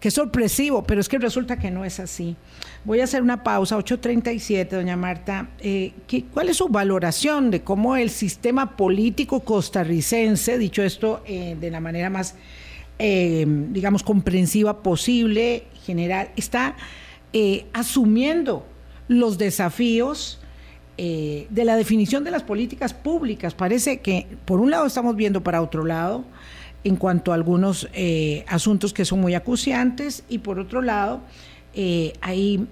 sorpresivo, 0.09 0.83
pero 0.83 0.99
es 0.99 1.07
que 1.07 1.19
resulta 1.19 1.57
que 1.57 1.69
no 1.69 1.85
es 1.85 1.99
así. 1.99 2.35
Voy 2.83 2.99
a 3.01 3.03
hacer 3.03 3.21
una 3.21 3.43
pausa, 3.43 3.77
8.37, 3.77 4.69
doña 4.69 4.97
Marta. 4.97 5.49
Eh, 5.59 5.93
¿Cuál 6.33 6.49
es 6.49 6.57
su 6.57 6.67
valoración 6.67 7.51
de 7.51 7.61
cómo 7.61 7.95
el 7.95 8.09
sistema 8.09 8.75
político 8.75 9.41
costarricense, 9.41 10.57
dicho 10.57 10.81
esto 10.81 11.21
eh, 11.25 11.55
de 11.59 11.69
la 11.69 11.79
manera 11.79 12.09
más 12.09 12.35
eh, 12.97 13.45
digamos, 13.47 14.03
comprensiva 14.03 14.83
posible, 14.83 15.63
general, 15.85 16.29
está 16.35 16.75
eh, 17.33 17.65
asumiendo 17.73 18.65
los 19.07 19.37
desafíos 19.37 20.37
de 20.97 21.65
la 21.65 21.77
definición 21.77 22.23
de 22.23 22.29
las 22.29 22.43
políticas 22.43 22.93
públicas. 22.93 23.55
Parece 23.55 24.01
que 24.01 24.27
por 24.45 24.59
un 24.59 24.69
lado 24.69 24.85
estamos 24.85 25.15
viendo 25.15 25.41
para 25.41 25.63
otro 25.63 25.83
lado 25.83 26.25
en 26.83 26.95
cuanto 26.95 27.31
a 27.31 27.35
algunos 27.35 27.87
asuntos 28.47 28.93
que 28.93 29.05
son 29.05 29.21
muy 29.21 29.35
acuciantes 29.35 30.23
y 30.29 30.39
por 30.39 30.59
otro 30.59 30.81
lado 30.81 31.21
hay 32.21 32.67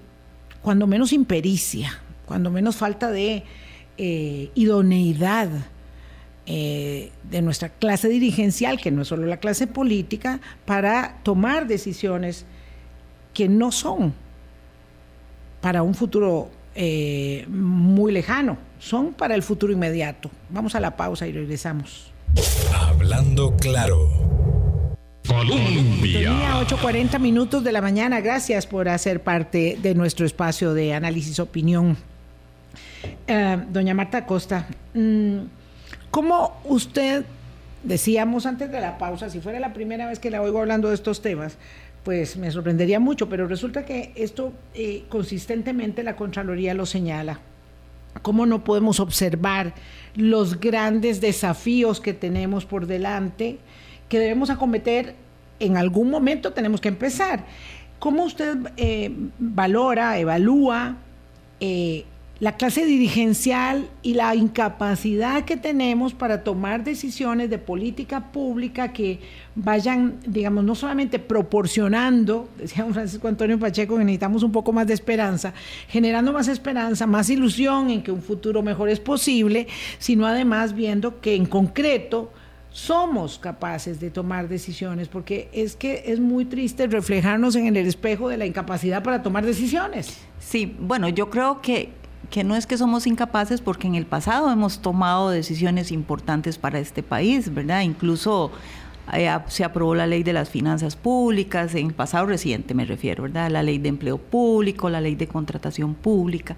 cuando 0.62 0.86
menos 0.86 1.12
impericia, 1.12 2.00
cuando 2.26 2.50
menos 2.50 2.76
falta 2.76 3.10
de 3.10 3.44
idoneidad 3.96 5.48
eh, 6.52 7.12
de 7.30 7.42
nuestra 7.42 7.68
clase 7.68 8.08
dirigencial, 8.08 8.80
que 8.80 8.90
no 8.90 9.02
es 9.02 9.08
solo 9.08 9.24
la 9.24 9.36
clase 9.36 9.68
política, 9.68 10.40
para 10.64 11.18
tomar 11.22 11.68
decisiones 11.68 12.44
que 13.34 13.48
no 13.48 13.70
son 13.70 14.12
para 15.60 15.84
un 15.84 15.94
futuro 15.94 16.50
eh, 16.74 17.46
muy 17.48 18.10
lejano, 18.10 18.58
son 18.80 19.12
para 19.12 19.36
el 19.36 19.44
futuro 19.44 19.72
inmediato. 19.72 20.28
Vamos 20.48 20.74
a 20.74 20.80
la 20.80 20.96
pausa 20.96 21.28
y 21.28 21.32
regresamos. 21.32 22.09
Hablando 22.74 23.56
claro. 23.56 24.08
Colombia. 25.26 26.30
Tenía 26.30 26.60
8.40 26.60 27.18
minutos 27.20 27.62
de 27.62 27.72
la 27.72 27.80
mañana. 27.80 28.20
Gracias 28.20 28.66
por 28.66 28.88
hacer 28.88 29.22
parte 29.22 29.78
de 29.80 29.94
nuestro 29.94 30.26
espacio 30.26 30.74
de 30.74 30.94
análisis 30.94 31.38
opinión. 31.38 31.96
Eh, 33.26 33.58
doña 33.70 33.94
Marta 33.94 34.26
Costa, 34.26 34.66
mm, 34.94 35.38
¿Cómo 36.10 36.60
usted, 36.64 37.24
decíamos 37.84 38.44
antes 38.44 38.70
de 38.72 38.80
la 38.80 38.98
pausa, 38.98 39.30
si 39.30 39.40
fuera 39.40 39.60
la 39.60 39.72
primera 39.72 40.06
vez 40.06 40.18
que 40.18 40.30
la 40.30 40.42
oigo 40.42 40.58
hablando 40.58 40.88
de 40.88 40.96
estos 40.96 41.22
temas, 41.22 41.56
pues 42.02 42.36
me 42.36 42.50
sorprendería 42.50 42.98
mucho, 42.98 43.28
pero 43.28 43.46
resulta 43.46 43.84
que 43.84 44.12
esto 44.16 44.52
eh, 44.74 45.04
consistentemente 45.08 46.02
la 46.02 46.16
Contraloría 46.16 46.74
lo 46.74 46.84
señala. 46.84 47.38
¿Cómo 48.22 48.46
no 48.46 48.64
podemos 48.64 49.00
observar 49.00 49.74
los 50.14 50.60
grandes 50.60 51.20
desafíos 51.20 52.00
que 52.00 52.12
tenemos 52.12 52.64
por 52.64 52.86
delante, 52.86 53.58
que 54.08 54.18
debemos 54.18 54.50
acometer 54.50 55.14
en 55.60 55.76
algún 55.76 56.10
momento, 56.10 56.52
tenemos 56.52 56.80
que 56.80 56.88
empezar? 56.88 57.44
¿Cómo 57.98 58.24
usted 58.24 58.56
eh, 58.76 59.14
valora, 59.38 60.18
evalúa 60.18 60.96
eh, 61.60 62.04
la 62.40 62.56
clase 62.56 62.86
dirigencial 62.86 63.90
y 64.02 64.14
la 64.14 64.34
incapacidad 64.34 65.44
que 65.44 65.58
tenemos 65.58 66.14
para 66.14 66.42
tomar 66.42 66.82
decisiones 66.84 67.50
de 67.50 67.58
política 67.58 68.32
pública 68.32 68.94
que 68.94 69.20
vayan, 69.54 70.18
digamos, 70.26 70.64
no 70.64 70.74
solamente 70.74 71.18
proporcionando, 71.18 72.48
decía 72.58 72.86
Francisco 72.86 73.28
Antonio 73.28 73.58
Pacheco, 73.58 73.98
que 73.98 74.04
necesitamos 74.04 74.42
un 74.42 74.52
poco 74.52 74.72
más 74.72 74.86
de 74.86 74.94
esperanza, 74.94 75.52
generando 75.86 76.32
más 76.32 76.48
esperanza, 76.48 77.06
más 77.06 77.28
ilusión 77.28 77.90
en 77.90 78.02
que 78.02 78.10
un 78.10 78.22
futuro 78.22 78.62
mejor 78.62 78.88
es 78.88 79.00
posible, 79.00 79.66
sino 79.98 80.26
además 80.26 80.74
viendo 80.74 81.20
que 81.20 81.34
en 81.34 81.44
concreto 81.44 82.32
somos 82.72 83.38
capaces 83.38 84.00
de 84.00 84.10
tomar 84.10 84.48
decisiones, 84.48 85.08
porque 85.08 85.50
es 85.52 85.76
que 85.76 86.04
es 86.06 86.20
muy 86.20 86.46
triste 86.46 86.86
reflejarnos 86.86 87.54
en 87.56 87.66
el 87.66 87.86
espejo 87.86 88.30
de 88.30 88.38
la 88.38 88.46
incapacidad 88.46 89.02
para 89.02 89.22
tomar 89.22 89.44
decisiones. 89.44 90.18
Sí, 90.38 90.76
bueno, 90.80 91.08
yo 91.08 91.28
creo 91.28 91.60
que 91.60 91.99
que 92.30 92.44
no 92.44 92.56
es 92.56 92.66
que 92.66 92.78
somos 92.78 93.06
incapaces 93.06 93.60
porque 93.60 93.88
en 93.88 93.96
el 93.96 94.06
pasado 94.06 94.50
hemos 94.50 94.80
tomado 94.80 95.30
decisiones 95.30 95.90
importantes 95.90 96.58
para 96.58 96.78
este 96.78 97.02
país, 97.02 97.52
¿verdad? 97.52 97.82
Incluso 97.82 98.52
eh, 99.12 99.28
se 99.48 99.64
aprobó 99.64 99.94
la 99.94 100.06
ley 100.06 100.22
de 100.22 100.32
las 100.32 100.48
finanzas 100.48 100.94
públicas, 100.94 101.74
en 101.74 101.88
el 101.88 101.94
pasado 101.94 102.26
reciente 102.26 102.72
me 102.72 102.84
refiero, 102.84 103.24
¿verdad? 103.24 103.50
La 103.50 103.62
ley 103.62 103.78
de 103.78 103.88
empleo 103.88 104.18
público, 104.18 104.88
la 104.88 105.00
ley 105.00 105.16
de 105.16 105.26
contratación 105.26 105.94
pública. 105.94 106.56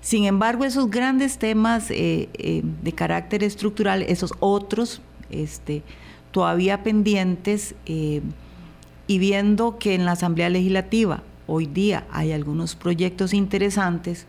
Sin 0.00 0.24
embargo, 0.24 0.64
esos 0.64 0.90
grandes 0.90 1.38
temas 1.38 1.90
eh, 1.90 2.28
eh, 2.34 2.62
de 2.82 2.92
carácter 2.92 3.42
estructural, 3.42 4.02
esos 4.02 4.32
otros, 4.40 5.00
este, 5.30 5.82
todavía 6.30 6.82
pendientes, 6.82 7.74
y 7.84 9.18
viendo 9.18 9.78
que 9.78 9.94
en 9.94 10.04
la 10.04 10.12
Asamblea 10.12 10.48
Legislativa 10.48 11.22
hoy 11.46 11.66
día 11.66 12.06
hay 12.10 12.32
algunos 12.32 12.74
proyectos 12.74 13.34
interesantes, 13.34 14.26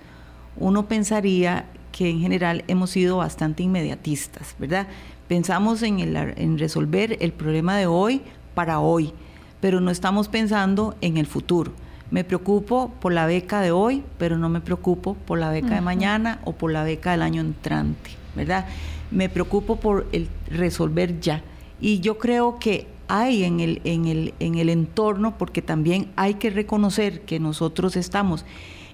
uno 0.57 0.87
pensaría 0.87 1.65
que 1.91 2.09
en 2.09 2.19
general 2.19 2.63
hemos 2.67 2.89
sido 2.89 3.17
bastante 3.17 3.63
inmediatistas, 3.63 4.55
¿verdad? 4.59 4.87
Pensamos 5.27 5.81
en, 5.83 5.99
en 5.99 6.57
resolver 6.57 7.17
el 7.21 7.31
problema 7.31 7.77
de 7.77 7.87
hoy 7.87 8.21
para 8.55 8.79
hoy, 8.79 9.13
pero 9.61 9.79
no 9.79 9.91
estamos 9.91 10.27
pensando 10.27 10.95
en 11.01 11.17
el 11.17 11.27
futuro. 11.27 11.71
Me 12.11 12.23
preocupo 12.23 12.91
por 12.99 13.13
la 13.13 13.25
beca 13.25 13.61
de 13.61 13.71
hoy, 13.71 14.03
pero 14.17 14.37
no 14.37 14.49
me 14.49 14.61
preocupo 14.61 15.15
por 15.15 15.39
la 15.39 15.49
beca 15.49 15.75
de 15.75 15.81
mañana 15.81 16.39
o 16.43 16.53
por 16.53 16.71
la 16.71 16.83
beca 16.83 17.11
del 17.11 17.21
año 17.21 17.41
entrante, 17.41 18.11
¿verdad? 18.35 18.67
Me 19.09 19.29
preocupo 19.29 19.77
por 19.77 20.07
el 20.11 20.27
resolver 20.47 21.19
ya. 21.19 21.41
Y 21.79 22.01
yo 22.01 22.17
creo 22.17 22.59
que 22.59 22.87
hay 23.07 23.43
en 23.43 23.59
el, 23.59 23.81
en 23.83 24.05
el, 24.05 24.33
en 24.39 24.55
el 24.55 24.69
entorno, 24.69 25.37
porque 25.37 25.61
también 25.61 26.11
hay 26.15 26.35
que 26.35 26.49
reconocer 26.49 27.21
que 27.21 27.39
nosotros 27.39 27.95
estamos 27.95 28.45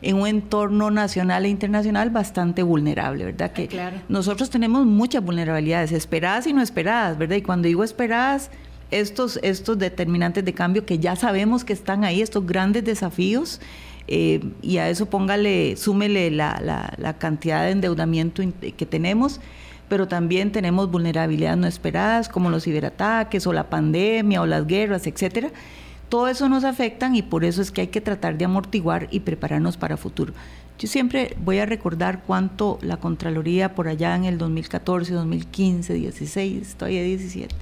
en 0.02 0.16
un 0.16 0.28
entorno 0.28 0.91
nacional 0.91 1.45
e 1.45 1.50
internacional 1.50 2.10
bastante 2.10 2.64
vulnerable, 2.64 3.26
¿verdad? 3.26 3.52
Que 3.52 3.70
nosotros 4.08 4.50
tenemos 4.50 4.86
muchas 4.86 5.24
vulnerabilidades, 5.24 5.91
esperadas 5.91 6.47
y 6.47 6.54
no 6.54 6.62
esperadas, 6.62 7.18
¿verdad? 7.18 7.36
Y 7.36 7.41
cuando 7.41 7.68
digo 7.68 7.84
esperadas, 7.84 8.50
estos, 8.91 9.39
estos 9.43 9.78
determinantes 9.78 10.43
de 10.45 10.54
cambio 10.54 10.86
que 10.86 11.00
ya 11.00 11.16
sabemos 11.16 11.64
que 11.64 11.74
están 11.74 12.04
ahí, 12.04 12.22
estos 12.22 12.45
grandes 12.45 12.86
desafíos, 12.86 13.60
eh, 14.08 14.41
y 14.62 14.78
a 14.78 14.89
eso 14.89 15.06
póngale, 15.06 15.76
súmele 15.76 16.32
la, 16.32 16.93
la 16.97 17.18
cantidad 17.18 17.66
de 17.66 17.72
endeudamiento 17.72 18.41
que 18.76 18.86
tenemos, 18.86 19.39
pero 19.88 20.08
también 20.08 20.52
tenemos 20.52 20.89
vulnerabilidades 20.89 21.58
no 21.58 21.68
esperadas 21.68 22.30
como 22.30 22.50
los 22.50 22.64
ciberataques 22.64 23.45
o 23.45 23.54
la 23.54 23.70
pandemia 23.70 24.41
o 24.41 24.45
las 24.45 24.66
guerras, 24.66 25.06
etcétera 25.08 25.52
todo 26.10 26.28
eso 26.28 26.49
nos 26.49 26.64
afecta 26.64 27.10
y 27.14 27.22
por 27.22 27.45
eso 27.45 27.62
es 27.62 27.72
que 27.72 27.82
hay 27.82 27.88
que 27.88 28.01
tratar 28.01 28.38
de 28.38 28.45
amortiguar 28.45 29.07
y 29.12 29.22
prepararnos 29.22 29.78
para 29.78 29.95
futuro. 29.95 30.34
Yo 30.80 30.88
siempre 30.88 31.36
voy 31.43 31.60
a 31.60 31.66
recordar 31.66 32.24
cuánto 32.26 32.80
la 32.82 32.97
Contraloría 32.97 33.76
por 33.76 33.88
allá 33.88 34.16
en 34.16 34.26
el 34.26 34.38
2014, 34.38 35.14
2015, 35.14 35.93
16, 35.93 36.76
todavía 36.76 37.03
17, 37.03 37.53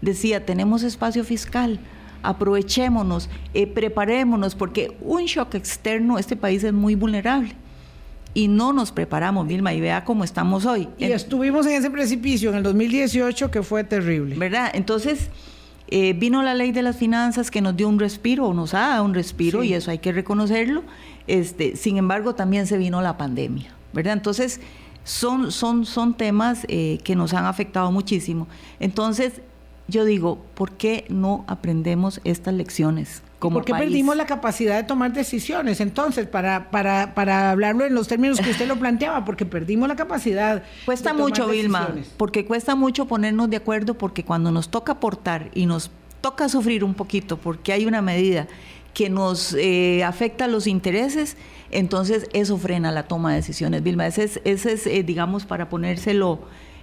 decía, 0.00 0.46
tenemos 0.46 0.84
espacio 0.84 1.24
fiscal, 1.24 1.80
aprovechémonos, 2.22 3.28
eh, 3.52 3.66
preparémonos, 3.66 4.54
porque 4.54 4.96
un 5.00 5.24
shock 5.24 5.56
externo, 5.56 6.18
este 6.18 6.36
país 6.36 6.62
es 6.64 6.72
muy 6.72 6.94
vulnerable. 6.94 7.56
Y 8.34 8.48
no 8.48 8.72
nos 8.72 8.92
preparamos, 8.92 9.46
Vilma, 9.46 9.74
y 9.74 9.80
vea 9.80 10.04
cómo 10.04 10.24
estamos 10.24 10.64
hoy. 10.64 10.88
Y 10.96 11.04
estuvimos 11.04 11.66
en 11.66 11.72
ese 11.72 11.90
precipicio 11.90 12.48
en 12.50 12.56
el 12.56 12.62
2018 12.62 13.50
que 13.50 13.62
fue 13.62 13.84
terrible. 13.84 14.36
¿Verdad? 14.36 14.70
Entonces, 14.72 15.28
eh, 15.94 16.14
vino 16.14 16.42
la 16.42 16.54
ley 16.54 16.72
de 16.72 16.80
las 16.80 16.96
finanzas 16.96 17.50
que 17.50 17.60
nos 17.60 17.76
dio 17.76 17.86
un 17.86 17.98
respiro, 17.98 18.46
o 18.46 18.54
nos 18.54 18.72
ha 18.72 18.80
dado 18.80 19.04
un 19.04 19.12
respiro, 19.12 19.62
y 19.62 19.74
eso 19.74 19.90
hay 19.90 19.98
que 19.98 20.10
reconocerlo. 20.10 20.84
Este, 21.26 21.76
sin 21.76 21.98
embargo, 21.98 22.34
también 22.34 22.66
se 22.66 22.78
vino 22.78 23.02
la 23.02 23.18
pandemia, 23.18 23.74
¿verdad? 23.92 24.14
Entonces, 24.14 24.60
son, 25.04 25.52
son, 25.52 25.84
son 25.84 26.14
temas 26.14 26.64
eh, 26.68 26.98
que 27.04 27.14
nos 27.14 27.34
han 27.34 27.44
afectado 27.44 27.92
muchísimo. 27.92 28.48
Entonces, 28.80 29.42
yo 29.86 30.06
digo, 30.06 30.38
¿por 30.54 30.72
qué 30.72 31.04
no 31.10 31.44
aprendemos 31.46 32.22
estas 32.24 32.54
lecciones 32.54 33.22
como 33.42 33.56
¿Por 33.56 33.64
qué 33.64 33.72
país. 33.72 33.86
perdimos 33.86 34.16
la 34.16 34.24
capacidad 34.24 34.76
de 34.76 34.84
tomar 34.84 35.12
decisiones? 35.12 35.80
Entonces, 35.80 36.28
para, 36.28 36.70
para, 36.70 37.12
para 37.12 37.50
hablarlo 37.50 37.84
en 37.84 37.92
los 37.92 38.06
términos 38.06 38.40
que 38.40 38.50
usted 38.50 38.68
lo 38.68 38.76
planteaba, 38.76 39.24
porque 39.24 39.44
perdimos 39.44 39.88
la 39.88 39.96
capacidad. 39.96 40.62
Cuesta 40.84 41.10
de 41.10 41.16
tomar 41.16 41.28
mucho, 41.28 41.48
Vilma, 41.48 41.92
porque 42.18 42.44
cuesta 42.44 42.76
mucho 42.76 43.06
ponernos 43.06 43.50
de 43.50 43.56
acuerdo, 43.56 43.94
porque 43.94 44.24
cuando 44.24 44.52
nos 44.52 44.68
toca 44.68 44.92
aportar 44.92 45.50
y 45.54 45.66
nos 45.66 45.90
toca 46.20 46.48
sufrir 46.48 46.84
un 46.84 46.94
poquito, 46.94 47.36
porque 47.36 47.72
hay 47.72 47.84
una 47.84 48.00
medida 48.00 48.46
que 48.94 49.10
nos 49.10 49.54
eh, 49.54 50.04
afecta 50.04 50.46
los 50.46 50.68
intereses, 50.68 51.36
entonces 51.72 52.28
eso 52.34 52.58
frena 52.58 52.92
la 52.92 53.08
toma 53.08 53.30
de 53.30 53.38
decisiones. 53.38 53.82
Vilma, 53.82 54.06
ese 54.06 54.22
es, 54.22 54.40
ese 54.44 54.74
es 54.74 54.86
eh, 54.86 55.02
digamos, 55.02 55.46
para 55.46 55.68
ponérselo 55.68 56.38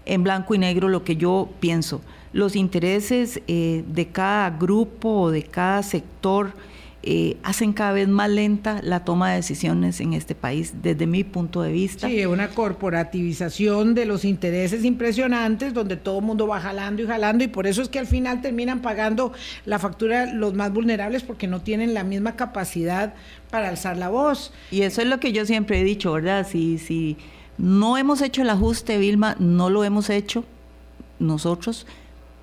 en 0.06 0.24
blanco 0.24 0.56
y 0.56 0.58
negro 0.58 0.90
lo 0.90 1.06
que 1.06 1.16
yo 1.16 1.48
pienso. 1.62 2.02
Los 2.32 2.56
intereses 2.56 3.42
eh, 3.48 3.84
de 3.88 4.08
cada 4.08 4.50
grupo 4.52 5.10
o 5.22 5.32
de 5.32 5.44
cada 5.44 5.84
sector 5.84 6.54
eh, 7.02 7.38
hacen 7.44 7.72
cada 7.72 7.94
vez 7.94 8.10
más 8.10 8.30
lenta 8.30 8.82
la 8.84 9.06
toma 9.06 9.30
de 9.30 9.38
decisiones 9.38 10.02
en 10.02 10.14
este 10.14 10.36
país, 10.36 10.74
desde 10.82 11.08
mi 11.08 11.24
punto 11.24 11.62
de 11.62 11.72
vista. 11.72 12.08
Sí, 12.10 12.26
una 12.26 12.50
corporativización 12.50 13.96
de 13.96 14.06
los 14.06 14.26
intereses 14.26 14.84
impresionantes, 14.84 15.74
donde 15.74 15.96
todo 15.96 16.20
el 16.20 16.26
mundo 16.26 16.46
va 16.46 16.60
jalando 16.60 17.02
y 17.02 17.08
jalando, 17.08 17.46
y 17.46 17.48
por 17.48 17.68
eso 17.68 17.82
es 17.82 17.88
que 17.88 18.00
al 18.00 18.08
final 18.08 18.42
terminan 18.42 18.82
pagando 18.82 19.32
la 19.66 19.80
factura 19.80 20.34
los 20.34 20.54
más 20.54 20.74
vulnerables 20.74 21.24
porque 21.24 21.48
no 21.48 21.62
tienen 21.62 21.94
la 21.94 22.04
misma 22.04 22.36
capacidad 22.36 23.14
para 23.50 23.70
alzar 23.70 23.96
la 23.96 24.10
voz. 24.10 24.52
Y 24.70 24.82
eso 24.82 25.02
es 25.02 25.08
lo 25.08 25.22
que 25.22 25.32
yo 25.32 25.46
siempre 25.46 25.80
he 25.80 25.86
dicho, 25.86 26.12
¿verdad? 26.12 26.46
Si, 26.46 26.80
si 26.80 27.16
no 27.58 27.98
hemos 27.98 28.22
hecho 28.22 28.42
el 28.42 28.50
ajuste, 28.50 28.98
Vilma, 28.98 29.38
no 29.40 29.70
lo 29.70 29.86
hemos 29.86 30.10
hecho 30.10 30.44
nosotros, 31.20 31.88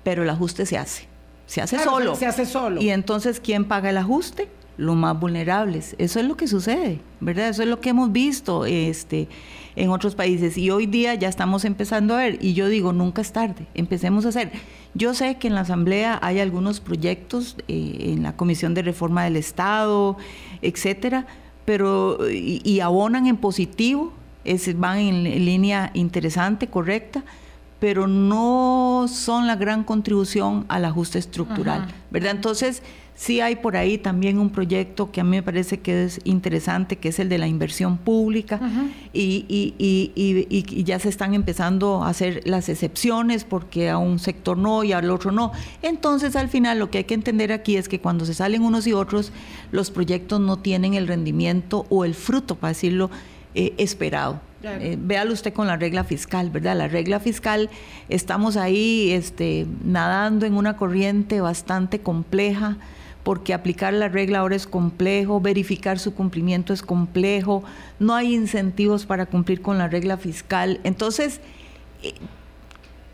pero 0.07 0.23
el 0.23 0.29
ajuste 0.29 0.65
se 0.65 0.77
hace. 0.77 1.03
Se 1.47 1.59
hace 1.59 1.75
Claro, 1.75 1.91
solo. 1.91 2.15
se 2.15 2.25
hace 2.25 2.45
solo. 2.45 2.81
Y 2.81 2.91
entonces, 2.91 3.41
¿quién 3.41 3.65
paga 3.65 3.89
el 3.89 3.97
ajuste? 3.97 4.47
Los 4.77 4.95
más 4.95 5.19
vulnerables. 5.19 5.97
Eso 5.97 6.21
es 6.21 6.25
lo 6.25 6.37
que 6.37 6.47
sucede, 6.47 7.01
¿verdad? 7.19 7.49
Eso 7.49 7.61
es 7.63 7.67
lo 7.67 7.81
que 7.81 7.89
hemos 7.89 8.13
visto 8.13 8.65
este, 8.65 9.27
en 9.75 9.89
otros 9.89 10.15
países. 10.15 10.57
Y 10.57 10.69
hoy 10.71 10.85
día 10.85 11.13
ya 11.15 11.27
estamos 11.27 11.65
empezando 11.65 12.13
a 12.13 12.19
ver. 12.19 12.37
Y 12.39 12.53
yo 12.53 12.69
digo, 12.69 12.93
nunca 12.93 13.21
es 13.21 13.33
tarde. 13.33 13.67
Empecemos 13.73 14.25
a 14.25 14.29
hacer. 14.29 14.49
Yo 14.93 15.13
sé 15.13 15.35
que 15.35 15.49
en 15.49 15.55
la 15.55 15.61
Asamblea 15.61 16.17
hay 16.21 16.39
algunos 16.39 16.79
proyectos, 16.79 17.57
eh, 17.67 18.13
en 18.13 18.23
la 18.23 18.37
Comisión 18.37 18.73
de 18.75 18.83
Reforma 18.83 19.25
del 19.25 19.35
Estado, 19.35 20.15
etcétera, 20.61 21.27
pero 21.65 22.17
y, 22.31 22.61
y 22.63 22.79
abonan 22.79 23.27
en 23.27 23.35
positivo, 23.35 24.13
es, 24.45 24.79
van 24.79 24.99
en, 24.99 25.27
en 25.27 25.43
línea 25.43 25.91
interesante, 25.95 26.67
correcta, 26.67 27.25
pero 27.79 28.07
no 28.07 29.05
son 29.07 29.47
la 29.47 29.55
gran 29.55 29.83
contribución 29.83 30.65
al 30.67 30.85
ajuste 30.85 31.19
estructural, 31.19 31.83
Ajá. 31.83 31.91
¿verdad? 32.11 32.31
Entonces, 32.31 32.81
sí 33.15 33.41
hay 33.41 33.55
por 33.55 33.75
ahí 33.77 33.97
también 33.97 34.37
un 34.37 34.51
proyecto 34.51 35.11
que 35.11 35.21
a 35.21 35.23
mí 35.23 35.31
me 35.31 35.41
parece 35.43 35.79
que 35.79 36.03
es 36.05 36.19
interesante, 36.23 36.97
que 36.97 37.09
es 37.09 37.17
el 37.19 37.29
de 37.29 37.39
la 37.39 37.47
inversión 37.47 37.97
pública, 37.97 38.59
y, 39.11 39.45
y- 39.47 39.73
y- 39.79 40.11
y- 40.15 40.47
y- 40.55 40.79
y 40.79 40.83
ya 40.83 40.99
se 40.99 41.09
están 41.09 41.33
empezando 41.33 42.03
a 42.03 42.09
hacer 42.09 42.41
las 42.45 42.69
excepciones 42.69 43.43
porque 43.43 43.89
a 43.89 43.97
un 43.97 44.19
sector 44.19 44.55
no 44.57 44.83
y 44.83 44.91
al 44.93 45.09
otro 45.09 45.31
no. 45.31 45.51
Entonces, 45.81 46.35
al 46.35 46.47
final, 46.49 46.77
lo 46.77 46.91
que 46.91 46.99
hay 46.99 47.03
que 47.05 47.15
entender 47.15 47.51
aquí 47.51 47.75
es 47.75 47.89
que 47.89 47.99
cuando 47.99 48.23
se 48.25 48.35
salen 48.35 48.61
unos 48.63 48.85
y 48.85 48.93
otros, 48.93 49.31
los 49.71 49.89
proyectos 49.89 50.39
no 50.39 50.57
tienen 50.57 50.93
el 50.93 51.07
rendimiento 51.07 51.85
o 51.89 52.05
el 52.05 52.13
fruto, 52.13 52.53
para 52.55 52.69
decirlo, 52.73 53.09
eh, 53.55 53.73
esperado. 53.77 54.41
Eh, 54.75 54.97
véalo 54.99 55.33
usted 55.33 55.53
con 55.53 55.67
la 55.67 55.77
regla 55.77 56.03
fiscal, 56.03 56.49
¿verdad? 56.49 56.75
La 56.75 56.87
regla 56.87 57.19
fiscal, 57.19 57.69
estamos 58.09 58.57
ahí 58.57 59.11
este, 59.11 59.65
nadando 59.83 60.45
en 60.45 60.55
una 60.55 60.77
corriente 60.77 61.41
bastante 61.41 61.99
compleja, 61.99 62.77
porque 63.23 63.53
aplicar 63.53 63.93
la 63.93 64.07
regla 64.07 64.39
ahora 64.39 64.55
es 64.55 64.67
complejo, 64.67 65.41
verificar 65.41 65.99
su 65.99 66.13
cumplimiento 66.13 66.73
es 66.73 66.81
complejo, 66.81 67.63
no 67.99 68.15
hay 68.15 68.33
incentivos 68.33 69.05
para 69.05 69.25
cumplir 69.25 69.61
con 69.61 69.77
la 69.77 69.87
regla 69.87 70.17
fiscal. 70.17 70.79
Entonces, 70.83 71.41
eh, 72.03 72.13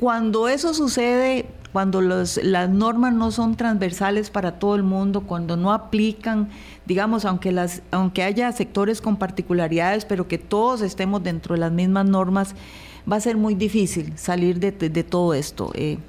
cuando 0.03 0.49
eso 0.49 0.73
sucede, 0.73 1.45
cuando 1.71 2.01
los- 2.01 2.35
las 2.43 2.69
normas 2.69 3.13
no 3.13 3.31
son 3.31 3.55
transversales 3.55 4.29
para 4.29 4.59
todo 4.59 4.75
el 4.75 4.83
mundo, 4.83 5.21
cuando 5.21 5.55
no 5.55 5.71
aplican, 5.71 6.49
digamos, 6.85 7.23
aunque, 7.23 7.53
las, 7.53 7.81
aunque 7.89 8.21
haya 8.21 8.51
sectores 8.51 8.99
con 8.99 9.15
particularidades, 9.15 10.03
pero 10.03 10.27
que 10.27 10.37
todos 10.37 10.81
estemos 10.81 11.23
dentro 11.23 11.55
de 11.55 11.61
las 11.61 11.71
mismas 11.71 12.05
normas, 12.05 12.53
va 13.09 13.15
a 13.15 13.21
ser 13.21 13.37
muy 13.37 13.55
difícil 13.55 14.11
salir 14.17 14.59
de, 14.59 14.73
todo 15.05 15.33
esto. 15.33 15.71
Eh, 15.73 15.99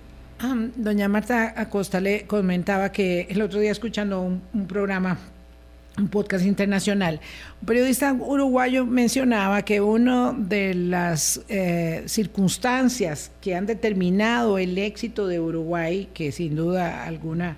Ah, 0.40 0.56
doña 0.74 1.06
Marta 1.06 1.54
Acosta 1.56 2.00
le 2.00 2.26
comentaba 2.26 2.90
que 2.90 3.28
el 3.30 3.40
otro 3.42 3.60
día 3.60 3.70
escuchando 3.70 4.20
un, 4.22 4.42
un 4.52 4.66
programa, 4.66 5.18
un 5.98 6.08
podcast 6.08 6.44
internacional, 6.44 7.20
un 7.60 7.66
periodista 7.66 8.12
uruguayo 8.12 8.84
mencionaba 8.84 9.62
que 9.62 9.80
una 9.80 10.32
de 10.36 10.74
las 10.74 11.40
eh, 11.48 12.02
circunstancias 12.06 13.30
que 13.40 13.54
han 13.54 13.66
determinado 13.66 14.58
el 14.58 14.76
éxito 14.78 15.26
de 15.28 15.38
Uruguay, 15.38 16.08
que 16.12 16.32
sin 16.32 16.56
duda 16.56 17.04
alguna 17.04 17.56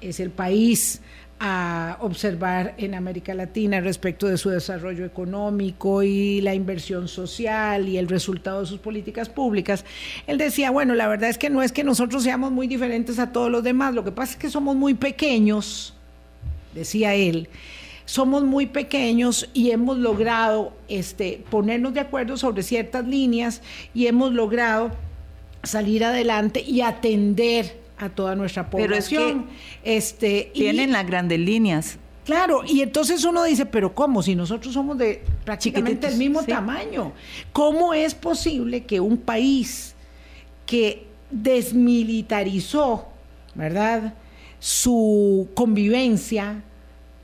es 0.00 0.20
el 0.20 0.30
país 0.30 1.00
a 1.38 1.98
observar 2.00 2.74
en 2.78 2.94
América 2.94 3.34
Latina 3.34 3.80
respecto 3.80 4.26
de 4.26 4.38
su 4.38 4.48
desarrollo 4.48 5.04
económico 5.04 6.02
y 6.02 6.40
la 6.40 6.54
inversión 6.54 7.08
social 7.08 7.88
y 7.88 7.98
el 7.98 8.08
resultado 8.08 8.60
de 8.60 8.66
sus 8.66 8.78
políticas 8.78 9.28
públicas. 9.28 9.84
Él 10.26 10.38
decía, 10.38 10.70
bueno, 10.70 10.94
la 10.94 11.08
verdad 11.08 11.28
es 11.28 11.36
que 11.36 11.50
no 11.50 11.62
es 11.62 11.72
que 11.72 11.84
nosotros 11.84 12.22
seamos 12.22 12.52
muy 12.52 12.66
diferentes 12.66 13.18
a 13.18 13.32
todos 13.32 13.50
los 13.50 13.62
demás, 13.62 13.94
lo 13.94 14.02
que 14.02 14.12
pasa 14.12 14.32
es 14.32 14.38
que 14.38 14.48
somos 14.48 14.76
muy 14.76 14.94
pequeños, 14.94 15.94
decía 16.74 17.14
él, 17.14 17.48
somos 18.06 18.42
muy 18.44 18.66
pequeños 18.66 19.48
y 19.52 19.70
hemos 19.72 19.98
logrado 19.98 20.72
este, 20.88 21.44
ponernos 21.50 21.92
de 21.92 22.00
acuerdo 22.00 22.36
sobre 22.38 22.62
ciertas 22.62 23.06
líneas 23.06 23.60
y 23.92 24.06
hemos 24.06 24.32
logrado 24.32 24.92
salir 25.62 26.04
adelante 26.04 26.62
y 26.62 26.80
atender 26.80 27.78
a 27.98 28.08
toda 28.08 28.34
nuestra 28.34 28.70
Pero 28.70 28.94
es 28.94 29.08
que 29.08 29.16
población. 29.16 29.46
este, 29.84 30.50
y- 30.54 30.60
tienen 30.60 30.92
las 30.92 31.06
grandes 31.06 31.38
líneas. 31.40 31.98
Claro, 32.24 32.62
y 32.66 32.80
entonces 32.80 33.24
uno 33.24 33.44
dice, 33.44 33.66
pero 33.66 33.94
¿cómo? 33.94 34.20
Si 34.22 34.34
nosotros 34.34 34.74
somos 34.74 34.98
de 34.98 35.22
prácticamente 35.44 36.08
el 36.08 36.16
mismo 36.16 36.40
sí. 36.40 36.46
tamaño, 36.48 37.12
¿cómo 37.52 37.94
es 37.94 38.14
posible 38.16 38.84
que 38.84 38.98
un 38.98 39.16
país 39.16 39.94
que 40.66 41.06
desmilitarizó, 41.30 43.06
¿verdad? 43.54 44.14
Su 44.58 45.48
convivencia, 45.54 46.62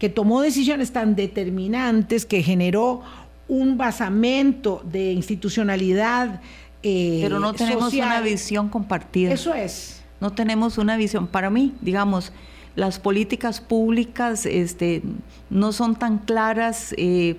que 0.03 0.09
tomó 0.09 0.43
decisiones 0.43 0.91
tan 0.91 1.15
determinantes, 1.15 2.27
que 2.27 2.43
generó 2.43 3.03
un 3.47 3.79
basamento 3.79 4.83
de 4.85 5.13
institucionalidad. 5.13 6.41
eh, 6.83 7.21
Pero 7.23 7.39
no 7.39 7.53
tenemos 7.55 7.85
social. 7.85 8.09
una 8.09 8.21
visión 8.21 8.69
compartida. 8.69 9.33
Eso 9.33 9.55
es. 9.55 10.03
no 10.21 10.33
tenemos 10.33 10.77
una 10.77 10.97
visión. 10.97 11.29
Para 11.29 11.51
mí, 11.51 11.73
digamos, 11.81 12.33
las 12.75 12.99
políticas 12.99 13.61
públicas 13.61 14.45
este, 14.45 15.03
no 15.51 15.71
son 15.71 15.95
tan 15.95 16.19
claras 16.19 16.97
eh, 16.99 17.37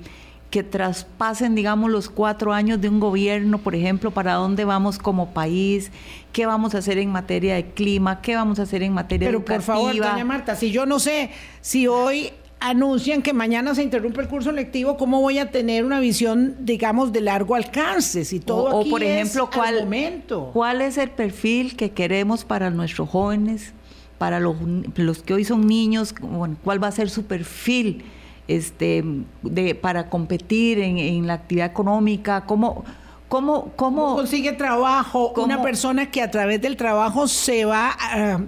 que 0.49 0.63
traspasen, 0.63 1.55
digamos, 1.55 1.91
los 1.91 2.07
cuatro 2.07 2.53
años 2.53 2.79
de 2.79 2.87
un 2.87 3.01
gobierno, 3.01 3.57
por 3.57 3.75
ejemplo, 3.75 4.11
para 4.11 4.35
dónde 4.35 4.63
vamos 4.63 4.99
como 4.99 5.33
país, 5.33 5.91
qué 6.31 6.45
vamos 6.45 6.75
a 6.75 6.77
hacer 6.77 6.97
en 6.97 7.09
materia 7.09 7.55
de 7.55 7.71
clima, 7.71 8.21
qué 8.21 8.35
vamos 8.35 8.57
a 8.59 8.61
hacer 8.61 8.83
en 8.83 8.93
materia 8.93 9.27
Pero 9.27 9.43
por 9.43 9.61
favor, 9.61 9.93
doña 9.93 10.23
Marta, 10.23 10.55
si 10.55 10.71
yo 10.71 10.85
no 10.85 10.99
sé 10.99 11.31
si 11.59 11.87
hoy 11.87 12.31
anuncian 12.65 13.21
que 13.21 13.33
mañana 13.33 13.75
se 13.75 13.83
interrumpe 13.83 14.21
el 14.21 14.27
curso 14.29 14.51
lectivo, 14.53 14.95
¿cómo 14.95 15.19
voy 15.19 15.37
a 15.37 15.51
tener 15.51 15.83
una 15.83 15.99
visión, 15.99 16.55
digamos, 16.61 17.11
de 17.11 17.19
largo 17.21 17.55
alcance? 17.55 18.23
Si 18.23 18.39
todo 18.39 18.63
o, 18.65 18.77
o, 18.77 18.81
aquí 18.81 18.89
por 18.89 19.03
es 19.03 19.09
ejemplo, 19.35 19.43
al 19.43 19.49
¿cuál, 19.59 19.79
momento. 19.83 20.49
¿cuál 20.53 20.81
es 20.81 20.97
el 20.97 21.09
perfil 21.11 21.75
que 21.75 21.91
queremos 21.91 22.45
para 22.45 22.69
nuestros 22.69 23.09
jóvenes, 23.09 23.73
para 24.17 24.39
los, 24.39 24.55
los 24.95 25.21
que 25.23 25.33
hoy 25.33 25.43
son 25.43 25.67
niños? 25.67 26.15
Bueno, 26.21 26.55
¿Cuál 26.63 26.81
va 26.81 26.87
a 26.87 26.91
ser 26.93 27.09
su 27.09 27.25
perfil 27.25 28.05
este, 28.47 29.03
de, 29.41 29.75
para 29.75 30.09
competir 30.09 30.79
en, 30.79 30.97
en 30.97 31.27
la 31.27 31.33
actividad 31.33 31.67
económica? 31.67 32.45
¿Cómo, 32.45 32.85
cómo, 33.27 33.73
¿Cómo 33.75 34.01
cómo, 34.05 34.15
consigue 34.15 34.53
trabajo 34.53 35.33
cómo- 35.33 35.45
una 35.47 35.61
persona 35.61 36.09
que 36.11 36.21
a 36.21 36.31
través 36.31 36.61
del 36.61 36.77
trabajo 36.77 37.27
se 37.27 37.65
va 37.65 37.91
a, 37.99 38.39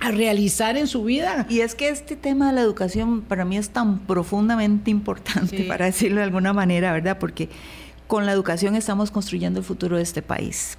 a 0.00 0.10
realizar 0.10 0.76
en 0.76 0.86
su 0.86 1.04
vida? 1.04 1.46
Y 1.48 1.60
es 1.60 1.74
que 1.74 1.88
este 1.88 2.16
tema 2.16 2.48
de 2.48 2.52
la 2.54 2.60
educación 2.60 3.22
para 3.22 3.44
mí 3.44 3.56
es 3.56 3.70
tan 3.70 3.98
profundamente 4.00 4.90
importante, 4.90 5.56
Sí. 5.58 5.62
para 5.64 5.86
decirlo 5.86 6.18
de 6.18 6.24
alguna 6.24 6.52
manera, 6.52 6.92
¿verdad? 6.92 7.18
Porque 7.18 7.48
con 8.06 8.26
la 8.26 8.32
educación 8.32 8.76
estamos 8.76 9.10
construyendo 9.10 9.58
el 9.60 9.64
futuro 9.64 9.96
de 9.96 10.02
este 10.02 10.22
país. 10.22 10.78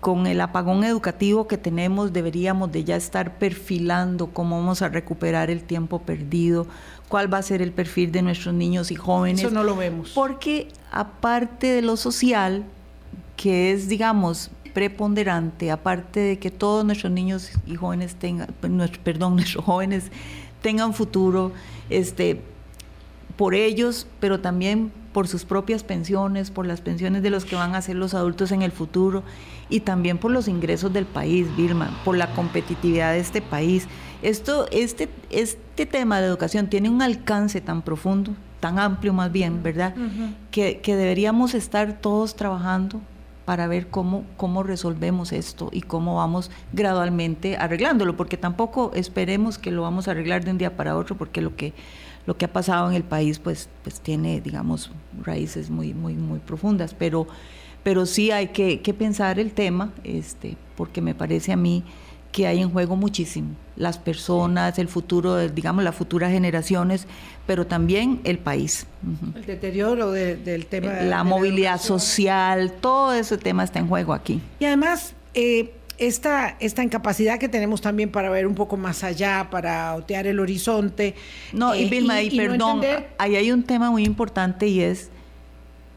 Con 0.00 0.26
el 0.26 0.40
apagón 0.42 0.84
educativo 0.84 1.48
que 1.48 1.56
tenemos 1.56 2.12
deberíamos 2.12 2.70
de 2.70 2.84
ya 2.84 2.94
estar 2.96 3.38
perfilando 3.38 4.26
cómo 4.28 4.58
vamos 4.58 4.82
a 4.82 4.88
recuperar 4.90 5.48
el 5.50 5.62
tiempo 5.64 6.02
perdido, 6.02 6.66
cuál 7.08 7.32
va 7.32 7.38
a 7.38 7.42
ser 7.42 7.62
el 7.62 7.72
perfil 7.72 8.12
de 8.12 8.20
nuestros 8.20 8.54
niños 8.54 8.90
y 8.90 8.96
jóvenes. 8.96 9.40
Eso 9.40 9.50
no 9.50 9.64
lo 9.64 9.74
vemos. 9.74 10.10
Porque 10.14 10.68
aparte 10.92 11.68
de 11.68 11.80
lo 11.80 11.96
social, 11.96 12.64
que 13.36 13.72
es, 13.72 13.88
digamos, 13.88 14.50
preponderante, 14.74 15.70
aparte 15.70 16.20
de 16.20 16.38
que 16.38 16.50
todos 16.50 16.84
nuestros 16.84 17.12
niños 17.12 17.52
y 17.64 17.76
jóvenes 17.76 18.16
tengan, 18.16 18.48
perdón, 19.04 19.36
nuestros 19.36 19.64
jóvenes 19.64 20.10
tengan 20.60 20.92
futuro, 20.92 21.52
este, 21.88 22.42
por 23.36 23.54
ellos, 23.54 24.06
pero 24.20 24.40
también 24.40 24.92
por 25.12 25.28
sus 25.28 25.44
propias 25.44 25.84
pensiones, 25.84 26.50
por 26.50 26.66
las 26.66 26.80
pensiones 26.80 27.22
de 27.22 27.30
los 27.30 27.44
que 27.44 27.54
van 27.54 27.74
a 27.76 27.82
ser 27.82 27.94
los 27.96 28.14
adultos 28.14 28.50
en 28.50 28.62
el 28.62 28.72
futuro 28.72 29.22
y 29.68 29.80
también 29.80 30.18
por 30.18 30.32
los 30.32 30.48
ingresos 30.48 30.92
del 30.92 31.06
país, 31.06 31.46
Vilma, 31.56 32.00
por 32.04 32.16
la 32.16 32.32
competitividad 32.34 33.12
de 33.12 33.20
este 33.20 33.40
país. 33.40 33.86
Esto, 34.22 34.66
este, 34.72 35.08
este 35.30 35.86
tema 35.86 36.20
de 36.20 36.26
educación 36.26 36.66
tiene 36.66 36.88
un 36.88 37.00
alcance 37.00 37.60
tan 37.60 37.82
profundo, 37.82 38.32
tan 38.58 38.78
amplio 38.78 39.12
más 39.12 39.30
bien, 39.30 39.62
¿verdad? 39.62 39.94
que, 40.50 40.80
que 40.80 40.96
deberíamos 40.96 41.54
estar 41.54 42.00
todos 42.00 42.34
trabajando 42.34 43.00
para 43.44 43.66
ver 43.66 43.88
cómo, 43.88 44.24
cómo 44.36 44.62
resolvemos 44.62 45.32
esto 45.32 45.68
y 45.72 45.82
cómo 45.82 46.16
vamos 46.16 46.50
gradualmente 46.72 47.56
arreglándolo, 47.56 48.16
porque 48.16 48.36
tampoco 48.36 48.92
esperemos 48.94 49.58
que 49.58 49.70
lo 49.70 49.82
vamos 49.82 50.08
a 50.08 50.12
arreglar 50.12 50.44
de 50.44 50.50
un 50.50 50.58
día 50.58 50.76
para 50.76 50.96
otro, 50.96 51.16
porque 51.16 51.40
lo 51.40 51.54
que, 51.56 51.72
lo 52.26 52.36
que 52.36 52.46
ha 52.46 52.52
pasado 52.52 52.88
en 52.88 52.96
el 52.96 53.04
país 53.04 53.38
pues, 53.38 53.68
pues 53.82 54.00
tiene, 54.00 54.40
digamos, 54.40 54.90
raíces 55.22 55.70
muy, 55.70 55.94
muy, 55.94 56.14
muy 56.14 56.38
profundas, 56.38 56.94
pero, 56.94 57.26
pero 57.82 58.06
sí 58.06 58.30
hay 58.30 58.48
que, 58.48 58.80
que 58.80 58.94
pensar 58.94 59.38
el 59.38 59.52
tema, 59.52 59.92
este, 60.04 60.56
porque 60.76 61.02
me 61.02 61.14
parece 61.14 61.52
a 61.52 61.56
mí 61.56 61.84
que 62.34 62.48
hay 62.48 62.60
en 62.60 62.70
juego 62.70 62.96
muchísimo. 62.96 63.50
Las 63.76 63.96
personas, 63.96 64.80
el 64.80 64.88
futuro, 64.88 65.48
digamos, 65.48 65.84
las 65.84 65.94
futuras 65.94 66.32
generaciones, 66.32 67.06
pero 67.46 67.64
también 67.64 68.20
el 68.24 68.38
país. 68.38 68.88
El 69.36 69.46
deterioro 69.46 70.10
del 70.10 70.66
tema. 70.66 70.94
La 71.02 71.22
movilidad 71.22 71.80
social, 71.80 72.72
todo 72.80 73.12
ese 73.12 73.38
tema 73.38 73.62
está 73.62 73.78
en 73.78 73.86
juego 73.86 74.12
aquí. 74.12 74.42
Y 74.58 74.64
además, 74.64 75.14
eh, 75.34 75.74
esta, 75.96 76.56
esta 76.58 76.82
incapacidad 76.82 77.38
que 77.38 77.48
tenemos 77.48 77.80
también 77.80 78.10
para 78.10 78.30
ver 78.30 78.48
un 78.48 78.56
poco 78.56 78.76
más 78.76 79.04
allá, 79.04 79.46
para 79.48 79.94
otear 79.94 80.26
el 80.26 80.40
horizonte. 80.40 81.14
No, 81.52 81.72
y 81.76 81.84
eh, 81.84 81.88
Vilma, 81.88 82.20
y, 82.20 82.36
perdón, 82.36 82.80
ahí 83.16 83.36
hay 83.36 83.52
un 83.52 83.62
tema 83.62 83.92
muy 83.92 84.04
importante 84.04 84.66
y 84.66 84.80
es, 84.80 85.08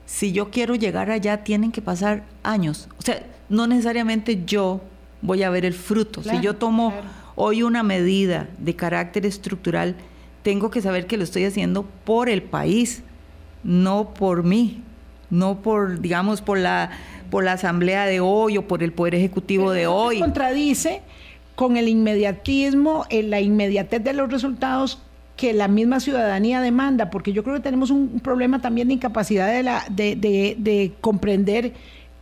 si 0.06 0.34
yo 0.34 0.52
quiero 0.52 0.76
llegar 0.76 1.10
allá, 1.10 1.44
tienen 1.44 1.72
que 1.72 1.82
pasar 1.82 2.26
años. 2.44 2.90
O 3.00 3.02
sea, 3.02 3.26
no 3.50 3.66
necesariamente 3.66 4.44
yo 4.46 4.82
voy 5.22 5.44
a 5.44 5.50
ver 5.50 5.66
el 5.66 5.74
fruto. 5.74 6.24
si 6.24 6.40
yo 6.42 6.56
tomo 6.56 6.94
hoy 7.36 7.64
una 7.64 7.84
medida 7.84 8.48
de 8.58 8.76
carácter 8.76 9.26
estructural, 9.26 9.96
tengo 10.44 10.72
que 10.72 10.82
saber 10.82 11.08
que 11.08 11.18
lo 11.18 11.24
estoy 11.24 11.46
haciendo 11.46 11.86
por 12.04 12.30
el 12.30 12.42
país, 12.42 13.04
no 13.64 14.14
por 14.14 14.44
mí, 14.44 14.82
no 15.30 15.62
por, 15.62 16.00
digamos, 16.00 16.42
por 16.42 16.58
la, 16.58 16.92
por 17.30 17.44
la 17.44 17.54
asamblea 17.54 18.06
de 18.06 18.20
hoy 18.20 18.58
o 18.58 18.68
por 18.68 18.84
el 18.84 18.94
poder 18.94 19.16
ejecutivo 19.16 19.72
de 19.72 19.88
hoy. 19.88 20.20
contradice 20.20 21.02
con 21.56 21.76
el 21.76 21.88
inmediatismo, 21.88 23.06
en 23.10 23.30
la 23.30 23.42
inmediatez 23.42 24.04
de 24.04 24.14
los 24.14 24.32
resultados 24.32 25.02
que 25.36 25.54
la 25.54 25.68
misma 25.68 26.00
ciudadanía 26.00 26.62
demanda, 26.62 27.10
porque 27.10 27.34
yo 27.34 27.44
creo 27.44 27.56
que 27.56 27.62
tenemos 27.62 27.92
un, 27.92 28.20
problema 28.20 28.62
también 28.62 28.88
de 28.88 28.96
incapacidad 28.96 29.52
de, 29.52 29.64
la, 29.64 29.84
de, 29.90 30.16
de 30.16 30.94
comprender 31.02 31.74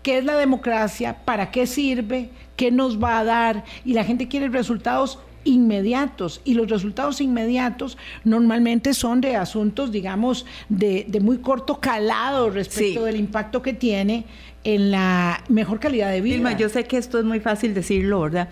qué 0.05 0.19
es 0.19 0.23
la 0.23 0.35
democracia, 0.35 1.25
para 1.25 1.49
qué 1.49 1.65
sirve, 1.65 2.29
qué 2.55 2.69
nos 2.69 3.03
va 3.03 3.17
a 3.17 3.23
dar, 3.23 3.63
y 3.83 3.93
la 3.93 4.03
gente 4.03 4.27
quiere 4.27 4.49
resultados 4.49 5.17
inmediatos 5.45 6.41
y 6.45 6.53
los 6.53 6.69
resultados 6.69 7.21
inmediatos 7.21 7.97
normalmente 8.23 8.93
son 8.93 9.19
de 9.19 9.35
asuntos, 9.35 9.91
digamos, 9.91 10.45
de, 10.69 11.07
muy 11.23 11.39
corto 11.39 11.79
calado 11.79 12.51
respecto 12.51 13.03
del 13.05 13.15
impacto 13.15 13.63
que 13.63 13.73
tiene 13.73 14.25
en 14.63 14.91
la 14.91 15.43
mejor 15.49 15.79
calidad 15.79 16.11
de 16.11 16.21
vida. 16.21 16.55
yo 16.55 16.69
sé 16.69 16.83
que 16.83 16.97
esto 16.97 17.17
es 17.17 17.25
muy 17.25 17.39
fácil 17.39 17.73
decirlo, 17.73 18.21
¿verdad? 18.21 18.47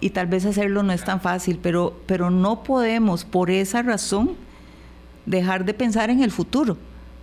Y 0.00 0.10
tal 0.10 0.28
vez 0.28 0.46
hacerlo 0.46 0.82
no 0.82 0.94
es 0.94 1.04
tan 1.04 1.20
fácil, 1.20 1.58
pero, 1.62 2.00
pero 2.06 2.30
no 2.30 2.62
podemos 2.62 3.26
por 3.26 3.50
esa 3.50 3.82
razón 3.82 4.30
dejar 5.26 5.66
de 5.66 5.74
pensar 5.74 6.08
en 6.08 6.22
el 6.22 6.30
futuro. 6.30 6.78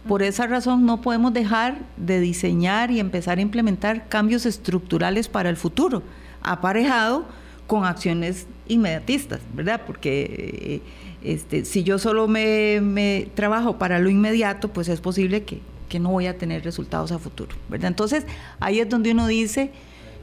Por 0.08 0.22
esa 0.22 0.47
razón 0.47 0.86
no 0.86 1.01
podemos 1.01 1.34
dejar 1.34 1.78
de 1.95 2.20
diseñar 2.20 2.91
y 2.91 2.99
empezar 2.99 3.38
a 3.38 3.41
implementar 3.41 4.10
cambios 4.10 4.45
estructurales 4.45 5.30
para 5.30 5.49
el 5.49 5.56
futuro, 5.56 6.04
aparejado 6.41 7.26
con 7.68 7.86
acciones 7.86 8.45
inmediatistas, 8.68 9.39
¿verdad? 9.54 9.82
Porque 9.88 10.82
eh, 11.24 11.32
este, 11.32 11.64
si 11.64 11.84
yo 11.84 11.99
solo 11.99 12.28
me, 12.28 13.30
trabajo 13.34 13.78
para 13.78 13.99
lo 13.99 14.10
inmediato, 14.10 14.68
pues 14.68 14.89
es 14.89 14.99
posible 14.99 15.43
que, 15.43 15.62
no 15.99 16.10
voy 16.10 16.26
a 16.26 16.39
tener 16.39 16.64
resultados 16.64 17.12
a 17.12 17.20
futuro, 17.20 17.56
¿verdad? 17.70 17.89
Entonces 17.89 18.26
ahí 18.60 18.80
es 18.80 18.89
donde 18.89 19.12
uno 19.12 19.28
dice, 19.28 19.70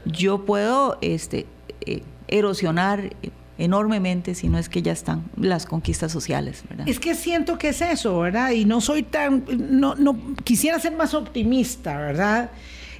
yo 0.03 0.45
puedo 0.45 0.97
este, 0.99 1.45
eh, 1.85 2.03
erosionar 2.27 3.15
enormemente, 3.57 4.35
si 4.35 4.47
no 4.47 4.57
es 4.57 4.69
que 4.69 4.81
ya 4.81 4.91
están 4.91 5.23
las 5.35 5.65
conquistas 5.65 6.11
sociales. 6.11 6.63
¿verdad? 6.69 6.87
Es 6.87 6.99
que 6.99 7.15
siento 7.15 7.57
que 7.57 7.69
es 7.69 7.81
eso, 7.81 8.19
¿verdad? 8.19 8.51
Y 8.51 8.65
no 8.65 8.81
soy 8.81 9.03
tan, 9.03 9.45
no, 9.57 9.95
no 9.95 10.17
quisiera 10.43 10.79
ser 10.79 10.95
más 10.95 11.13
optimista, 11.13 11.97
¿verdad? 11.97 12.51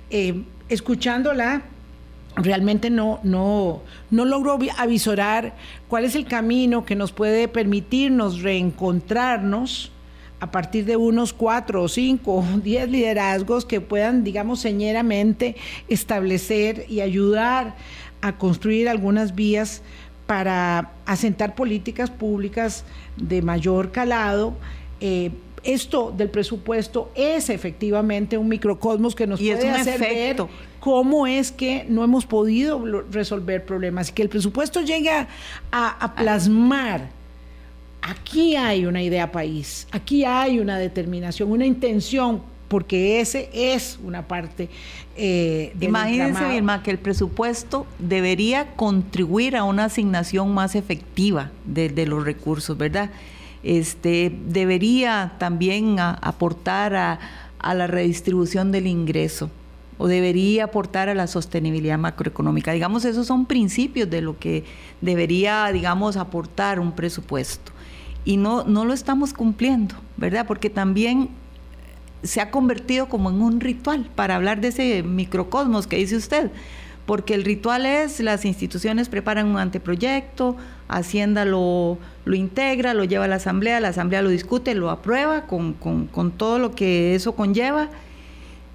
Eh, 0.10 0.44
escuchándola, 0.70 1.64
realmente 2.36 2.90
no, 2.90 3.20
no, 3.24 3.82
no 4.10 4.26
logro 4.26 4.58
avisorar 4.78 5.56
cuál 5.88 6.06
es 6.06 6.16
el 6.16 6.26
camino 6.26 6.86
que 6.86 6.96
nos 6.96 7.12
puede 7.12 7.48
permitirnos 7.48 8.42
reencontrarnos 8.42 9.92
a 10.40 10.50
partir 10.50 10.86
de 10.86 10.98
unos 10.98 11.34
cuatro 11.34 11.84
o 11.84 11.88
cinco 11.88 12.36
o 12.36 12.44
diez 12.64 12.90
liderazgos 12.90 13.64
que 13.64 13.80
puedan, 13.80 14.24
digamos, 14.24 14.60
señeramente 14.60 15.56
establecer 15.88 16.86
y 16.90 17.02
ayudar 17.02 17.76
a 18.22 18.38
construir 18.38 18.90
algunas 18.90 19.36
vías 19.36 19.82
para 20.32 20.94
asentar 21.06 21.56
políticas 21.56 22.10
públicas 22.10 22.86
de 23.18 23.42
mayor 23.42 23.92
calado. 23.92 24.54
Eh, 25.02 25.30
esto 25.62 26.14
del 26.16 26.30
presupuesto 26.30 27.12
es 27.16 27.50
efectivamente 27.50 28.38
un 28.38 28.48
microcosmos 28.48 29.14
que 29.14 29.28
nos 29.28 29.42
puede 29.42 29.70
hacer 29.70 30.00
ver 30.00 30.38
cómo 30.80 31.28
es 31.28 31.52
que 31.52 31.86
no 31.90 32.06
hemos 32.06 32.26
podido 32.26 32.82
resolver 33.12 33.66
problemas 33.66 34.08
y 34.08 34.14
que 34.14 34.22
el 34.22 34.30
presupuesto 34.30 34.80
llegue 34.80 35.10
a, 35.10 35.28
a 35.70 36.16
plasmar. 36.16 37.10
Aquí 38.02 38.56
hay 38.56 38.86
una 38.86 39.04
idea 39.04 39.34
país, 39.34 39.86
aquí 39.92 40.24
hay 40.24 40.60
una 40.60 40.78
determinación, 40.80 41.52
una 41.52 41.66
intención 41.66 42.42
porque 42.72 43.20
ese 43.20 43.50
es 43.52 44.00
una 44.02 44.30
parte 44.30 44.70
eh, 45.18 45.76
Imagínense, 45.82 46.48
Vilma, 46.48 46.82
que 46.84 46.90
el 46.92 47.00
presupuesto 47.00 47.86
debería 48.00 48.78
contribuir 48.78 49.58
a 49.58 49.66
una 49.66 49.86
asignación 49.86 50.54
más 50.54 50.74
efectiva 50.76 51.52
de, 51.66 52.06
los 52.06 52.24
recursos, 52.24 52.78
¿verdad? 52.78 53.10
Este, 53.62 54.34
debería 54.48 55.34
también 55.38 56.00
aportar 56.00 56.96
a, 56.96 57.20
a 57.60 57.74
la 57.74 57.88
redistribución 57.88 58.72
del 58.72 58.88
ingreso 58.88 59.52
o 59.98 60.08
debería 60.08 60.64
aportar 60.64 61.10
a 61.10 61.14
la 61.14 61.28
sostenibilidad 61.28 62.00
macroeconómica. 62.00 62.72
Digamos, 62.72 63.04
esos 63.04 63.28
son 63.28 63.46
principios 63.48 64.10
de 64.10 64.22
lo 64.22 64.40
que 64.40 64.64
debería, 65.02 65.70
digamos, 65.74 66.16
aportar 66.16 66.80
un 66.80 66.94
presupuesto. 66.94 67.74
Y 68.24 68.38
no, 68.38 68.64
no 68.64 68.86
lo 68.86 68.94
estamos 68.94 69.34
cumpliendo, 69.34 69.96
¿verdad? 70.16 70.48
Porque 70.48 70.70
también 70.70 71.41
se 72.24 72.42
ha 72.42 72.52
convertido 72.52 73.10
como 73.10 73.30
en 73.30 73.42
un 73.42 73.60
ritual 73.60 74.10
para 74.16 74.36
hablar 74.36 74.62
de 74.62 74.70
ese 74.70 75.04
microcosmos 75.04 75.88
que 75.88 75.98
dice 75.98 76.16
usted, 76.16 76.52
porque 77.06 77.34
el 77.34 77.44
ritual 77.44 77.86
es 77.86 78.20
las 78.20 78.46
instituciones 78.46 79.10
preparan 79.10 79.48
un 79.48 79.58
anteproyecto, 79.58 80.56
Hacienda 80.88 81.46
lo, 81.46 81.98
lo 82.26 82.36
integra, 82.36 82.94
lo 82.94 83.06
lleva 83.06 83.26
a 83.26 83.28
la 83.28 83.36
Asamblea, 83.36 83.80
la 83.80 83.88
Asamblea 83.88 84.22
lo 84.22 84.30
discute, 84.30 84.76
lo 84.76 84.90
aprueba 84.90 85.48
con, 85.48 85.76
todo 86.38 86.60
lo 86.60 86.72
que 86.72 87.16
eso 87.16 87.34
conlleva. 87.34 87.90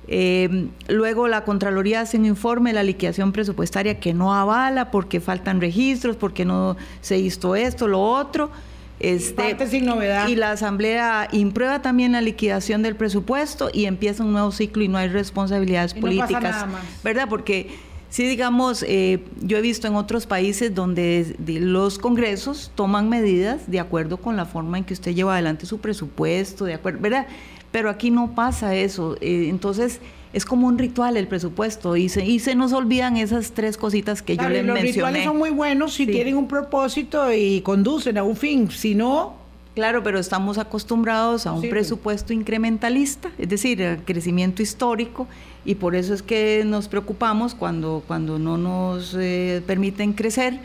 Eh, 0.09 0.69
luego 0.89 1.29
la 1.29 1.45
Contraloría 1.45 2.01
hace 2.01 2.17
un 2.17 2.25
informe 2.25 2.71
de 2.71 2.75
la 2.75 2.83
liquidación 2.85 3.33
presupuestaria 3.33 4.01
que 4.01 4.15
no 4.15 4.35
avala 4.35 4.91
porque 4.91 5.21
faltan 5.21 5.61
registros, 5.61 6.17
porque 6.17 6.47
no 6.47 6.77
se 7.03 7.19
hizo 7.19 7.55
esto, 7.55 7.87
lo 7.87 8.01
otro 8.01 8.51
este, 8.99 9.67
sin 9.67 9.85
novedad. 9.85 10.29
Y 10.29 10.37
la 10.37 10.53
Asamblea 10.53 11.29
imprueba 11.33 11.83
también 11.83 12.13
la 12.13 12.21
liquidación 12.21 12.83
del 12.83 12.97
presupuesto 12.97 13.69
y 13.73 13.85
empieza 13.85 14.25
un 14.25 14.33
nuevo 14.33 14.53
ciclo 14.53 14.83
y 14.83 14.89
no 14.89 14.99
hay 14.99 15.09
responsabilidades 15.09 15.95
políticas. 15.95 16.67
¿Verdad? 17.05 17.29
Porque 17.29 17.71
sí, 18.09 18.27
digamos, 18.27 18.85
eh, 18.89 19.23
yo 19.41 19.59
he 19.59 19.61
visto 19.61 19.87
en 19.87 19.97
otros 19.97 20.27
países 20.27 20.75
donde 20.75 21.37
los 21.47 21.99
congresos 21.99 22.73
toman 22.75 23.09
medidas 23.09 23.71
de 23.71 23.81
acuerdo 23.81 24.17
con 24.17 24.37
la 24.37 24.47
forma 24.47 24.79
en 24.79 24.85
que 24.85 24.95
usted 24.95 25.15
lleva 25.15 25.35
adelante 25.35 25.67
su 25.67 25.79
presupuesto, 25.79 26.65
de 26.65 26.75
acuerdo, 26.75 27.01
¿verdad? 27.01 27.27
Pero 27.73 27.91
aquí 27.91 28.11
no 28.11 28.35
pasa 28.35 28.75
eso. 28.75 29.17
Eh, 29.21 29.49
entonces, 29.51 30.01
es 30.37 30.45
como 30.45 30.67
un 30.67 30.77
ritual 30.77 31.17
el 31.17 31.27
presupuesto 31.29 31.97
y 31.97 32.11
se, 32.11 32.23
y 32.25 32.41
se 32.41 32.55
nos 32.55 32.75
olvidan 32.75 33.17
esas 33.17 33.53
tres 33.53 33.79
cositas 33.79 34.21
que 34.21 34.37
yo 34.37 34.49
les 34.51 34.65
mencioné. 34.65 34.83
Los 34.83 34.95
rituales 34.95 35.25
son 35.25 35.39
muy 35.39 35.51
buenos 35.51 35.95
si 35.95 36.07
tienen 36.07 36.37
un 36.37 36.47
propósito 36.47 37.33
y 37.33 37.63
conducen 37.63 38.19
a 38.19 38.23
un 38.23 38.37
fin, 38.37 38.71
si 38.71 38.95
no... 38.95 39.45
Claro, 39.75 40.03
pero 40.03 40.19
estamos 40.19 40.57
acostumbrados 40.57 41.47
a 41.47 41.53
un 41.53 41.69
presupuesto 41.69 42.33
incrementalista, 42.33 43.31
es 43.37 43.49
decir, 43.49 43.83
a 43.85 43.97
crecimiento 43.99 44.63
histórico, 44.63 45.27
y 45.67 45.75
por 45.75 45.95
eso 45.95 46.15
es 46.15 46.23
que 46.23 46.65
nos 46.65 46.89
preocupamos 46.89 47.55
cuando, 47.55 48.03
cuando 48.07 48.39
no 48.39 48.57
nos 48.57 49.15
eh, 49.19 49.63
permiten 49.67 50.15
crecer. 50.15 50.61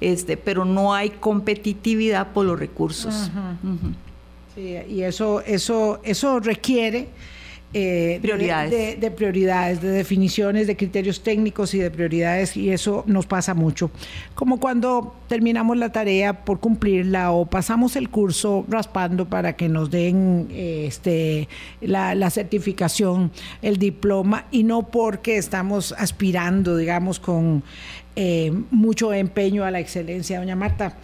este, 0.00 0.36
pero 0.36 0.64
no 0.64 0.94
hay 0.94 1.10
competitividad 1.10 2.32
por 2.32 2.46
los 2.46 2.58
recursos. 2.58 3.30
Sí, 4.54 4.76
y 4.88 5.02
eso, 5.02 5.40
eso, 5.42 6.00
eso 6.02 6.40
requiere 6.40 7.08
eh, 7.74 8.18
prioridades. 8.22 9.00
De, 9.00 9.10
prioridades, 9.10 9.82
de 9.82 9.90
definiciones, 9.90 10.66
de 10.66 10.76
criterios 10.76 11.22
técnicos 11.22 11.74
y 11.74 11.78
de 11.78 11.90
prioridades, 11.90 12.56
y 12.56 12.70
eso 12.70 13.04
nos 13.06 13.26
pasa 13.26 13.54
mucho. 13.54 13.90
Como 14.34 14.58
cuando 14.60 15.14
terminamos 15.28 15.76
la 15.76 15.90
tarea 15.92 16.44
por 16.44 16.60
cumplirla 16.60 17.32
o 17.32 17.46
pasamos 17.46 17.96
el 17.96 18.08
curso 18.08 18.64
raspando 18.68 19.28
para 19.28 19.56
que 19.56 19.68
nos 19.68 19.90
den 19.90 20.48
este, 20.50 21.48
la, 21.80 22.30
certificación, 22.30 23.30
el 23.62 23.76
diploma, 23.78 24.46
y 24.50 24.62
no 24.62 24.88
porque 24.88 25.36
estamos 25.36 25.92
aspirando, 25.98 26.76
digamos, 26.76 27.20
con 27.20 27.62
eh, 28.14 28.52
mucho 28.70 29.12
empeño 29.12 29.64
a 29.64 29.70
la 29.70 29.80
excelencia. 29.80 30.38
Doña 30.38 30.56
Marta, 30.56 30.96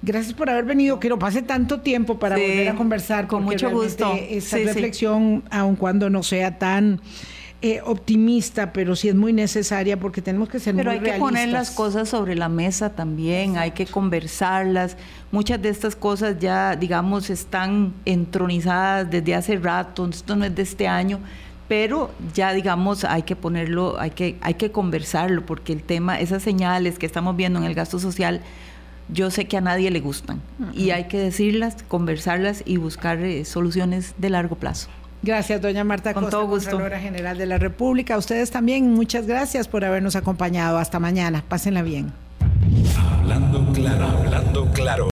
Gracias 0.00 0.32
por 0.32 0.48
haber 0.48 0.64
venido, 0.64 1.00
que 1.00 1.08
no 1.08 1.18
pase 1.18 1.42
tanto 1.42 1.80
tiempo 1.80 2.18
para 2.18 2.36
volver 2.36 2.68
a 2.68 2.74
conversar. 2.74 3.26
Con 3.26 3.44
mucho 3.44 3.70
gusto. 3.70 4.14
Esta 4.28 4.58
reflexión, 4.58 5.44
aun 5.50 5.76
cuando 5.76 6.08
no 6.08 6.22
sea 6.22 6.58
tan 6.58 7.00
eh, 7.60 7.80
optimista, 7.84 8.72
pero 8.72 8.94
sí 8.94 9.08
es 9.08 9.16
muy 9.16 9.32
necesaria 9.32 9.98
porque 9.98 10.22
tenemos 10.22 10.48
que 10.48 10.60
ser 10.60 10.76
pero 10.76 10.92
muy 10.92 11.00
hay 11.00 11.04
que 11.04 11.18
poner 11.18 11.48
las 11.48 11.72
cosas 11.72 12.08
sobre 12.08 12.36
la 12.36 12.48
mesa 12.48 12.90
también, 12.90 13.58
hay 13.58 13.72
que 13.72 13.84
conversarlas. 13.84 14.96
Muchas 15.32 15.60
de 15.60 15.70
estas 15.70 15.96
cosas 15.96 16.36
ya, 16.38 16.76
digamos, 16.76 17.30
están 17.30 17.94
entronizadas 18.04 19.10
desde 19.10 19.34
hace 19.34 19.56
rato, 19.56 20.06
esto 20.08 20.36
no 20.36 20.44
es 20.44 20.54
de 20.54 20.62
este 20.62 20.86
año, 20.86 21.18
pero 21.66 22.12
ya 22.32 22.52
digamos 22.52 23.02
hay 23.02 23.24
que 23.24 23.34
ponerlo, 23.34 23.98
hay 23.98 24.10
que, 24.10 24.36
hay 24.40 24.54
que 24.54 24.70
conversarlo, 24.70 25.44
porque 25.44 25.72
el 25.72 25.82
tema, 25.82 26.20
esas 26.20 26.44
señales 26.44 26.96
que 26.96 27.06
estamos 27.06 27.36
viendo 27.36 27.58
en 27.58 27.64
el 27.64 27.74
gasto 27.74 27.98
social, 27.98 28.40
yo 29.08 29.30
sé 29.30 29.46
que 29.46 29.56
a 29.56 29.60
nadie 29.60 29.90
le 29.90 30.00
gustan 30.00 30.40
y 30.74 30.90
hay 30.90 31.04
que 31.04 31.18
decirlas, 31.18 31.76
conversarlas 31.88 32.62
y 32.66 32.76
buscar 32.76 33.18
eh, 33.18 33.44
soluciones 33.44 34.14
de 34.18 34.30
largo 34.30 34.56
plazo. 34.56 34.88
Gracias, 35.22 35.60
doña 35.60 35.82
Marta 35.82 36.14
Con 36.14 36.30
todo 36.30 36.46
gusto. 36.46 36.78
General 36.78 37.36
de 37.36 37.46
la 37.46 37.58
República. 37.58 38.14
A 38.14 38.18
ustedes 38.18 38.50
también, 38.50 38.92
muchas 38.94 39.26
gracias 39.26 39.66
por 39.66 39.84
habernos 39.84 40.14
acompañado. 40.14 40.78
Hasta 40.78 41.00
mañana. 41.00 41.42
Pásenla 41.48 41.82
bien. 41.82 42.12
Hablando 42.96 43.72
claro, 43.72 44.06
hablando 44.06 44.66
claro. 44.72 45.06